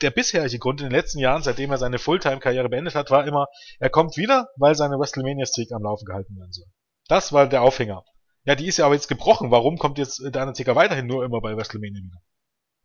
[0.00, 3.48] der bisherige Grund in den letzten Jahren, seitdem er seine Fulltime-Karriere beendet hat, war immer,
[3.80, 6.66] er kommt wieder, weil seine WrestleMania-Streak am Laufen gehalten werden soll.
[7.08, 8.04] Das war der Aufhänger.
[8.44, 9.50] Ja, die ist ja aber jetzt gebrochen.
[9.50, 12.22] Warum kommt jetzt der Undertaker weiterhin nur immer bei WrestleMania wieder?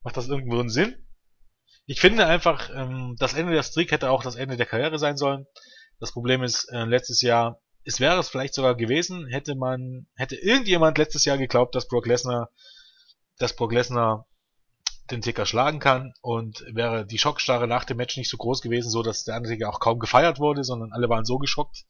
[0.03, 0.95] Macht das irgendwo einen Sinn?
[1.85, 5.17] Ich finde einfach, ähm, das Ende der Streak hätte auch das Ende der Karriere sein
[5.17, 5.45] sollen.
[5.99, 10.35] Das Problem ist, äh, letztes Jahr es wäre es vielleicht sogar gewesen, hätte man, hätte
[10.35, 12.49] irgendjemand letztes Jahr geglaubt, dass Brock Lesnar,
[13.37, 14.27] dass Brock Lesnar
[15.09, 18.89] den Ticker schlagen kann und wäre die Schockstarre nach dem Match nicht so groß gewesen,
[18.89, 21.85] so dass der Undertaker auch kaum gefeiert wurde, sondern alle waren so geschockt,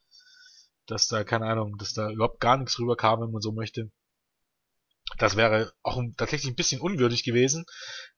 [0.88, 3.92] dass da, keine Ahnung, dass da überhaupt gar nichts rüberkam, wenn man so möchte.
[5.18, 7.66] Das wäre auch tatsächlich ein bisschen unwürdig gewesen,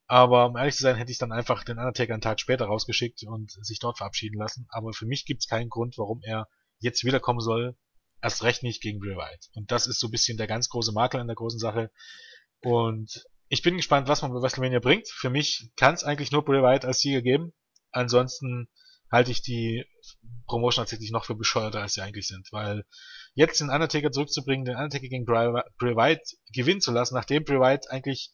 [0.07, 3.23] aber um ehrlich zu sein, hätte ich dann einfach den Undertaker einen Tag später rausgeschickt
[3.27, 4.65] und sich dort verabschieden lassen.
[4.69, 6.47] Aber für mich gibt es keinen Grund, warum er
[6.79, 7.77] jetzt wiederkommen soll,
[8.21, 9.49] erst recht nicht gegen Bray Wyatt.
[9.53, 11.91] Und das ist so ein bisschen der ganz große Makel an der großen Sache.
[12.61, 15.07] Und ich bin gespannt, was man bei WrestleMania bringt.
[15.07, 17.53] Für mich kann es eigentlich nur Bray Wyatt als Sieger geben.
[17.91, 18.67] Ansonsten
[19.11, 19.85] halte ich die
[20.45, 22.47] Promotion tatsächlich noch für bescheuerter, als sie eigentlich sind.
[22.51, 22.85] Weil
[23.33, 26.21] jetzt den Undertaker zurückzubringen, den Undertaker gegen Bray, Wyatt
[26.53, 28.31] gewinnen zu lassen, nachdem Bray Wyatt eigentlich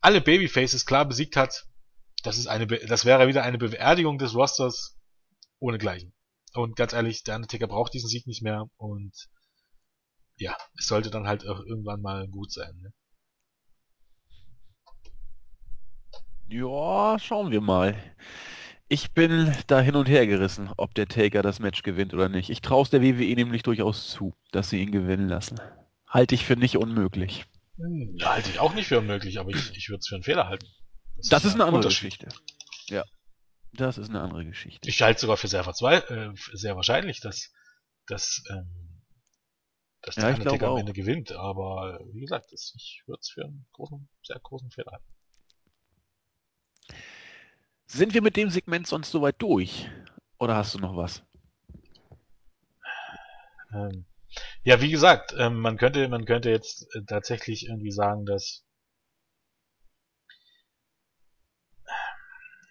[0.00, 1.66] alle Babyfaces klar besiegt hat,
[2.22, 4.98] das ist eine, das wäre wieder eine Beerdigung des Rosters
[5.58, 6.14] ohne Gleichen.
[6.54, 9.12] Und ganz ehrlich, der Undertaker braucht diesen Sieg nicht mehr und
[10.36, 12.74] ja, es sollte dann halt auch irgendwann mal gut sein.
[12.76, 12.92] Ne?
[16.48, 17.94] Ja, schauen wir mal.
[18.92, 22.50] Ich bin da hin und her gerissen, ob der Taker das Match gewinnt oder nicht.
[22.50, 25.60] Ich traue es der WWE nämlich durchaus zu, dass sie ihn gewinnen lassen.
[26.08, 27.44] Halte ich für nicht unmöglich.
[27.76, 30.48] Hm, halte ich auch nicht für unmöglich, aber ich, ich würde es für einen Fehler
[30.48, 30.66] halten.
[31.18, 32.30] Das, das ist, ist eine andere Geschichte.
[32.88, 33.04] Ja.
[33.72, 34.88] Das ist eine andere Geschichte.
[34.88, 37.52] Ich halte sogar für sehr, äh, sehr wahrscheinlich, dass,
[38.08, 39.04] dass, ähm,
[40.02, 41.30] dass der ja, Undertaker am Ende gewinnt.
[41.30, 45.12] Aber wie gesagt, das, ich würde es für einen großen, sehr großen Fehler halten.
[47.92, 49.90] Sind wir mit dem Segment sonst soweit durch?
[50.38, 51.24] Oder hast du noch was?
[53.74, 54.04] Ähm,
[54.62, 58.64] ja, wie gesagt, ähm, man könnte, man könnte jetzt äh, tatsächlich irgendwie sagen, dass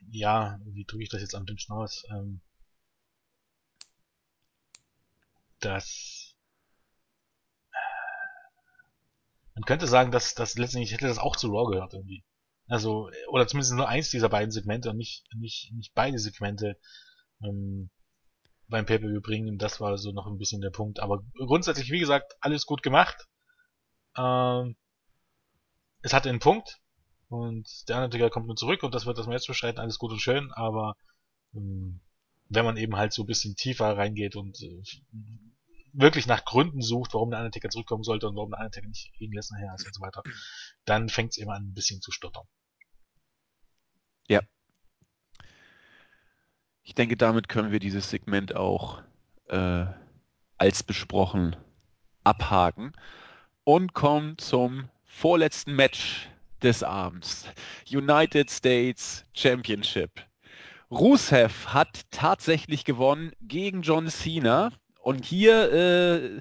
[0.10, 2.06] ja, wie drücke ich das jetzt am dümmsten aus?
[2.12, 2.40] Ähm,
[5.60, 6.34] dass
[9.54, 12.24] man könnte sagen, dass das letztendlich hätte das auch zu Raw gehört irgendwie.
[12.70, 16.78] Also, oder zumindest nur eins dieser beiden Segmente und nicht, nicht, nicht beide Segmente
[17.44, 17.90] ähm,
[18.68, 19.58] beim Pay-Per-View bringen.
[19.58, 21.00] Das war so noch ein bisschen der Punkt.
[21.00, 23.28] Aber grundsätzlich, wie gesagt, alles gut gemacht.
[24.16, 24.76] Ähm,
[26.02, 26.80] es hatte einen Punkt.
[27.30, 30.20] Und der Undertaker kommt nur zurück und das wird das Match bestreiten, alles gut und
[30.20, 30.96] schön, aber
[31.54, 32.02] ähm,
[32.50, 34.82] wenn man eben halt so ein bisschen tiefer reingeht und äh,
[35.94, 39.34] wirklich nach Gründen sucht, warum der Undertaker zurückkommen sollte und warum der Undertaker nicht gegen
[39.34, 40.24] Lesnar her ist und so weiter,
[40.86, 42.48] dann fängt es immer an ein bisschen zu stottern.
[44.30, 44.42] Ja.
[46.84, 49.02] Ich denke, damit können wir dieses Segment auch
[49.48, 49.86] äh,
[50.58, 51.56] als besprochen
[52.24, 52.94] abhaken
[53.64, 56.30] und kommen zum vorletzten Match
[56.62, 57.46] des Abends.
[57.90, 60.12] United States Championship.
[60.92, 64.72] Rusev hat tatsächlich gewonnen gegen John Cena.
[65.02, 66.40] Und hier äh,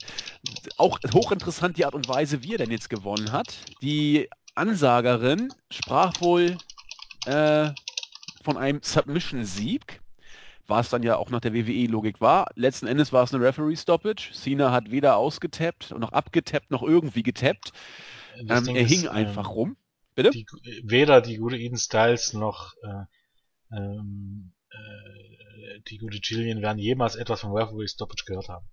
[0.78, 3.56] auch hochinteressant die Art und Weise, wie er denn jetzt gewonnen hat.
[3.82, 6.58] Die Ansagerin sprach wohl
[7.28, 7.72] äh,
[8.42, 10.00] von einem Submission-Sieg,
[10.66, 12.48] was dann ja auch nach der WWE-Logik war.
[12.54, 14.32] Letzten Endes war es eine Referee-Stoppage.
[14.32, 17.72] Cena hat weder ausgetappt noch abgetappt noch irgendwie getappt.
[18.38, 19.76] Ähm, er ist, hing einfach ähm, rum.
[20.14, 20.30] Bitte?
[20.30, 20.46] Die,
[20.82, 27.40] weder die gute Eden Styles noch äh, ähm, äh, die gute Jillian werden jemals etwas
[27.40, 28.66] von Referee Stoppage gehört haben.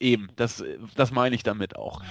[0.00, 0.64] Eben, das,
[0.96, 2.02] das meine ich damit auch.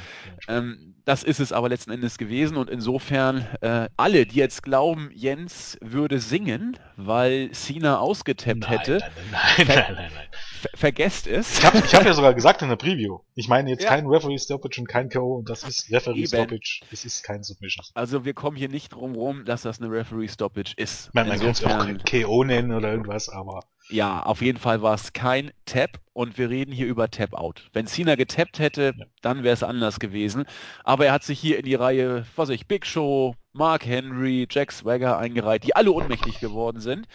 [0.47, 5.09] Ähm, das ist es aber letzten Endes gewesen und insofern äh, alle, die jetzt glauben,
[5.11, 8.99] Jens würde singen, weil Cena ausgetappt nein, hätte,
[9.31, 10.27] nein, nein, nein, nein, nein,
[10.61, 11.57] ver vergesst es.
[11.57, 13.89] Ich habe ich hab ja sogar gesagt in der Preview, ich meine jetzt ja.
[13.89, 16.27] kein Referee Stoppage und kein KO und das ist Referee Eben.
[16.27, 17.83] Stoppage, es ist kein Submission.
[17.95, 21.11] Also wir kommen hier nicht drum rum, dass das eine Referee Stoppage ist.
[21.15, 24.93] Man, man kann es auch KO nennen oder irgendwas, aber ja, auf jeden Fall war
[24.93, 27.69] es kein Tap und wir reden hier über Tap-Out.
[27.73, 29.05] Wenn Cena getappt hätte, ja.
[29.21, 30.45] dann wäre es anders gewesen.
[30.83, 34.47] Aber er hat sich hier in die Reihe, was weiß ich, Big Show, Mark Henry,
[34.49, 37.07] Jack Swagger eingereiht, die alle ohnmächtig geworden sind.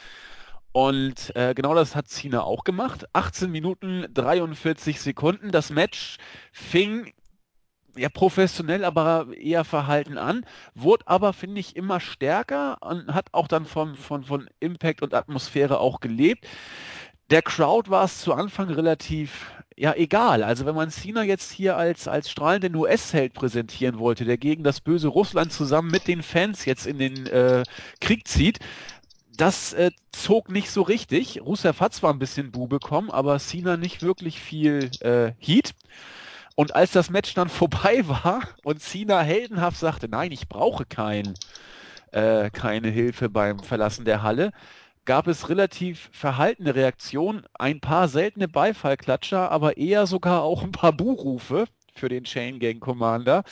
[0.73, 3.07] Und äh, genau das hat Cena auch gemacht.
[3.13, 5.53] 18 Minuten 43 Sekunden.
[5.53, 6.17] Das Match
[6.51, 7.13] fing
[7.97, 10.45] ja professionell, aber eher verhalten an,
[10.75, 15.15] wurde aber, finde ich, immer stärker und hat auch dann von, von, von Impact und
[15.15, 16.47] Atmosphäre auch gelebt.
[17.31, 20.43] Der Crowd war es zu Anfang relativ ja egal.
[20.43, 24.81] Also wenn man Cena jetzt hier als, als strahlenden US-Held präsentieren wollte, der gegen das
[24.81, 27.65] böse Russland zusammen mit den Fans jetzt in den äh,
[28.01, 28.61] Krieg zieht,
[29.37, 31.41] das äh, zog nicht so richtig.
[31.43, 35.75] Rusev hat zwar ein bisschen Bu bekommen, aber Cena nicht wirklich viel äh, Heat.
[36.55, 41.35] Und als das Match dann vorbei war und Cena heldenhaft sagte, nein, ich brauche kein,
[42.13, 44.53] äh, keine Hilfe beim Verlassen der Halle,
[45.05, 50.93] gab es relativ verhaltene Reaktionen, ein paar seltene Beifallklatscher, aber eher sogar auch ein paar
[50.93, 53.45] Buhrufe für den Chain Gang Commander.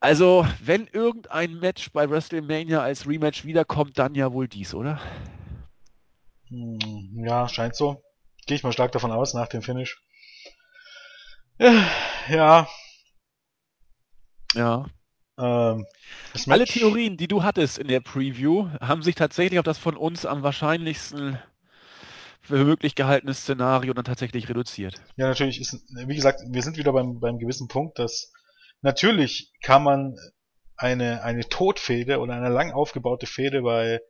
[0.00, 5.00] Also, wenn irgendein Match bei WrestleMania als Rematch wiederkommt, dann ja wohl dies, oder?
[6.48, 8.02] Hm, ja, scheint so.
[8.46, 10.02] Gehe ich mal stark davon aus nach dem Finish.
[12.28, 12.68] Ja.
[14.54, 14.86] Ja.
[15.38, 15.86] Ähm,
[16.48, 20.26] Alle Theorien, die du hattest in der Preview, haben sich tatsächlich auf das von uns
[20.26, 21.38] am wahrscheinlichsten
[22.40, 25.00] für möglich gehaltene Szenario dann tatsächlich reduziert.
[25.16, 28.32] Ja, natürlich ist, wie gesagt, wir sind wieder beim, beim gewissen Punkt, dass
[28.80, 30.16] natürlich kann man
[30.76, 34.00] eine, eine Todfehde oder eine lang aufgebaute Fehde bei,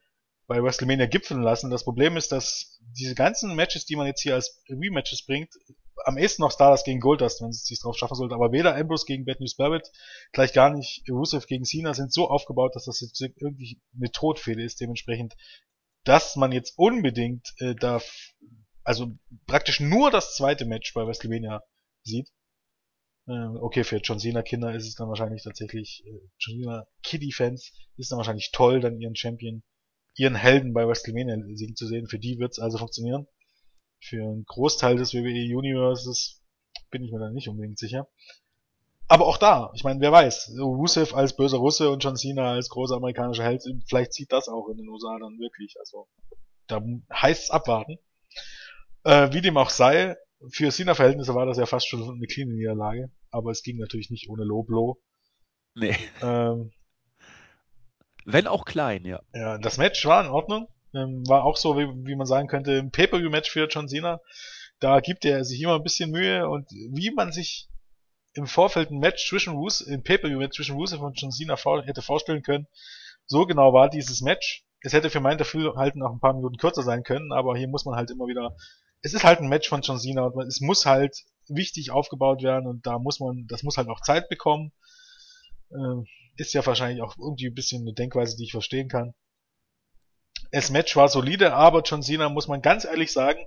[0.47, 1.71] bei WrestleMania gipfeln lassen.
[1.71, 5.51] Das Problem ist, dass diese ganzen Matches, die man jetzt hier als Rematches bringt,
[6.05, 9.07] am ehesten noch Stardust gegen Goldust, wenn es sich drauf schaffen sollte, aber weder Ambrose
[9.07, 9.91] gegen Bad News Barrett,
[10.33, 14.63] gleich gar nicht Rusev gegen Cena sind so aufgebaut, dass das jetzt irgendwie eine Todfehde
[14.63, 15.35] ist, dementsprechend,
[16.05, 18.01] dass man jetzt unbedingt äh, da,
[18.85, 19.13] also
[19.47, 21.63] praktisch nur das zweite Match bei WrestleMania
[22.03, 22.29] sieht.
[23.29, 27.33] Äh, okay, für John Cena Kinder ist es dann wahrscheinlich tatsächlich, äh, John Cena Kiddie
[27.33, 29.63] Fans ist dann wahrscheinlich toll, dann ihren Champion,
[30.17, 32.09] ihren Helden bei WrestleMania siegen zu sehen.
[32.09, 33.27] Für die wird's also funktionieren
[34.03, 36.43] für einen Großteil des WWE Universes
[36.91, 38.09] bin ich mir da nicht unbedingt sicher.
[39.09, 42.69] Aber auch da, ich meine, wer weiß, Rusev als böser Russe und John Cena als
[42.69, 45.77] großer amerikanischer Held, vielleicht zieht das auch in den USA dann wirklich.
[45.79, 46.09] Also
[46.67, 47.99] da heißt's abwarten.
[49.05, 50.17] Äh, wie dem auch sei,
[50.51, 54.29] für Cena-Verhältnisse war das ja fast schon eine kleine Niederlage, aber es ging natürlich nicht
[54.29, 55.01] ohne Low-Blow.
[55.75, 55.97] Nee.
[56.21, 56.73] Ähm,
[58.25, 59.23] Wenn auch klein, ja.
[59.35, 60.69] Ja, das Match war in Ordnung.
[60.95, 64.21] Ähm, war auch so, wie, wie man sagen könnte, ein Pay-Per-View-Match für John Cena.
[64.81, 67.69] Da gibt er sich immer ein bisschen Mühe und wie man sich
[68.35, 72.03] im Vorfeld ein Match zwischen Rusev, ein Pay-Per-View-Match zwischen Rusev und John Cena vor, hätte
[72.03, 72.67] vorstellen können,
[73.27, 74.65] so genau war dieses Match.
[74.81, 77.85] Es hätte für mein Dafürhalten auch ein paar Minuten kürzer sein können, aber hier muss
[77.85, 78.57] man halt immer wieder,
[79.03, 81.17] es ist halt ein Match von John Cena und es muss halt
[81.49, 84.73] wichtig aufgebaut werden und da muss man, das muss halt auch Zeit bekommen.
[85.71, 86.05] Äh,
[86.37, 89.15] ist ja wahrscheinlich auch irgendwie ein bisschen eine Denkweise, die ich verstehen kann.
[90.53, 93.41] Das Match war solide, aber John Cena, muss man ganz ehrlich sagen,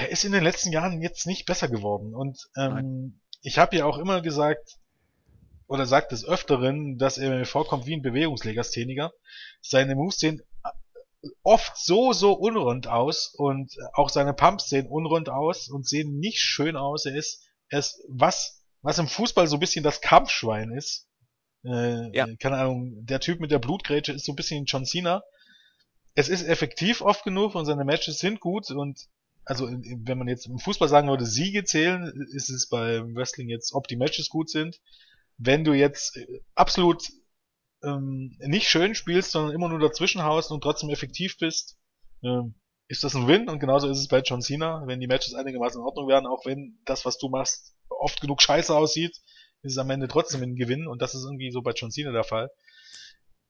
[0.00, 2.14] der ist in den letzten Jahren jetzt nicht besser geworden.
[2.14, 4.78] Und ähm, ich habe ja auch immer gesagt,
[5.66, 9.12] oder sagt des Öfteren, dass er mir vorkommt wie ein Bewegungslegastheniker.
[9.60, 10.42] Seine Moves sehen
[11.42, 16.38] oft so, so unrund aus und auch seine Pumps sehen unrund aus und sehen nicht
[16.38, 17.06] schön aus.
[17.06, 21.08] Er ist, er ist was, was im Fußball so ein bisschen das Kampfschwein ist.
[21.64, 22.26] Äh, ja.
[22.38, 25.22] Keine Ahnung, der Typ mit der Blutgrätsche ist so ein bisschen John Cena.
[26.14, 29.08] Es ist effektiv oft genug und seine Matches sind gut und
[29.46, 33.74] also wenn man jetzt im Fußball sagen würde, Siege zählen, ist es beim Wrestling jetzt,
[33.74, 34.80] ob die Matches gut sind.
[35.36, 37.02] Wenn du jetzt äh, absolut
[37.82, 41.76] ähm, nicht schön spielst, sondern immer nur dazwischen haust und trotzdem effektiv bist,
[42.22, 42.54] ähm,
[42.88, 45.80] ist das ein Win und genauso ist es bei John Cena, wenn die Matches einigermaßen
[45.80, 49.20] in Ordnung werden, auch wenn das, was du machst, oft genug scheiße aussieht,
[49.64, 52.12] ist es am Ende trotzdem ein Gewinn und das ist irgendwie so bei John Cena
[52.12, 52.50] der Fall.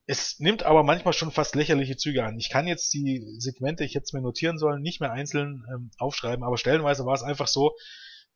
[0.06, 2.38] Es nimmt aber manchmal schon fast lächerliche Züge an.
[2.38, 5.90] Ich kann jetzt die Segmente, ich hätte es mir notieren sollen, nicht mehr einzeln ähm,
[5.98, 7.74] aufschreiben, aber stellenweise war es einfach so,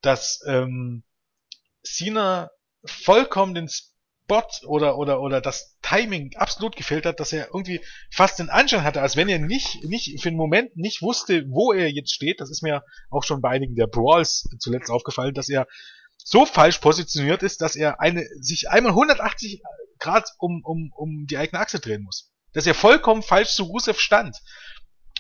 [0.01, 1.05] dass ähm,
[1.85, 2.51] Cena
[2.85, 7.81] vollkommen den Spot oder oder oder das Timing absolut gefehlt hat, dass er irgendwie
[8.11, 11.73] fast den Anschein hatte, als wenn er nicht nicht für einen Moment nicht wusste, wo
[11.73, 12.41] er jetzt steht.
[12.41, 15.67] Das ist mir auch schon bei einigen der Brawls zuletzt aufgefallen, dass er
[16.29, 19.63] so falsch positioniert ist, dass er eine sich einmal 180
[19.99, 22.31] Grad um um um die eigene Achse drehen muss.
[22.53, 24.37] Dass er vollkommen falsch zu Rusev stand.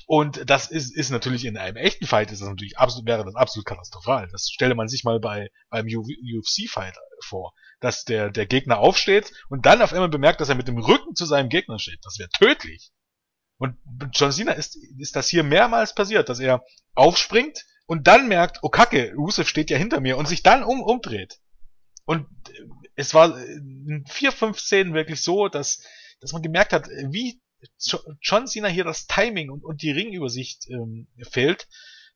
[0.06, 3.34] Und das ist, ist natürlich in einem echten Fight ist das natürlich absolut, wäre das
[3.34, 4.28] absolut katastrophal.
[4.32, 7.52] Das stelle man sich mal bei, beim UFC-Fight vor.
[7.80, 11.14] Dass der, der Gegner aufsteht und dann auf einmal bemerkt, dass er mit dem Rücken
[11.14, 12.00] zu seinem Gegner steht.
[12.04, 12.90] Das wäre tödlich.
[13.58, 13.76] Und
[14.12, 16.64] John Cena ist, ist das hier mehrmals passiert, dass er
[16.94, 20.82] aufspringt und dann merkt, oh Kacke, Rusev steht ja hinter mir und sich dann um,
[20.82, 21.40] umdreht.
[22.04, 22.26] Und
[22.96, 25.82] es war in vier, fünf Szenen wirklich so, dass,
[26.20, 27.40] dass man gemerkt hat, wie
[28.20, 31.66] John Cena hier das Timing und, und die Ringübersicht ähm, fehlt,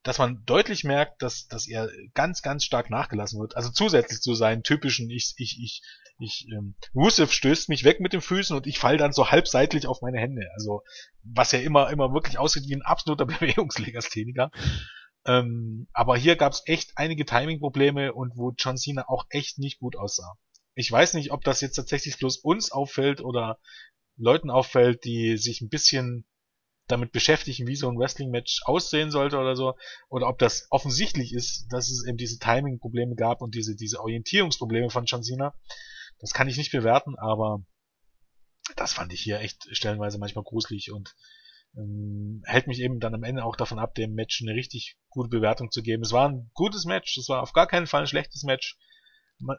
[0.02, 3.56] dass man deutlich merkt, dass, dass er ganz, ganz stark nachgelassen wird.
[3.56, 5.82] Also zusätzlich zu seinen typischen, ich, ich, ich,
[6.18, 9.48] ich, ähm, Rusev stößt mich weg mit den Füßen und ich fall dann so halb
[9.48, 10.48] seitlich auf meine Hände.
[10.54, 10.82] Also,
[11.22, 14.50] was ja immer, immer wirklich aussieht wie ein absoluter Bewegungslegastheniker.
[15.24, 19.78] Ähm, aber hier gab es echt einige Timing-Probleme und wo John Cena auch echt nicht
[19.78, 20.36] gut aussah.
[20.74, 23.58] Ich weiß nicht, ob das jetzt tatsächlich bloß uns auffällt oder
[24.16, 26.26] Leuten auffällt, die sich ein bisschen
[26.88, 29.74] damit beschäftigen, wie so ein Wrestling-Match aussehen sollte oder so,
[30.08, 34.90] oder ob das offensichtlich ist, dass es eben diese Timing-Probleme gab und diese, diese Orientierungsprobleme
[34.90, 35.54] von John Cena.
[36.18, 37.64] Das kann ich nicht bewerten, aber
[38.76, 41.14] das fand ich hier echt stellenweise manchmal gruselig und
[41.76, 45.28] ähm, hält mich eben dann am Ende auch davon ab, dem Match eine richtig gute
[45.28, 46.02] Bewertung zu geben.
[46.02, 48.76] Es war ein gutes Match, es war auf gar keinen Fall ein schlechtes Match.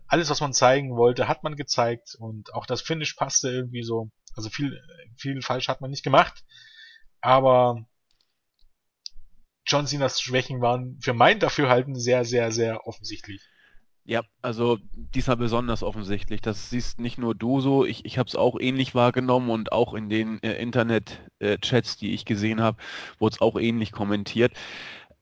[0.08, 4.12] alles, was man zeigen wollte, hat man gezeigt und auch das Finish passte irgendwie so.
[4.36, 4.80] Also viel,
[5.18, 6.44] viel falsch hat man nicht gemacht.
[7.22, 7.86] Aber
[9.66, 13.42] John Cenas Schwächen waren für mein Dafürhalten sehr, sehr, sehr offensichtlich.
[14.06, 16.42] Ja, also diesmal besonders offensichtlich.
[16.42, 19.94] Das siehst nicht nur du so, ich, ich habe es auch ähnlich wahrgenommen und auch
[19.94, 22.78] in den äh, Internet-Chats, äh, die ich gesehen habe,
[23.20, 24.52] wurde es auch ähnlich kommentiert.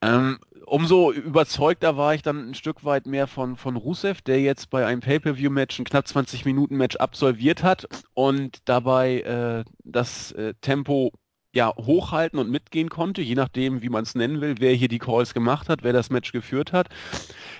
[0.02, 4.72] Ähm, umso überzeugter war ich dann ein Stück weit mehr von, von Rusev, der jetzt
[4.72, 10.56] bei einem Pay-Per-View-Match ein knapp 20 Minuten Match absolviert hat und dabei äh, das äh,
[10.62, 11.12] Tempo
[11.54, 15.00] ja, hochhalten und mitgehen konnte, je nachdem, wie man es nennen will, wer hier die
[15.00, 16.88] Calls gemacht hat, wer das Match geführt hat.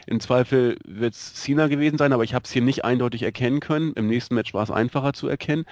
[0.08, 3.60] Im Zweifel wird es Cena gewesen sein, aber ich habe es hier nicht eindeutig erkennen
[3.60, 3.94] können.
[3.94, 5.66] Im nächsten Match war es einfacher zu erkennen.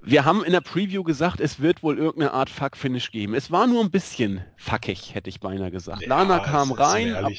[0.00, 3.34] Wir haben in der Preview gesagt, es wird wohl irgendeine Art Fuck-Finish geben.
[3.34, 6.02] Es war nur ein bisschen fuckig, hätte ich beinahe gesagt.
[6.02, 7.14] Ja, Lana kam rein.
[7.14, 7.32] Ab,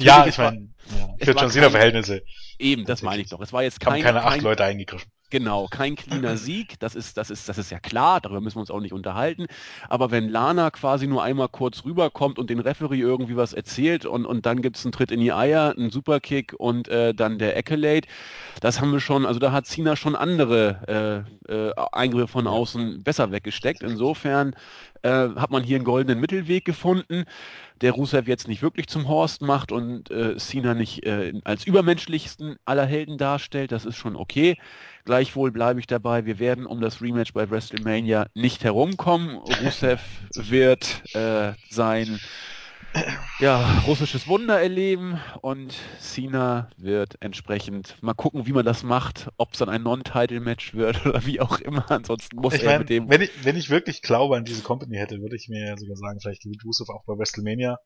[0.00, 2.22] ja, ich meine, ja, für John Cena-Verhältnisse.
[2.58, 3.40] Eben, das meine ich doch.
[3.40, 5.10] Es war jetzt kein, haben keine acht kein, Leute eingegriffen.
[5.30, 8.62] Genau, kein cleaner Sieg, das ist, das ist, das ist ja klar, darüber müssen wir
[8.62, 9.46] uns auch nicht unterhalten.
[9.88, 14.26] Aber wenn Lana quasi nur einmal kurz rüberkommt und den Referee irgendwie was erzählt und,
[14.26, 17.56] und dann gibt es einen Tritt in die Eier, einen Superkick und äh, dann der
[17.56, 18.08] Accolade,
[18.60, 23.04] das haben wir schon, also da hat Cena schon andere äh, äh, Eingriffe von außen
[23.04, 23.82] besser weggesteckt.
[23.82, 24.54] Insofern
[25.02, 27.24] äh, hat man hier einen goldenen Mittelweg gefunden,
[27.80, 32.56] der Rusev jetzt nicht wirklich zum Horst macht und äh, Cena nicht äh, als übermenschlichsten
[32.64, 33.72] aller Helden darstellt.
[33.72, 34.58] Das ist schon okay.
[35.04, 39.36] Gleichwohl bleibe ich dabei, wir werden um das Rematch bei WrestleMania nicht herumkommen.
[39.36, 40.00] Rusev
[40.34, 42.20] wird äh, sein
[43.38, 49.52] ja, russisches Wunder erleben und Cena wird entsprechend mal gucken, wie man das macht, ob
[49.52, 51.90] es dann ein Non-Title-Match wird oder wie auch immer.
[51.90, 53.08] Ansonsten muss ich er mein, mit dem.
[53.08, 56.20] Wenn ich, wenn ich wirklich Glaube an diese Company hätte, würde ich mir sogar sagen,
[56.20, 57.78] vielleicht gewinnt Rusev auch bei WrestleMania.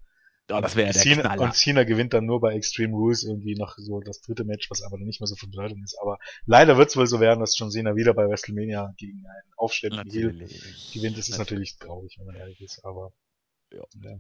[0.51, 1.43] Ja, das wäre der Cena, Knaller.
[1.43, 4.83] Und Cena gewinnt dann nur bei Extreme Rules irgendwie noch so das dritte Match, was
[4.83, 5.97] aber nicht mehr so von Bedeutung ist.
[6.01, 9.53] Aber leider wird es wohl so werden, dass John Cena wieder bei WrestleMania gegen einen
[9.57, 10.49] aufständigen Heel
[10.93, 11.17] gewinnt.
[11.17, 13.13] Das ist natürlich traurig, wenn man ehrlich ist, aber
[13.73, 13.83] ja.
[14.03, 14.19] ja.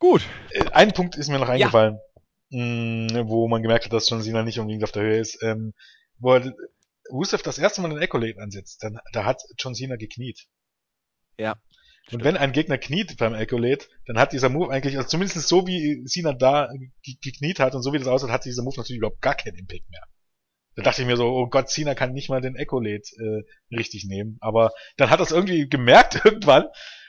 [0.00, 0.22] Gut.
[0.50, 2.00] Äh, ein Punkt ist mir noch eingefallen,
[2.48, 2.58] ja.
[2.58, 5.40] mh, wo man gemerkt hat, dass John Cena nicht unbedingt auf der Höhe ist.
[5.42, 5.72] Ähm,
[6.18, 6.52] wo er
[7.10, 10.48] Rusev das erste Mal den Accolade ansetzt, dann da hat John Cena gekniet.
[11.38, 11.56] Ja.
[12.12, 15.66] Und wenn ein Gegner kniet beim Accolade, dann hat dieser Move eigentlich, also zumindest so
[15.66, 16.68] wie Cena da
[17.22, 19.88] gekniet hat und so wie das aussieht, hat dieser Move natürlich überhaupt gar keinen Impact
[19.90, 20.02] mehr.
[20.76, 24.06] Da dachte ich mir so, oh Gott, Cena kann nicht mal den Accolade äh, richtig
[24.06, 24.38] nehmen.
[24.40, 26.66] Aber dann hat er es irgendwie gemerkt irgendwann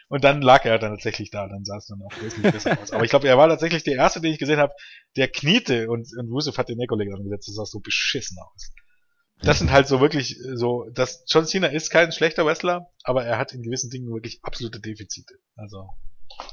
[0.08, 2.92] und dann lag er dann tatsächlich da, dann sah es dann auch wesentlich besser aus.
[2.92, 4.74] Aber ich glaube, er war tatsächlich der Erste, den ich gesehen habe,
[5.16, 7.48] der kniete und, und Rusev hat den Echo-Leg angesetzt.
[7.48, 8.74] Das sah so beschissen aus.
[9.44, 13.38] Das sind halt so wirklich so, das John Cena ist kein schlechter Wrestler, aber er
[13.38, 15.36] hat in gewissen Dingen wirklich absolute Defizite.
[15.56, 15.90] Also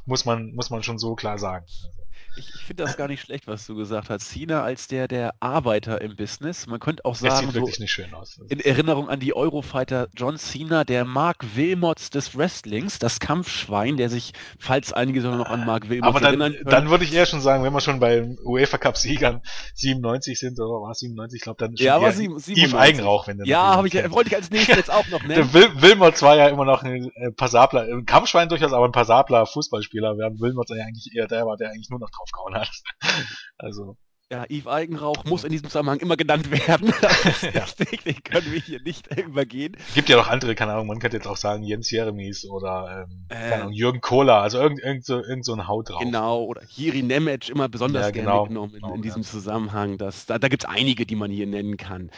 [0.04, 1.66] muss man muss man schon so klar sagen.
[1.86, 2.02] Also,
[2.38, 4.30] ich, ich finde das gar nicht schlecht, was du gesagt hast.
[4.30, 6.66] Cena als der, der Arbeiter im Business.
[6.66, 8.40] Man könnte auch sagen, sieht wirklich so nicht schön aus.
[8.48, 14.08] in Erinnerung an die Eurofighter John Cena, der Mark Wilmots des Wrestlings, das Kampfschwein, der
[14.08, 17.26] sich, falls einige sogar noch an Mark Wilmots Aber dann, erinnern dann würde ich eher
[17.26, 19.42] schon sagen, wenn wir schon bei UEFA Cup Siegern
[19.74, 22.56] 97 sind, oder war es 97, ich glaube dann ja, war 97.
[22.56, 25.52] Yves Eigenrauch, wenn der Ja, ich, wollte ich als nächstes jetzt auch noch nennen.
[25.52, 30.16] Wil Wilmots war ja immer noch ein passabler, ein Kampfschwein durchaus, aber ein passabler Fußballspieler,
[30.18, 32.70] während Wilmots ja eigentlich eher der war, der eigentlich nur noch draufgehauen hat.
[33.58, 33.96] Also.
[34.30, 36.92] Ja, Yves Eigenrauch muss in diesem Zusammenhang immer genannt werden.
[37.54, 37.64] ja.
[38.04, 39.74] Den können wir hier nicht übergehen.
[39.94, 43.26] Gibt ja noch andere, keine Ahnung, man könnte jetzt auch sagen Jens Jeremies oder ähm,
[43.30, 46.00] äh, Ahnung, Jürgen Kohler, also irgend, irgend, so, irgend so ein Haut drauf.
[46.00, 49.28] Genau, oder Jiri Nemec immer besonders ja, genau, gerne genommen in, genau, in diesem ja.
[49.28, 49.96] Zusammenhang.
[49.96, 52.10] Das, da da gibt es einige, die man hier nennen kann.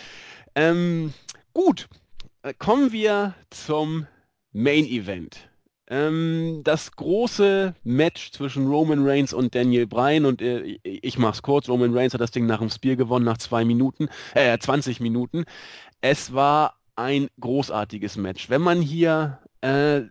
[0.57, 1.15] Ähm,
[1.53, 1.89] gut,
[2.43, 4.09] äh, kommen wir zum
[4.53, 5.50] Main Event.
[5.91, 11.69] Ähm, das große Match zwischen Roman Reigns und Daniel Bryan und äh, ich mach's kurz,
[11.69, 15.45] Roman Reigns hat das Ding nach dem Spear gewonnen, nach zwei Minuten, äh, 20 Minuten.
[16.01, 18.49] Es war ein großartiges Match.
[18.49, 20.03] Wenn man hier, äh,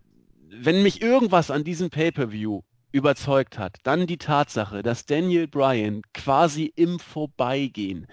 [0.50, 2.62] wenn mich irgendwas an diesem Pay-Per-View
[2.92, 8.08] überzeugt hat, dann die Tatsache, dass Daniel Bryan quasi im Vorbeigehen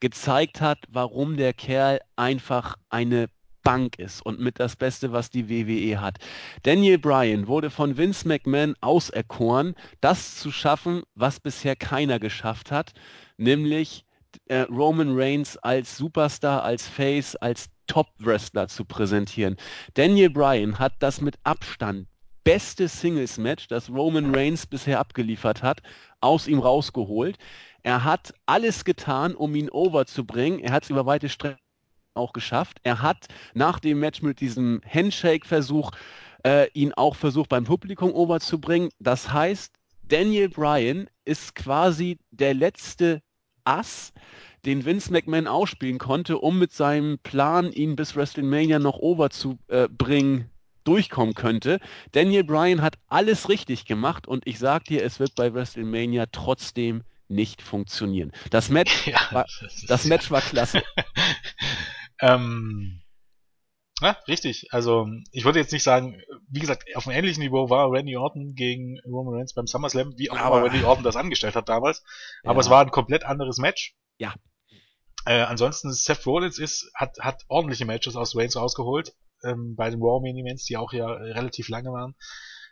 [0.00, 3.28] gezeigt hat, warum der Kerl einfach eine
[3.62, 6.18] Bank ist und mit das Beste, was die WWE hat.
[6.62, 12.92] Daniel Bryan wurde von Vince McMahon auserkoren, das zu schaffen, was bisher keiner geschafft hat,
[13.36, 14.04] nämlich
[14.48, 19.56] äh, Roman Reigns als Superstar, als Face, als Top-Wrestler zu präsentieren.
[19.94, 22.06] Daniel Bryan hat das mit Abstand
[22.44, 25.80] beste Singles-Match, das Roman Reigns bisher abgeliefert hat,
[26.20, 27.38] aus ihm rausgeholt.
[27.82, 30.60] Er hat alles getan, um ihn overzubringen.
[30.60, 31.61] Er hat es über weite Strecken
[32.14, 32.78] auch geschafft.
[32.82, 35.90] Er hat nach dem Match mit diesem Handshake-Versuch
[36.44, 38.90] äh, ihn auch versucht beim Publikum overzubringen.
[38.98, 43.22] Das heißt, Daniel Bryan ist quasi der letzte
[43.64, 44.12] Ass,
[44.64, 50.50] den Vince McMahon ausspielen konnte, um mit seinem Plan, ihn bis WrestleMania noch overzubringen,
[50.84, 51.78] durchkommen könnte.
[52.12, 57.02] Daniel Bryan hat alles richtig gemacht und ich sag dir, es wird bei WrestleMania trotzdem
[57.28, 58.32] nicht funktionieren.
[58.50, 60.82] Das Match, ja, war, das, das Match war klasse.
[62.22, 63.02] Ähm,
[64.00, 64.68] ja, richtig.
[64.70, 68.54] Also ich würde jetzt nicht sagen, wie gesagt, auf einem ähnlichen Niveau war Randy Orton
[68.54, 72.02] gegen Roman Reigns beim SummerSlam, wie auch aber, immer Randy Orton das angestellt hat damals.
[72.42, 72.60] Aber ja.
[72.60, 73.94] es war ein komplett anderes Match.
[74.18, 74.34] Ja.
[75.24, 80.00] Äh, ansonsten Seth Rollins ist, hat, hat ordentliche Matches aus Reigns rausgeholt, ähm, bei den
[80.00, 82.14] Raw Main Events, die auch ja relativ lange waren.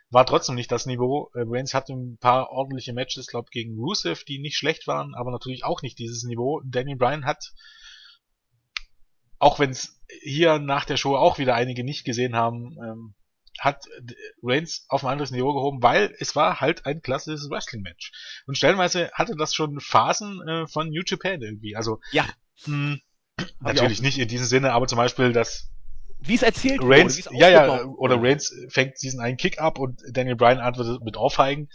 [0.09, 1.29] War trotzdem nicht das Niveau.
[1.33, 5.31] Äh, Reigns hatte ein paar ordentliche Matches, glaube gegen Rusev, die nicht schlecht waren, aber
[5.31, 6.61] natürlich auch nicht dieses Niveau.
[6.65, 7.53] Daniel Bryan hat
[9.41, 13.15] auch wenn es hier nach der Show auch wieder einige nicht gesehen haben, ähm,
[13.59, 13.85] hat
[14.41, 18.11] Reigns auf ein anderes Niveau gehoben, weil es war halt ein klassisches Wrestling-Match.
[18.45, 21.75] Und stellenweise hatte das schon Phasen äh, von New Japan irgendwie.
[21.75, 22.25] Also ja.
[22.65, 22.97] Mh,
[23.39, 25.69] hm, natürlich nicht in diesem Sinne, aber zum Beispiel das
[26.19, 30.03] wie es erzählt Reigns, wurde, ja, ja, oder Reigns fängt diesen einen Kick ab und
[30.11, 31.69] Daniel Bryan antwortet mit Aufheigen.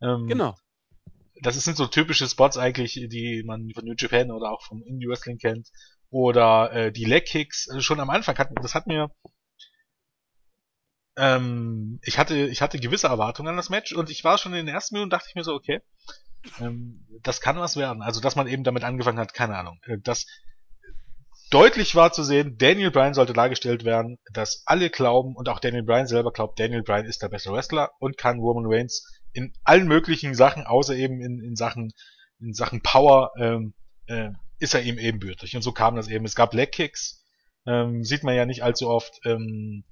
[0.00, 0.56] Ähm, genau.
[1.42, 5.06] Das sind so typische Spots eigentlich, die man von New Japan oder auch vom Indie
[5.06, 5.68] Wrestling kennt
[6.10, 8.54] oder äh, die Leg Kicks äh, schon am Anfang hatten.
[8.56, 9.10] Das hat mir
[11.16, 14.66] ähm, ich hatte ich hatte gewisse Erwartungen an das Match und ich war schon in
[14.66, 15.80] den ersten Minuten dachte ich mir so okay
[16.60, 18.02] ähm, das kann was werden.
[18.02, 19.78] Also dass man eben damit angefangen hat, keine Ahnung.
[19.84, 20.26] Äh, das
[21.50, 25.82] deutlich war zu sehen, Daniel Bryan sollte dargestellt werden, dass alle glauben und auch Daniel
[25.82, 29.88] Bryan selber glaubt, Daniel Bryan ist der bessere Wrestler und kann Roman Reigns in allen
[29.88, 31.92] möglichen Sachen, außer eben in, in Sachen
[32.40, 33.74] in Sachen Power ähm,
[34.06, 34.30] äh,
[34.60, 35.56] ist er ihm ebenbürtig.
[35.56, 36.24] Und so kam das eben.
[36.24, 37.24] Es gab Leg Kicks,
[37.66, 39.20] ähm, sieht man ja nicht allzu oft.
[39.24, 39.84] Ähm,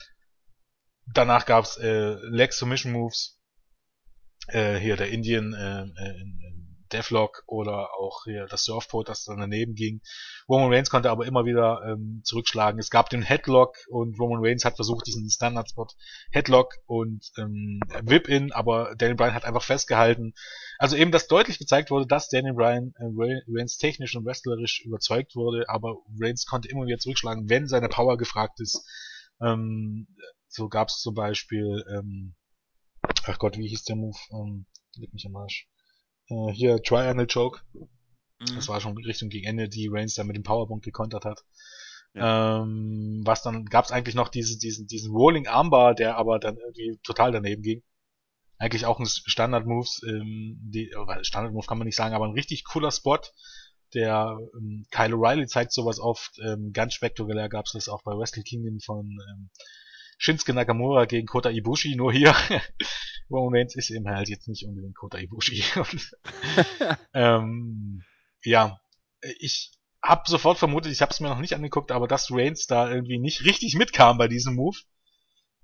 [1.07, 3.40] danach gab's äh, Leg Submission Moves.
[4.49, 6.24] Äh, hier der Indian äh, äh,
[6.93, 10.01] Deathlock oder auch hier das Surfboard, das dann daneben ging.
[10.48, 12.81] Roman Reigns konnte aber immer wieder ähm, zurückschlagen.
[12.81, 15.89] Es gab den Headlock und Roman Reigns hat versucht, diesen Standard-Spot
[16.31, 20.35] Headlock und ähm, Whip-In, aber Daniel Bryan hat einfach festgehalten.
[20.78, 23.05] Also eben, dass deutlich gezeigt wurde, dass Daniel Bryan äh,
[23.48, 28.16] Reigns technisch und wrestlerisch überzeugt wurde, aber Reigns konnte immer wieder zurückschlagen, wenn seine Power
[28.16, 28.85] gefragt ist.
[29.40, 30.09] Ähm,
[30.48, 32.35] so gab es zum Beispiel, ähm,
[33.24, 34.19] ach Gott, wie hieß der Move?
[34.32, 34.66] Ähm,
[34.97, 35.69] leg mich am Arsch
[36.31, 37.61] äh, hier Triangle Choke.
[38.41, 38.57] Mhm.
[38.57, 41.45] Das war schon Richtung gegen Ende, die Reigns dann mit dem Powerbomb gekontert hat.
[42.15, 42.63] Ja.
[42.63, 46.99] Ähm, was dann gab's eigentlich noch diese, diesen, diesen Rolling Armbar, der aber dann irgendwie
[47.03, 47.83] total daneben ging.
[48.59, 50.93] Eigentlich auch ein Standard Moves, ähm, die,
[51.23, 53.21] Standard Move kann man nicht sagen, aber ein richtig cooler Spot.
[53.95, 56.39] Der ähm, Kyle O'Reilly zeigt sowas oft.
[56.45, 59.51] Ähm, ganz spektakulär gab es das auch bei Wrestle Kingdom von ähm,
[60.19, 61.97] Shinsuke Nakamura gegen Kota Ibushi.
[61.97, 62.35] Nur hier
[63.31, 65.65] Roman Reigns ist eben halt jetzt nicht unbedingt Kota Ibushi.
[67.15, 68.03] ähm,
[68.43, 68.81] ja,
[69.39, 69.73] ich
[70.03, 73.19] habe sofort vermutet, ich habe es mir noch nicht angeguckt, aber dass Reigns da irgendwie
[73.19, 74.77] nicht richtig mitkam bei diesem Move.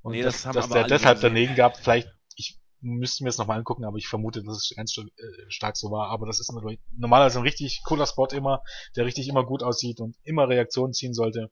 [0.03, 1.35] Und nee, das dass, dass der deshalb gesehen.
[1.35, 4.97] daneben gab, vielleicht, ich müsste mir es nochmal angucken, aber ich vermute, dass es ganz
[4.99, 5.05] äh,
[5.49, 6.11] stark so war.
[6.11, 6.53] Aber das ist
[6.97, 8.63] normalerweise ein richtig cooler Spot immer,
[8.97, 11.51] der richtig immer gut aussieht und immer Reaktionen ziehen sollte.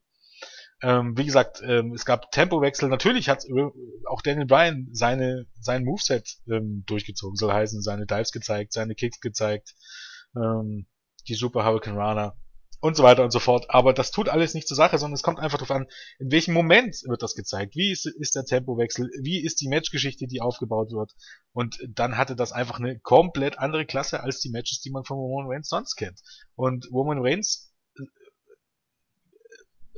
[0.83, 2.89] Ähm, wie gesagt, ähm, es gab Tempowechsel.
[2.89, 3.71] Natürlich hat äh,
[4.09, 9.21] auch Daniel Bryan seine, sein Moveset ähm, durchgezogen, soll heißen, seine Dives gezeigt, seine Kicks
[9.21, 9.75] gezeigt,
[10.37, 10.87] ähm,
[11.29, 12.37] die Super Hurricane Runner
[12.81, 13.67] und so weiter und so fort.
[13.69, 15.87] Aber das tut alles nicht zur Sache, sondern es kommt einfach darauf an,
[16.19, 17.77] in welchem Moment wird das gezeigt.
[17.77, 19.09] Wie ist, ist der Tempowechsel?
[19.23, 21.13] Wie ist die Matchgeschichte, die aufgebaut wird?
[21.53, 25.17] Und dann hatte das einfach eine komplett andere Klasse als die Matches, die man von
[25.17, 26.21] Roman Reigns sonst kennt.
[26.57, 27.72] Und Roman Reigns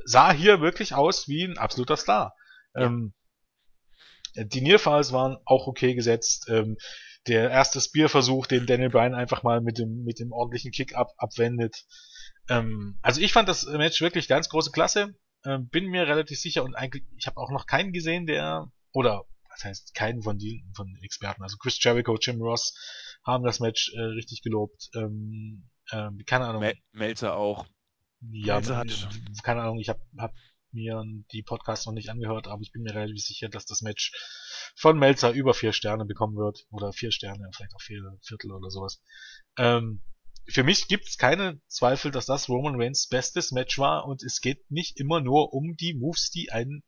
[0.05, 2.33] sah hier wirklich aus wie ein absoluter Star.
[2.73, 2.83] Ja.
[2.83, 3.13] Ähm,
[4.35, 6.47] die Nearfalls waren auch okay gesetzt.
[6.49, 6.77] Ähm,
[7.27, 11.11] der erste Spear-Versuch, den Daniel Bryan einfach mal mit dem, mit dem ordentlichen Kick ab,
[11.17, 11.85] abwendet.
[12.49, 15.15] Ähm, also ich fand das Match wirklich ganz große Klasse.
[15.43, 19.25] Ähm, bin mir relativ sicher und eigentlich, ich habe auch noch keinen gesehen, der, oder
[19.49, 22.75] was heißt keinen von den von Experten, also Chris Jericho, Jim Ross
[23.25, 24.89] haben das Match äh, richtig gelobt.
[24.95, 26.61] Ähm, ähm, keine Ahnung.
[26.61, 27.65] Mel Melzer auch.
[28.31, 29.09] Ja, Melzer hat
[29.43, 30.33] keine Ahnung, ich habe hab
[30.71, 34.11] mir die Podcasts noch nicht angehört, aber ich bin mir relativ sicher, dass das Match
[34.75, 36.65] von Melzer über vier Sterne bekommen wird.
[36.69, 39.01] Oder vier Sterne, vielleicht auch vier Viertel oder sowas.
[39.57, 40.03] Ähm,
[40.47, 44.41] für mich gibt es keine Zweifel, dass das Roman Reigns bestes Match war und es
[44.41, 46.83] geht nicht immer nur um die Moves, die ein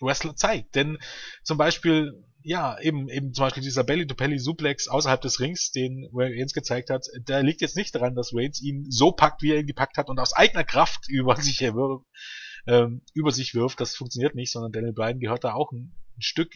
[0.00, 0.76] Wrestler zeigt.
[0.76, 0.98] Denn
[1.42, 6.90] zum Beispiel, ja, eben, eben zum Beispiel dieser Belly-to-Belly-Suplex außerhalb des Rings, den Reigns gezeigt
[6.90, 9.96] hat, der liegt jetzt nicht daran, dass Reigns ihn so packt, wie er ihn gepackt
[9.96, 12.06] hat und aus eigener Kraft über sich wirft,
[12.66, 13.80] ähm, über sich wirft.
[13.80, 16.54] Das funktioniert nicht, sondern Daniel Bryan gehört da auch ein, ein Stück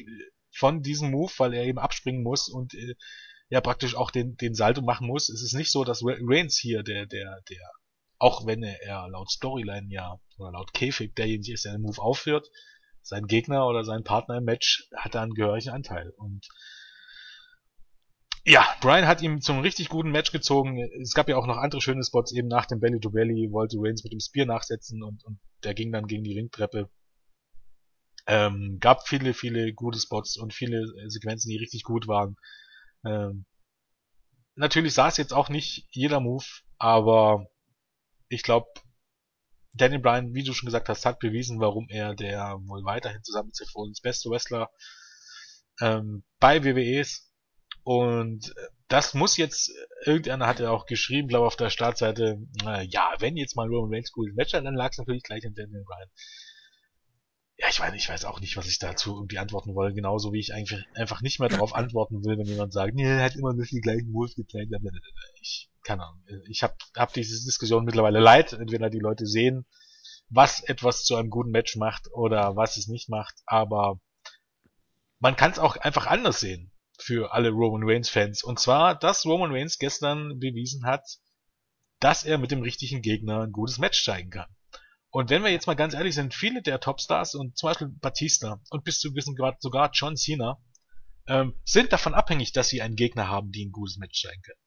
[0.54, 2.94] von diesem Move, weil er eben abspringen muss und äh,
[3.48, 5.28] ja praktisch auch den, den Salto machen muss.
[5.28, 7.70] Es ist nicht so, dass Reigns hier der, der, der,
[8.18, 12.00] auch wenn er, er laut Storyline ja, oder laut Käfig derjenige ist, der den Move
[12.00, 12.48] aufführt,
[13.02, 16.10] sein Gegner oder sein Partner im Match hat da einen gehörigen Anteil.
[16.16, 16.48] Und
[18.44, 20.78] ja, Brian hat ihm zum richtig guten Match gezogen.
[21.00, 23.76] Es gab ja auch noch andere schöne Spots, eben nach dem Belly to Belly wollte
[23.78, 26.90] Reigns mit dem Spear nachsetzen und, und der ging dann gegen die Ringtreppe.
[28.26, 32.36] Ähm, gab viele, viele gute Spots und viele Sequenzen, die richtig gut waren.
[33.04, 33.46] Ähm,
[34.54, 36.44] natürlich saß jetzt auch nicht jeder Move,
[36.78, 37.46] aber
[38.28, 38.68] ich glaube,
[39.74, 43.49] Daniel Bryan, wie du schon gesagt hast, hat bewiesen, warum er der wohl weiterhin zusammen
[43.49, 43.73] mit Seth
[44.03, 44.70] beste Wrestler
[45.81, 47.31] ähm, bei WWE ist.
[47.85, 48.55] Und
[48.89, 49.73] das muss jetzt,
[50.05, 53.94] irgendeiner hat ja auch geschrieben, glaube auf der Startseite, äh, ja, wenn jetzt mal Roman
[53.94, 56.11] Reigns gut Match hat, dann lag es natürlich gleich an Daniel Bryan
[57.58, 60.40] ja, ich meine, ich weiß auch nicht, was ich dazu irgendwie antworten wollte, genauso wie
[60.40, 63.52] ich eigentlich einfach nicht mehr darauf antworten will, wenn jemand sagt, nee, er hat immer
[63.52, 64.72] nur die gleichen Moves gezeigt.
[65.40, 69.66] Ich, keine Ahnung, ich habe hab diese Diskussion mittlerweile leid, entweder die Leute sehen,
[70.28, 74.00] was etwas zu einem guten Match macht oder was es nicht macht, aber
[75.20, 78.42] man kann es auch einfach anders sehen für alle Roman Reigns Fans.
[78.42, 81.18] Und zwar, dass Roman Reigns gestern bewiesen hat,
[82.00, 84.48] dass er mit dem richtigen Gegner ein gutes Match zeigen kann.
[85.12, 88.60] Und wenn wir jetzt mal ganz ehrlich sind, viele der Topstars und zum Beispiel Batista
[88.70, 90.59] und bis zu gewissen Grad sogar John Cena
[91.28, 94.59] ähm, sind davon abhängig, dass sie einen Gegner haben, die ein gutes Match zeigen können.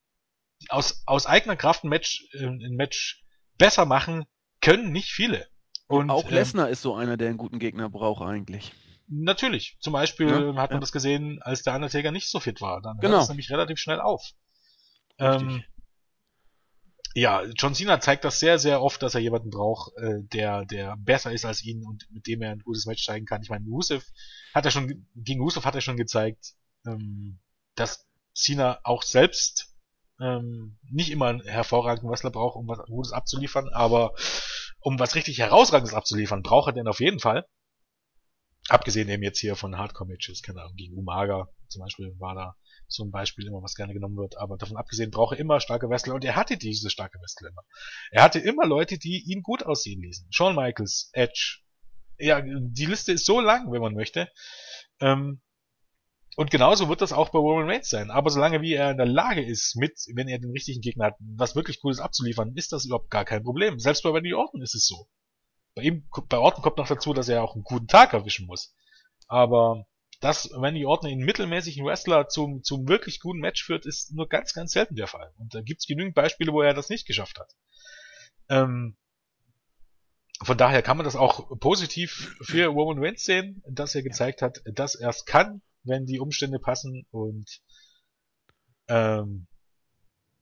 [0.69, 3.26] Aus, aus eigener Kraft ein Match, äh, ein Match
[3.57, 4.26] besser machen
[4.61, 5.47] können nicht viele.
[5.88, 8.72] Und auch ähm, Lesnar ähm, ist so einer, der einen guten Gegner braucht eigentlich.
[9.07, 9.77] Natürlich.
[9.80, 10.80] Zum Beispiel ja, hat man ja.
[10.80, 12.81] das gesehen, als der Undertaker nicht so fit war.
[12.84, 13.13] Dann genau.
[13.13, 14.31] hört es nämlich relativ schnell auf.
[15.17, 15.63] Ähm,
[17.15, 20.97] ja, John Cena zeigt das sehr, sehr oft, dass er jemanden braucht, äh, der, der
[20.97, 23.41] besser ist als ihn und mit dem er ein gutes Match zeigen kann.
[23.41, 24.05] Ich meine, Rusev
[24.53, 26.55] hat er schon, gegen Rusev hat er schon gezeigt,
[26.85, 27.39] ähm,
[27.75, 29.73] dass Cena auch selbst
[30.19, 34.13] ähm, nicht immer einen hervorragenden Wrestler braucht, um was Gutes abzuliefern, aber
[34.81, 37.45] um was richtig herausragendes abzuliefern, braucht er den auf jeden Fall.
[38.67, 42.55] Abgesehen eben jetzt hier von Hardcore-Matches, keine Ahnung, gegen Umaga zum Beispiel war da
[42.87, 44.37] so ein Beispiel immer, was gerne genommen wird.
[44.37, 47.63] Aber davon abgesehen braucht er immer starke Wrestler und er hatte diese starke Wrestler immer.
[48.11, 50.27] Er hatte immer Leute, die ihn gut aussehen ließen.
[50.31, 51.59] Shawn Michaels, Edge.
[52.17, 54.29] Ja, die Liste ist so lang, wenn man möchte.
[55.01, 55.41] Ähm,
[56.37, 58.11] und genauso wird das auch bei Roman Reigns sein.
[58.11, 61.15] Aber solange wie er in der Lage ist, mit, wenn er den richtigen Gegner hat,
[61.19, 63.79] was wirklich Cooles abzuliefern, ist das überhaupt gar kein Problem.
[63.79, 65.07] Selbst bei Randy Orton ist es so.
[65.75, 68.75] Bei ihm, bei Orton kommt noch dazu, dass er auch einen guten Tag erwischen muss.
[69.27, 69.85] Aber
[70.21, 74.53] dass Randy Orton einen mittelmäßigen Wrestler zum, zum wirklich guten Match führt, ist nur ganz,
[74.53, 75.33] ganz selten der Fall.
[75.37, 77.53] Und da gibt's genügend Beispiele, wo er das nicht geschafft hat.
[78.49, 78.95] Ähm,
[80.41, 84.61] von daher kann man das auch positiv für Roman Reigns sehen, dass er gezeigt hat,
[84.65, 87.61] dass er es kann, wenn die Umstände passen und
[88.87, 89.47] ähm,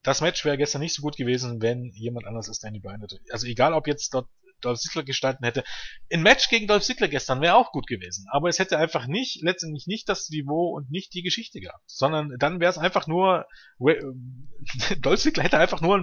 [0.01, 3.19] das Match wäre gestern nicht so gut gewesen, wenn jemand anders als Danny Bryan hätte.
[3.31, 4.27] Also egal, ob jetzt dort
[4.63, 5.63] Dolph Ziggler gestanden hätte.
[6.11, 8.25] Ein Match gegen Dolph Ziggler gestern wäre auch gut gewesen.
[8.31, 11.83] Aber es hätte einfach nicht, letztendlich nicht das Niveau und nicht die Geschichte gehabt.
[11.87, 13.45] Sondern dann wäre es einfach nur,
[14.99, 16.01] Dolph Ziggler hätte einfach nur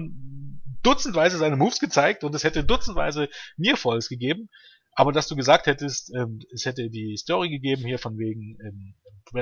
[0.83, 4.49] dutzendweise seine Moves gezeigt und es hätte dutzendweise Nearfalls gegeben.
[4.93, 8.95] Aber dass du gesagt hättest, ähm, es hätte die Story gegeben hier von wegen, ähm,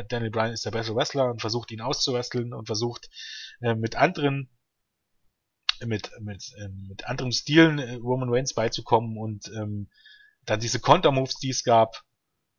[0.09, 3.09] Daniel Bryan ist der bessere Wrestler und versucht ihn auszuwresteln und versucht
[3.61, 4.51] äh, mit anderen
[5.86, 9.88] mit mit ähm, mit anderen Stilen äh, Roman Reigns beizukommen und ähm,
[10.44, 12.05] dann diese Kontermoves, die es gab,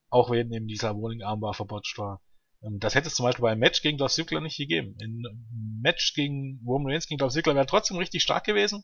[0.10, 2.22] auch wenn eben dieser Rolling Armbar verbotcht war.
[2.62, 4.96] Ähm, das hätte es zum Beispiel bei einem Match gegen Dolph Ziggler nicht gegeben.
[5.02, 8.84] Ein Match gegen Roman Reigns gegen Dolph Ziggler wäre trotzdem richtig stark gewesen,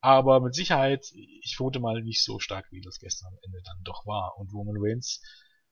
[0.00, 1.06] aber mit Sicherheit,
[1.42, 4.36] ich vermute mal, nicht so stark, wie das gestern am Ende dann doch war.
[4.38, 5.22] Und Roman Reigns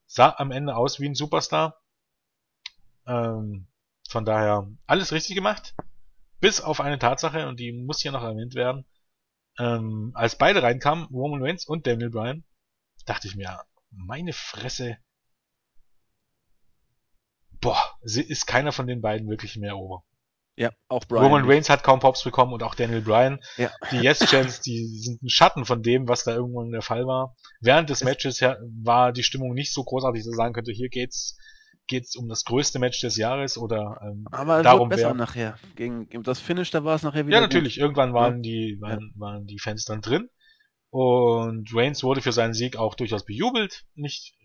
[0.05, 1.81] sah am Ende aus wie ein Superstar.
[3.05, 3.67] Ähm,
[4.09, 5.75] von daher alles richtig gemacht.
[6.39, 8.85] Bis auf eine Tatsache, und die muss hier noch erwähnt werden.
[9.59, 12.43] Ähm, als beide reinkamen, Roman Reigns und Daniel Bryan,
[13.05, 13.59] dachte ich mir,
[13.89, 14.97] meine Fresse.
[17.59, 20.03] Boah, ist keiner von den beiden wirklich mehr over.
[20.55, 21.23] Ja, auch Bryan.
[21.23, 23.39] Roman Reigns hat kaum Pops bekommen und auch Daniel Bryan.
[23.57, 23.71] Ja.
[23.91, 27.35] Die Yes-Chants, die sind ein Schatten von dem, was da irgendwann der Fall war.
[27.61, 31.37] Während des Matches war die Stimmung nicht so großartig, dass ich sagen könnte, hier geht's
[31.87, 35.59] geht's um das größte Match des Jahres oder ähm, Aber darum besser wer, nachher.
[35.75, 37.37] Gegen das Finish, da war es nachher wieder.
[37.37, 37.75] Ja, natürlich.
[37.75, 37.81] Gut.
[37.81, 39.19] Irgendwann waren die waren, ja.
[39.19, 40.29] waren die Fans dann drin
[40.89, 43.85] und Reigns wurde für seinen Sieg auch durchaus bejubelt.
[43.95, 44.35] Nicht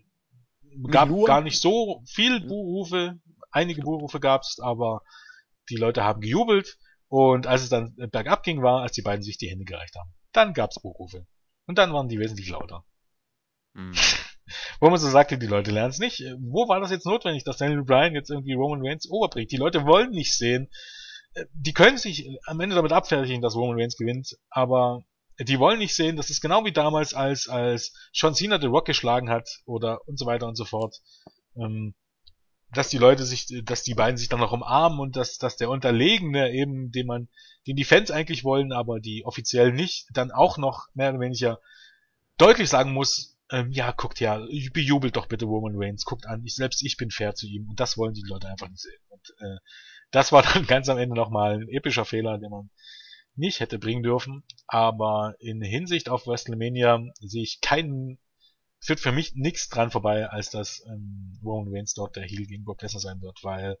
[0.89, 1.27] gab Nur.
[1.27, 3.19] gar nicht so viel Buhrufe.
[3.51, 5.01] Einige Buhrufe gab's, aber
[5.69, 9.37] die Leute haben gejubelt und als es dann bergab ging, war, als die beiden sich
[9.37, 10.11] die Hände gereicht haben.
[10.31, 11.27] Dann gab's Buhrufe.
[11.65, 12.83] Und dann waren die wesentlich lauter.
[13.73, 13.93] Mhm.
[14.79, 16.23] Wo man so sagte, die Leute lernen es nicht.
[16.39, 19.51] Wo war das jetzt notwendig, dass Daniel Bryan jetzt irgendwie Roman Reigns overbringt?
[19.51, 20.69] Die Leute wollen nicht sehen.
[21.53, 25.03] Die können sich am Ende damit abfertigen, dass Roman Reigns gewinnt, aber
[25.39, 28.85] die wollen nicht sehen, das ist genau wie damals, als, als John Cena The Rock
[28.85, 31.01] geschlagen hat oder und so weiter und so fort.
[31.55, 31.95] Ähm,
[32.71, 35.69] dass die Leute sich, dass die beiden sich dann noch umarmen und dass, dass der
[35.69, 37.29] Unterlegene eben, den man,
[37.67, 41.59] den die Fans eigentlich wollen, aber die offiziell nicht, dann auch noch mehr oder weniger
[42.37, 44.43] deutlich sagen muss, ähm, ja, guckt ja,
[44.73, 47.69] bejubelt doch bitte Roman Reigns, guckt an, ich, selbst ich bin fair zu ihm.
[47.69, 48.99] Und das wollen die Leute einfach nicht sehen.
[49.09, 49.57] Und äh,
[50.11, 52.69] das war dann ganz am Ende nochmal ein epischer Fehler, den man
[53.35, 58.19] nicht hätte bringen dürfen, aber in Hinsicht auf WrestleMania sehe ich keinen
[58.79, 62.65] führt für mich nichts dran vorbei, als dass ähm, Roman Reigns dort der Heel gegen
[62.65, 63.77] Brock Lesnar sein wird, weil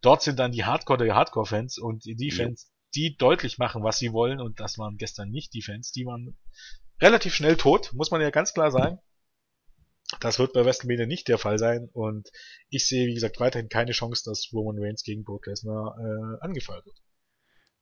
[0.00, 4.12] dort sind dann die Hardcore der Hardcore-Fans und die Fans, die deutlich machen, was sie
[4.12, 4.40] wollen.
[4.40, 6.38] Und das waren gestern nicht die Fans, die waren
[7.00, 8.98] relativ schnell tot, muss man ja ganz klar sagen.
[10.20, 12.30] Das wird bei WrestleMania nicht der Fall sein und
[12.70, 16.86] ich sehe, wie gesagt, weiterhin keine Chance, dass Roman Reigns gegen Brock Lesnar äh, angefeuert
[16.86, 16.96] wird.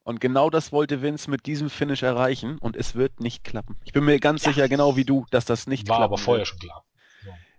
[0.03, 3.77] Und genau das wollte Vince mit diesem Finish erreichen und es wird nicht klappen.
[3.85, 4.53] Ich bin mir ganz ja.
[4.53, 6.49] sicher, genau wie du, dass das nicht War aber vorher wird.
[6.49, 6.85] schon klar.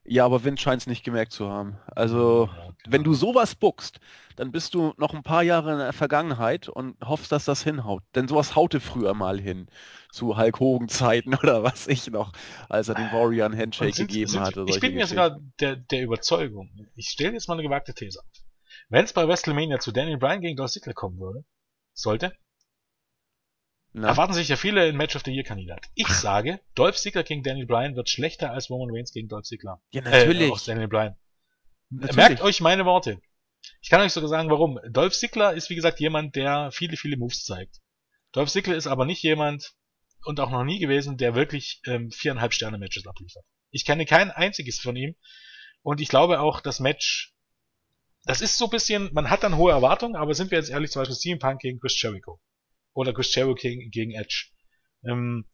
[0.09, 1.77] Ja, aber Vince scheint es nicht gemerkt zu haben.
[1.87, 3.99] Also, ja, wenn du sowas buckst,
[4.37, 8.03] dann bist du noch ein paar Jahre in der Vergangenheit und hoffst, dass das hinhaut.
[8.15, 9.67] Denn sowas haute früher mal hin.
[10.11, 12.31] Zu Hulk Hogan Zeiten oder was ich noch,
[12.69, 14.65] als er den Warrior einen Handshake sind, gegeben sind, hatte.
[14.67, 18.25] Ich bin mir sogar der, der Überzeugung, ich stelle jetzt mal eine gewagte These auf.
[18.89, 21.43] Wenn es bei WrestleMania zu Daniel Bryan gegen Dolph Ziggler kommen würde,
[21.93, 22.31] sollte,
[23.97, 24.09] na?
[24.09, 25.85] Erwarten sich ja viele ein Match of the Year Kandidat.
[25.95, 29.81] Ich sage, Dolph Ziggler gegen Daniel Bryan wird schlechter als Roman Reigns gegen Dolph Ziggler.
[29.91, 30.51] Ja, natürlich.
[30.51, 31.15] Äh, Daniel Bryan.
[31.89, 32.15] Natürlich.
[32.15, 33.19] Merkt euch meine Worte.
[33.81, 34.79] Ich kann euch sogar sagen, warum.
[34.89, 37.77] Dolph Ziggler ist, wie gesagt, jemand, der viele, viele Moves zeigt.
[38.33, 39.73] Dolph Ziggler ist aber nicht jemand,
[40.25, 43.45] und auch noch nie gewesen, der wirklich ähm, viereinhalb Sterne Matches abliefert.
[43.71, 45.15] Ich kenne kein einziges von ihm.
[45.81, 47.33] Und ich glaube auch, das Match,
[48.25, 50.91] das ist so ein bisschen, man hat dann hohe Erwartungen, aber sind wir jetzt ehrlich,
[50.91, 52.39] zum Beispiel CM Punk gegen Chris Jericho
[52.97, 54.47] oder Chris Jericho gegen, Edge.
[55.03, 55.45] Ähm,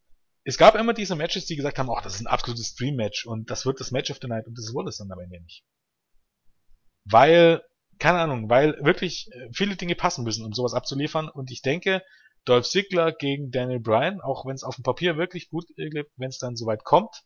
[0.46, 3.50] es gab immer diese Matches, die gesagt haben, ach, das ist ein absolutes Stream-Match und
[3.52, 5.66] das wird das Match of the Night und das wurde es dann aber nicht.
[7.04, 7.62] Weil,
[8.00, 12.02] keine Ahnung, weil wirklich äh, viele Dinge passen müssen, um sowas abzuliefern und ich denke,
[12.46, 16.30] Dolph Ziggler gegen Daniel Bryan, auch wenn es auf dem Papier wirklich gut klingt, wenn
[16.30, 17.24] es dann soweit kommt,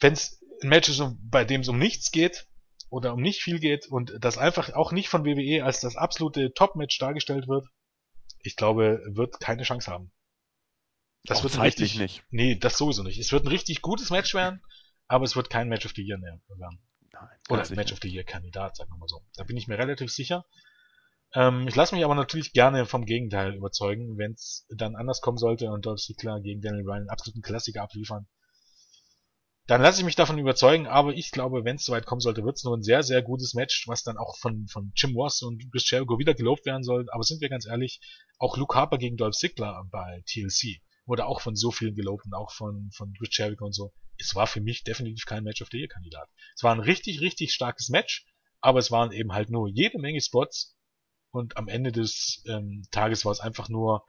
[0.00, 2.46] wenn es ein Match ist, bei dem es um nichts geht
[2.90, 6.52] oder um nicht viel geht und das einfach auch nicht von WWE als das absolute
[6.52, 7.66] Top-Match dargestellt wird,
[8.44, 10.12] ich glaube, wird keine Chance haben.
[11.24, 12.22] Das Auch wird richtig nicht.
[12.30, 13.18] Nee, das sowieso nicht.
[13.18, 14.62] Es wird ein richtig gutes Match werden,
[15.08, 16.78] aber es wird kein Match of the Year mehr werden.
[17.12, 19.24] Nein, Oder ein Match of the Year Kandidat, sagen wir mal so.
[19.34, 20.44] Da bin ich mir relativ sicher.
[21.32, 25.38] Ähm, ich lasse mich aber natürlich gerne vom Gegenteil überzeugen, wenn es dann anders kommen
[25.38, 28.26] sollte und Dolph Ziggler gegen Daniel Bryan einen absoluten Klassiker abliefern.
[29.66, 32.58] Dann lasse ich mich davon überzeugen, aber ich glaube, wenn es soweit kommen sollte, wird
[32.58, 35.70] es nur ein sehr, sehr gutes Match, was dann auch von, von Jim Ross und
[35.72, 37.06] Chris Jericho wieder gelobt werden soll.
[37.10, 38.00] Aber sind wir ganz ehrlich,
[38.44, 42.34] auch Luke Harper gegen Dolph Ziggler bei TLC wurde auch von so vielen gelobt und
[42.34, 43.94] auch von, von Chris Jericho und so.
[44.18, 46.28] Es war für mich definitiv kein Match of the Year Kandidat.
[46.54, 48.26] Es war ein richtig, richtig starkes Match,
[48.60, 50.76] aber es waren eben halt nur jede Menge Spots
[51.30, 54.04] und am Ende des ähm, Tages war es einfach nur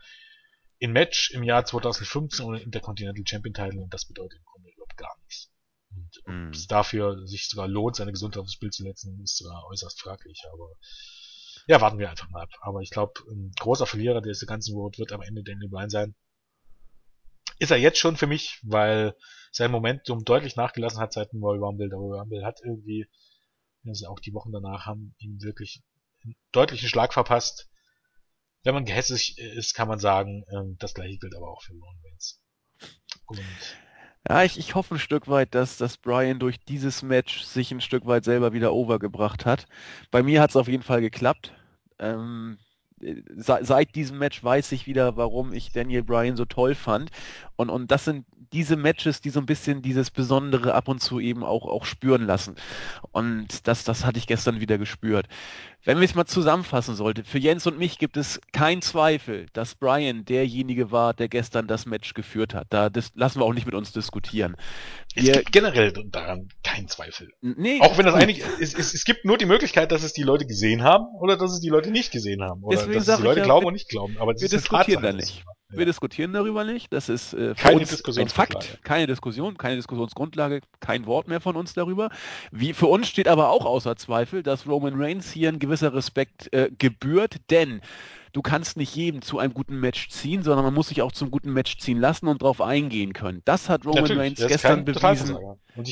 [0.84, 4.98] ein Match im Jahr 2015 und Intercontinental Champion Title und das bedeutet im Grunde überhaupt
[4.98, 5.50] gar nichts.
[5.92, 6.50] Und ob mm.
[6.50, 10.44] es dafür sich sogar lohnt, seine Gesundheit aufs Spiel zu setzen, ist sogar äußerst fraglich,
[10.52, 10.70] aber
[11.68, 12.52] ja, warten wir einfach mal ab.
[12.62, 16.16] Aber ich glaube, ein großer Verlierer des ganzen World wird am Ende Daniel Bryan sein.
[17.58, 19.16] Ist er jetzt schon für mich, weil
[19.52, 21.90] sein Momentum deutlich nachgelassen hat seit dem Royal Rumble.
[21.90, 23.08] Der Royal Rumble hat irgendwie,
[23.86, 25.82] also auch die Wochen danach haben ihm wirklich
[26.24, 27.70] einen deutlichen Schlag verpasst.
[28.64, 31.96] Wenn man gehässig ist, kann man sagen, ähm, das gleiche gilt aber auch für Roman
[32.04, 32.42] Reigns.
[33.28, 33.40] Und
[34.28, 37.82] ja, ich, ich hoffe ein Stück weit, dass, dass Brian durch dieses Match sich ein
[37.82, 39.68] Stück weit selber wieder overgebracht hat.
[40.12, 41.54] Bei mir hat es auf jeden Fall geklappt.
[42.00, 42.58] Ähm,
[43.36, 47.12] seit diesem Match weiß ich wieder, warum ich Daniel Bryan so toll fand.
[47.56, 51.20] Und, und das sind diese Matches, die so ein bisschen dieses Besondere ab und zu
[51.20, 52.56] eben auch, auch spüren lassen.
[53.12, 55.28] Und das, das hatte ich gestern wieder gespürt.
[55.86, 59.76] Wenn wir es mal zusammenfassen sollte, für Jens und mich gibt es keinen Zweifel, dass
[59.76, 62.66] Brian derjenige war, der gestern das Match geführt hat.
[62.72, 64.56] Da das lassen wir auch nicht mit uns diskutieren.
[65.14, 67.30] Wir, es gibt generell daran keinen Zweifel.
[67.42, 70.24] Nee, auch wenn das eigentlich, es, es, es gibt nur die Möglichkeit, dass es die
[70.24, 72.64] Leute gesehen haben oder dass es die Leute nicht gesehen haben.
[72.64, 74.18] Oder Deswegen dass es die Leute ja, glauben wir, und nicht glauben.
[74.18, 75.44] Aber wir diskutieren da nicht.
[75.72, 75.80] Ja.
[75.80, 76.94] Wir diskutieren darüber nicht.
[76.94, 81.74] Das ist äh, keine ein Fakt, keine Diskussion, keine Diskussionsgrundlage, kein Wort mehr von uns
[81.74, 82.10] darüber.
[82.52, 86.54] Wie für uns steht aber auch außer Zweifel, dass Roman Reigns hier ein gewisser Respekt
[86.54, 87.82] äh, gebührt, denn
[88.34, 91.32] du kannst nicht jedem zu einem guten Match ziehen, sondern man muss sich auch zum
[91.32, 93.42] guten Match ziehen lassen und darauf eingehen können.
[93.46, 95.38] Das hat Roman Natürlich, Reigns gestern bewiesen.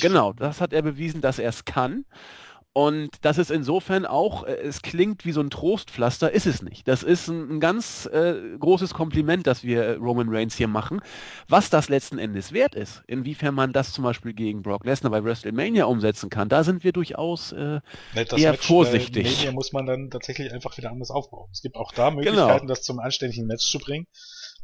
[0.01, 2.05] Genau, das hat er bewiesen, dass er es kann.
[2.75, 6.87] Und das ist insofern auch, äh, es klingt wie so ein Trostpflaster, ist es nicht.
[6.87, 11.01] Das ist ein, ein ganz äh, großes Kompliment, das wir äh, Roman Reigns hier machen.
[11.47, 15.23] Was das letzten Endes wert ist, inwiefern man das zum Beispiel gegen Brock Lesnar bei
[15.23, 17.79] WrestleMania umsetzen kann, da sind wir durchaus äh,
[18.15, 19.25] eher Match vorsichtig.
[19.25, 21.49] WrestleMania muss man dann tatsächlich einfach wieder anders aufbauen.
[21.51, 22.21] Es gibt auch da genau.
[22.21, 22.73] Möglichkeiten, genau.
[22.73, 24.07] das zum anständigen Match zu bringen.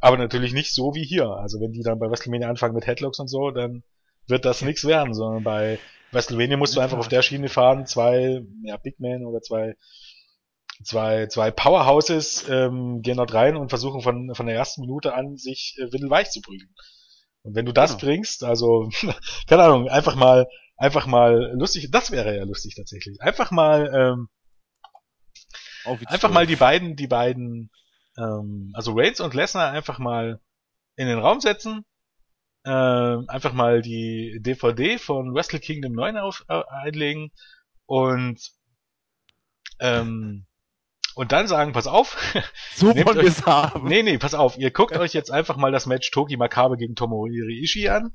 [0.00, 1.28] Aber natürlich nicht so wie hier.
[1.28, 3.84] Also wenn die dann bei WrestleMania anfangen mit Headlocks und so, dann
[4.26, 5.78] wird das nichts werden, sondern bei
[6.12, 9.76] WrestleMania musst du einfach auf der Schiene fahren, zwei ja, Big Men oder zwei
[10.82, 15.36] zwei zwei Powerhouses ähm, gehen dort rein und versuchen von von der ersten Minute an
[15.36, 16.74] sich äh, windelweich zu prügeln.
[17.42, 18.00] Und wenn du das genau.
[18.00, 18.88] bringst, also
[19.46, 20.46] keine Ahnung, einfach mal
[20.76, 23.20] einfach mal lustig, das wäre ja lustig tatsächlich.
[23.20, 24.28] Einfach mal ähm,
[26.06, 27.70] einfach mal die beiden die beiden
[28.18, 30.40] ähm, also Reigns und Lesnar einfach mal
[30.96, 31.84] in den Raum setzen
[32.64, 37.32] äh, einfach mal die DVD von Wrestle Kingdom 9 auf, äh, einlegen
[37.86, 38.40] und
[39.80, 40.46] ähm,
[41.14, 42.16] und dann sagen, pass auf.
[42.76, 43.88] So wollen wir es haben.
[43.88, 44.56] Nee, nee, pass auf.
[44.56, 48.14] Ihr guckt euch jetzt einfach mal das Match Toki Makabe gegen Tomohiro Ishii an.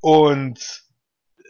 [0.00, 0.82] Und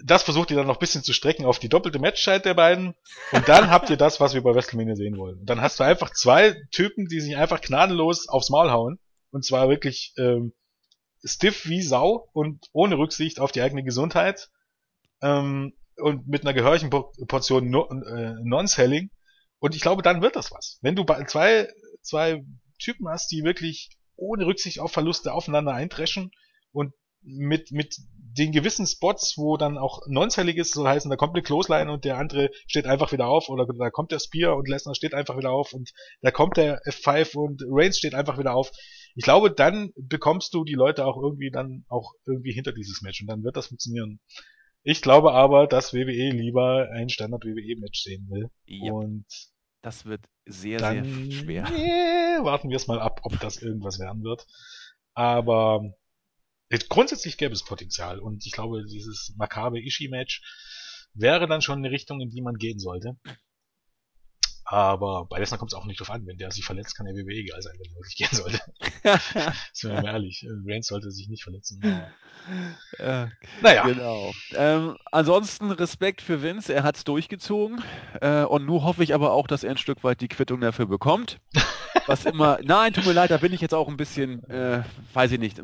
[0.05, 2.95] das versucht ihr dann noch ein bisschen zu strecken auf die doppelte Matchzeit der beiden.
[3.33, 5.39] Und dann habt ihr das, was wir bei WrestleMania sehen wollen.
[5.39, 8.99] Und dann hast du einfach zwei Typen, die sich einfach gnadenlos aufs Maul hauen.
[9.31, 10.53] Und zwar wirklich ähm,
[11.27, 14.49] stiff wie Sau und ohne Rücksicht auf die eigene Gesundheit
[15.23, 19.11] ähm, und mit einer gehörigen Portion no, äh, Non-Selling.
[19.59, 20.79] Und ich glaube, dann wird das was.
[20.83, 21.69] Wenn du zwei,
[22.03, 22.45] zwei
[22.79, 26.31] Typen hast, die wirklich ohne Rücksicht auf Verluste aufeinander eintreschen
[26.73, 26.93] und
[27.23, 31.43] mit, mit den gewissen Spots, wo dann auch nonzellig ist, so heißen, da kommt eine
[31.43, 34.95] Clothesline und der andere steht einfach wieder auf oder da kommt der Spear und Lesnar
[34.95, 35.91] steht einfach wieder auf und
[36.21, 38.71] da kommt der F5 und Reigns steht einfach wieder auf
[39.17, 43.23] ich glaube, dann bekommst du die Leute auch irgendwie dann auch irgendwie hinter dieses Match
[43.23, 44.21] und dann wird das funktionieren.
[44.83, 48.51] Ich glaube aber, dass WWE lieber ein Standard WWE Match sehen will.
[48.69, 48.93] Yep.
[48.93, 49.27] Und
[49.83, 51.71] das wird sehr, dann, sehr schwer.
[51.71, 54.47] Nee, warten wir es mal ab, ob das irgendwas werden wird.
[55.15, 55.83] Aber
[56.89, 60.43] grundsätzlich gäbe es Potenzial und ich glaube, dieses Makabe Ishii Match
[61.15, 63.17] wäre dann schon eine Richtung, in die man gehen sollte.
[64.69, 66.27] Aber bei Lesnar kommt es auch nicht drauf an.
[66.27, 68.61] Wenn der sich verletzt, kann der WWE egal sein, wenn er wirklich gehen sollte.
[69.73, 70.45] Sind wir mal ehrlich.
[70.67, 71.81] Reigns sollte sich nicht verletzen.
[72.99, 73.31] Ja,
[73.63, 73.87] naja.
[73.87, 74.33] Genau.
[74.55, 76.75] Ähm, ansonsten Respekt für Vince.
[76.75, 77.83] Er hat es durchgezogen.
[78.21, 80.87] Äh, und nun hoffe ich aber auch, dass er ein Stück weit die Quittung dafür
[80.87, 81.39] bekommt.
[82.07, 82.59] was immer.
[82.63, 84.83] Nein, tut mir leid, da bin ich jetzt auch ein bisschen, äh,
[85.15, 85.61] weiß ich nicht,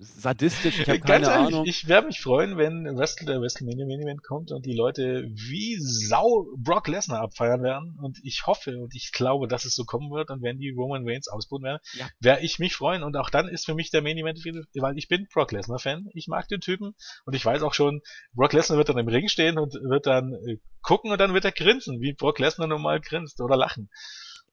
[0.00, 0.80] sadistisch.
[0.80, 1.66] Ich habe keine Ganz ehrlich, Ahnung.
[1.66, 5.76] ich werde mich freuen, wenn Wrestle, der WrestleMania Main Event kommt und die Leute wie
[5.80, 7.96] Sau Brock Lesnar abfeiern werden.
[8.02, 10.30] Und ich hoffe und ich glaube, dass es so kommen wird.
[10.30, 12.08] Und wenn die Roman Reigns ausbauen werden, Ja.
[12.20, 13.02] werde ich mich freuen.
[13.02, 14.38] Und auch dann ist für mich der Main Event,
[14.74, 16.06] weil ich bin Brock Lesnar Fan.
[16.14, 16.94] Ich mag den Typen
[17.24, 18.00] und ich weiß auch schon,
[18.34, 21.44] Brock Lesnar wird dann im Ring stehen und wird dann äh, gucken und dann wird
[21.44, 23.88] er grinsen, wie Brock Lesnar normal grinst oder lachen.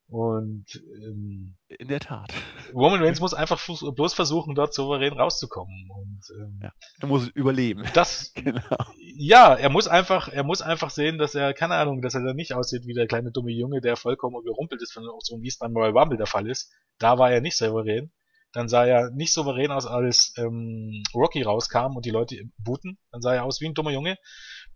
[0.09, 0.65] Und
[1.03, 2.33] ähm, In der Tat.
[2.73, 3.59] Roman Reigns muss einfach
[3.93, 5.87] bloß versuchen, dort souverän rauszukommen.
[5.91, 6.71] Und ähm, Ja.
[6.99, 7.83] Er muss überleben.
[7.93, 8.61] das, Genau.
[8.97, 12.35] ja, er muss einfach, er muss einfach sehen, dass er, keine Ahnung, dass er dann
[12.35, 15.59] nicht aussieht wie der kleine dumme Junge, der vollkommen überrumpelt ist von so wie es
[15.59, 16.73] dann bei Rumble der Fall ist.
[16.97, 18.11] Da war er nicht souverän.
[18.51, 22.97] Dann sah er nicht souverän aus, als ähm, Rocky rauskam und die Leute booten.
[23.11, 24.17] Dann sah er aus wie ein dummer Junge.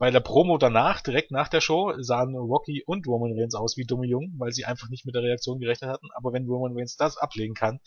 [0.03, 3.85] Bei der Promo danach, direkt nach der Show, sahen Rocky und Roman Reigns aus wie
[3.85, 6.09] dumme Jungen, weil sie einfach nicht mit der Reaktion gerechnet hatten.
[6.13, 7.79] Aber wenn Roman Reigns das ablegen kann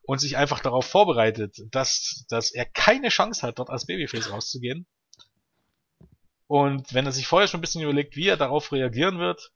[0.00, 4.86] und sich einfach darauf vorbereitet, dass, dass er keine Chance hat, dort als Babyface rauszugehen,
[6.46, 9.52] und wenn er sich vorher schon ein bisschen überlegt, wie er darauf reagieren wird,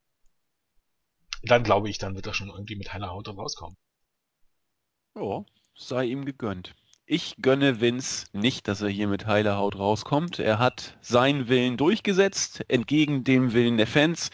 [1.42, 3.78] dann glaube ich, dann wird er schon irgendwie mit heiler Haut rauskommen.
[5.14, 5.42] Ja,
[5.74, 6.74] sei ihm gegönnt.
[7.06, 10.38] Ich gönne Vince nicht, dass er hier mit heiler Haut rauskommt.
[10.38, 14.30] Er hat seinen Willen durchgesetzt, entgegen dem Willen der Fans.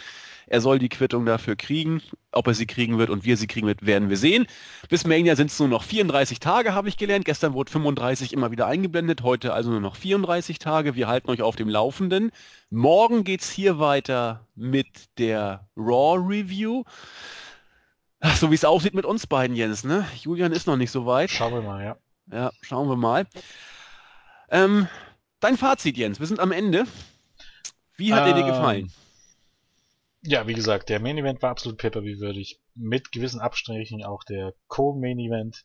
[0.46, 2.00] Er soll die Quittung dafür kriegen.
[2.30, 4.46] Ob er sie kriegen wird und wie er sie kriegen wird, werden wir sehen.
[4.88, 7.24] Bis Mania sind es nur noch 34 Tage, habe ich gelernt.
[7.24, 10.94] Gestern wurde 35 immer wieder eingeblendet, heute also nur noch 34 Tage.
[10.94, 12.30] Wir halten euch auf dem Laufenden.
[12.70, 14.86] Morgen geht's hier weiter mit
[15.18, 16.84] der Raw Review.
[18.20, 20.06] Ach, so wie es aussieht mit uns beiden, Jens, ne?
[20.22, 21.30] Julian ist noch nicht so weit.
[21.30, 21.96] Schauen wir mal, ja.
[22.32, 23.26] Ja, schauen wir mal.
[24.50, 24.88] Ähm,
[25.40, 26.20] dein Fazit, Jens.
[26.20, 26.84] Wir sind am Ende.
[27.96, 28.92] Wie hat er dir Ähm, gefallen?
[30.22, 32.60] Ja, wie gesagt, der Main Event war absolut Pay-Per-View-würdig.
[32.74, 35.64] Mit gewissen Abstrichen auch der Co-Main Event.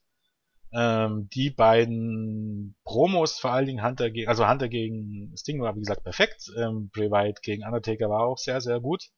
[0.74, 5.82] Ähm, die beiden Promos, vor allen Dingen Hunter gegen, also Hunter gegen Sting war wie
[5.82, 6.52] gesagt perfekt.
[6.58, 9.10] Ähm, Bray Wyatt gegen Undertaker war auch sehr, sehr gut.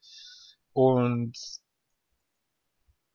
[0.73, 1.37] Und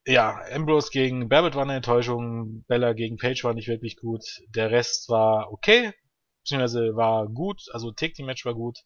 [0.07, 4.71] ja, Ambrose gegen Babbitt war eine Enttäuschung, Bella gegen Page war nicht wirklich gut, der
[4.71, 5.93] Rest war okay,
[6.43, 8.79] beziehungsweise war gut, also Take Team Match war gut,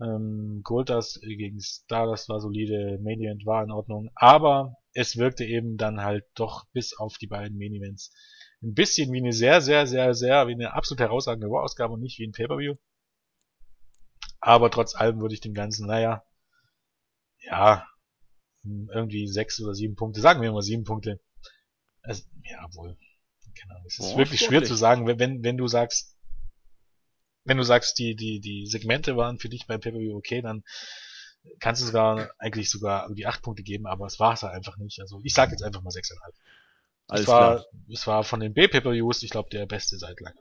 [0.00, 5.76] ähm, Goldust gegen Stardust war solide, Main Event war in Ordnung, aber es wirkte eben
[5.78, 8.12] dann halt doch bis auf die beiden Main Events
[8.62, 12.18] ein bisschen wie eine sehr, sehr, sehr, sehr, wie eine absolut herausragende Raw-Ausgabe und nicht
[12.18, 12.74] wie ein Pay-Per-View.
[14.40, 16.24] Aber trotz allem würde ich dem Ganzen, naja,
[17.40, 17.86] ja,
[18.92, 21.20] irgendwie sechs oder sieben Punkte, sagen wir mal sieben Punkte.
[22.02, 22.96] Also, ja, wohl.
[23.58, 23.86] Keine Ahnung.
[23.86, 26.16] Es ist Boah, wirklich schwer zu sagen, wenn, wenn, du sagst,
[27.44, 30.62] wenn du sagst, die, die, die Segmente waren für dich beim Pay-Per-View okay, dann
[31.60, 34.76] kannst du sogar eigentlich sogar irgendwie acht Punkte geben, aber es war es halt einfach
[34.76, 35.00] nicht.
[35.00, 36.34] Also ich sag jetzt einfach mal sechseinhalb.
[37.08, 37.66] Alles es war, klar.
[37.92, 40.34] es war von den B-Pay-Per-Views, ich glaube, der beste seit Zeit.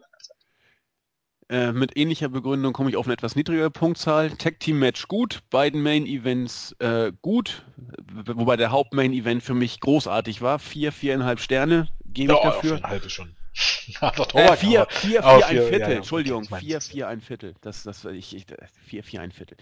[1.47, 4.31] Äh, mit ähnlicher Begründung komme ich auf eine etwas niedrigere Punktzahl.
[4.31, 7.63] Tag Team Match gut, beiden Main Events äh, gut,
[8.11, 10.57] wobei der Hauptmain Event für mich großartig war.
[10.57, 12.77] Vier, viereinhalb Sterne gebe ich Ja, dafür.
[12.77, 13.35] viereinhalb ist schon.
[14.01, 17.07] Harter Äh, vier, aber- vier, aber vier, ein vier- ja, Viertel, ja, Entschuldigung, vier, vier,
[17.07, 17.53] ein Viertel.
[17.61, 18.45] Das, das, ich, ich,
[18.84, 19.57] vier, vier, ein Viertel.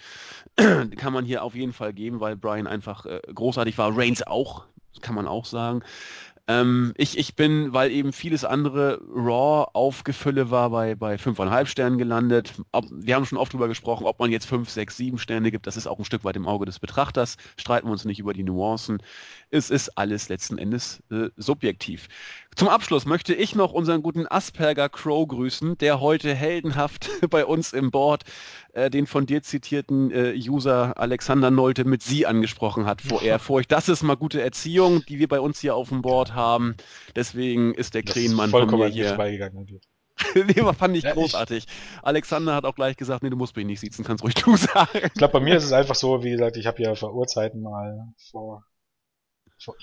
[0.96, 3.96] Kann man hier auf jeden Fall geben, weil Brian einfach äh, großartig war.
[3.96, 4.66] Reigns auch,
[5.02, 5.84] kann man auch sagen.
[6.48, 11.98] Ähm, ich, ich bin, weil eben vieles andere Raw aufgefülle war, bei, bei fünfeinhalb Sternen
[11.98, 12.54] gelandet.
[12.74, 15.68] Ob, wir haben schon oft drüber gesprochen, ob man jetzt fünf, sechs, sieben Sterne gibt.
[15.68, 17.38] Das ist auch ein Stück weit im Auge des Betrachters.
[17.56, 19.02] Streiten wir uns nicht über die Nuancen.
[19.52, 22.10] Es ist alles letzten Endes äh, subjektiv.
[22.56, 27.74] Zum Abschluss möchte ich noch unseren guten Asperger Crow grüßen, der heute heldenhaft bei uns
[27.74, 28.24] im Board
[28.74, 33.72] äh, den von dir zitierten äh, User Alexander Nolte mit Sie angesprochen hat vor Ehrfurcht.
[33.74, 36.76] Das ist mal gute Erziehung, die wir bei uns hier auf dem Board haben.
[37.16, 39.08] Deswegen ist der Krähenmann von vollkommen mir hier.
[39.10, 39.80] vorbeigegangen.
[40.36, 41.66] nee, fand ich Ja, ich- großartig.
[42.04, 44.90] Alexander hat auch gleich gesagt, nee, du musst mich nicht sitzen, kannst ruhig du sagen.
[45.06, 47.62] Ich glaube, bei mir ist es einfach so, wie gesagt, ich habe ja vor Urzeiten
[47.64, 48.64] mal vor,
[49.60, 49.76] vor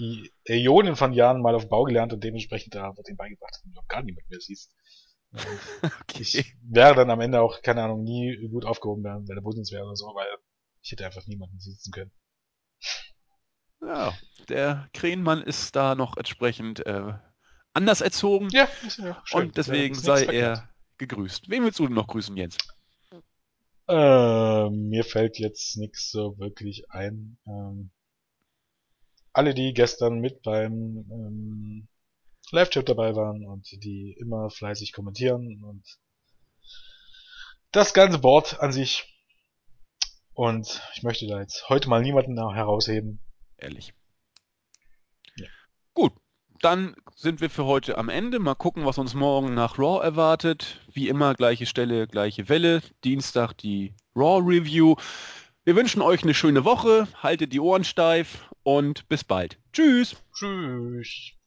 [0.46, 3.70] Äonen von Jahren mal auf Bau gelernt und dementsprechend da wird ihm beigebracht, dass du
[3.70, 4.74] noch gar niemand mehr siehst.
[6.02, 6.22] Okay.
[6.22, 9.84] ich wäre dann am Ende auch, keine Ahnung, nie gut aufgehoben werden bei der Bundeswehr
[9.84, 10.26] oder so, weil
[10.82, 12.10] ich hätte einfach niemanden sitzen können.
[13.80, 14.12] Ja,
[14.48, 17.14] der Krähenmann ist da noch entsprechend äh,
[17.72, 19.46] anders erzogen Ja, ist ja schön.
[19.48, 20.58] und deswegen nichts sei verkehrt.
[20.58, 21.48] er gegrüßt.
[21.48, 22.58] Wen willst du denn noch grüßen, Jens?
[23.88, 27.38] Ähm, mir fällt jetzt nichts so wirklich ein.
[27.46, 27.90] Ähm,
[29.32, 31.88] alle, die gestern mit beim ähm,
[32.50, 35.84] Live-Chat dabei waren und die immer fleißig kommentieren und
[37.72, 39.06] das ganze Board an sich.
[40.34, 43.20] Und ich möchte da jetzt heute mal niemanden herausheben.
[43.56, 43.92] Ehrlich.
[45.36, 45.46] Ja.
[45.94, 46.12] Gut.
[46.60, 48.38] dann sind wir für heute am Ende.
[48.38, 50.80] Mal gucken, was uns morgen nach Raw erwartet.
[50.92, 52.82] Wie immer, gleiche Stelle, gleiche Welle.
[53.04, 54.96] Dienstag die Raw Review.
[55.64, 57.06] Wir wünschen euch eine schöne Woche.
[57.22, 59.58] Haltet die Ohren steif und bis bald.
[59.72, 60.16] Tschüss.
[60.32, 61.32] Tschüss.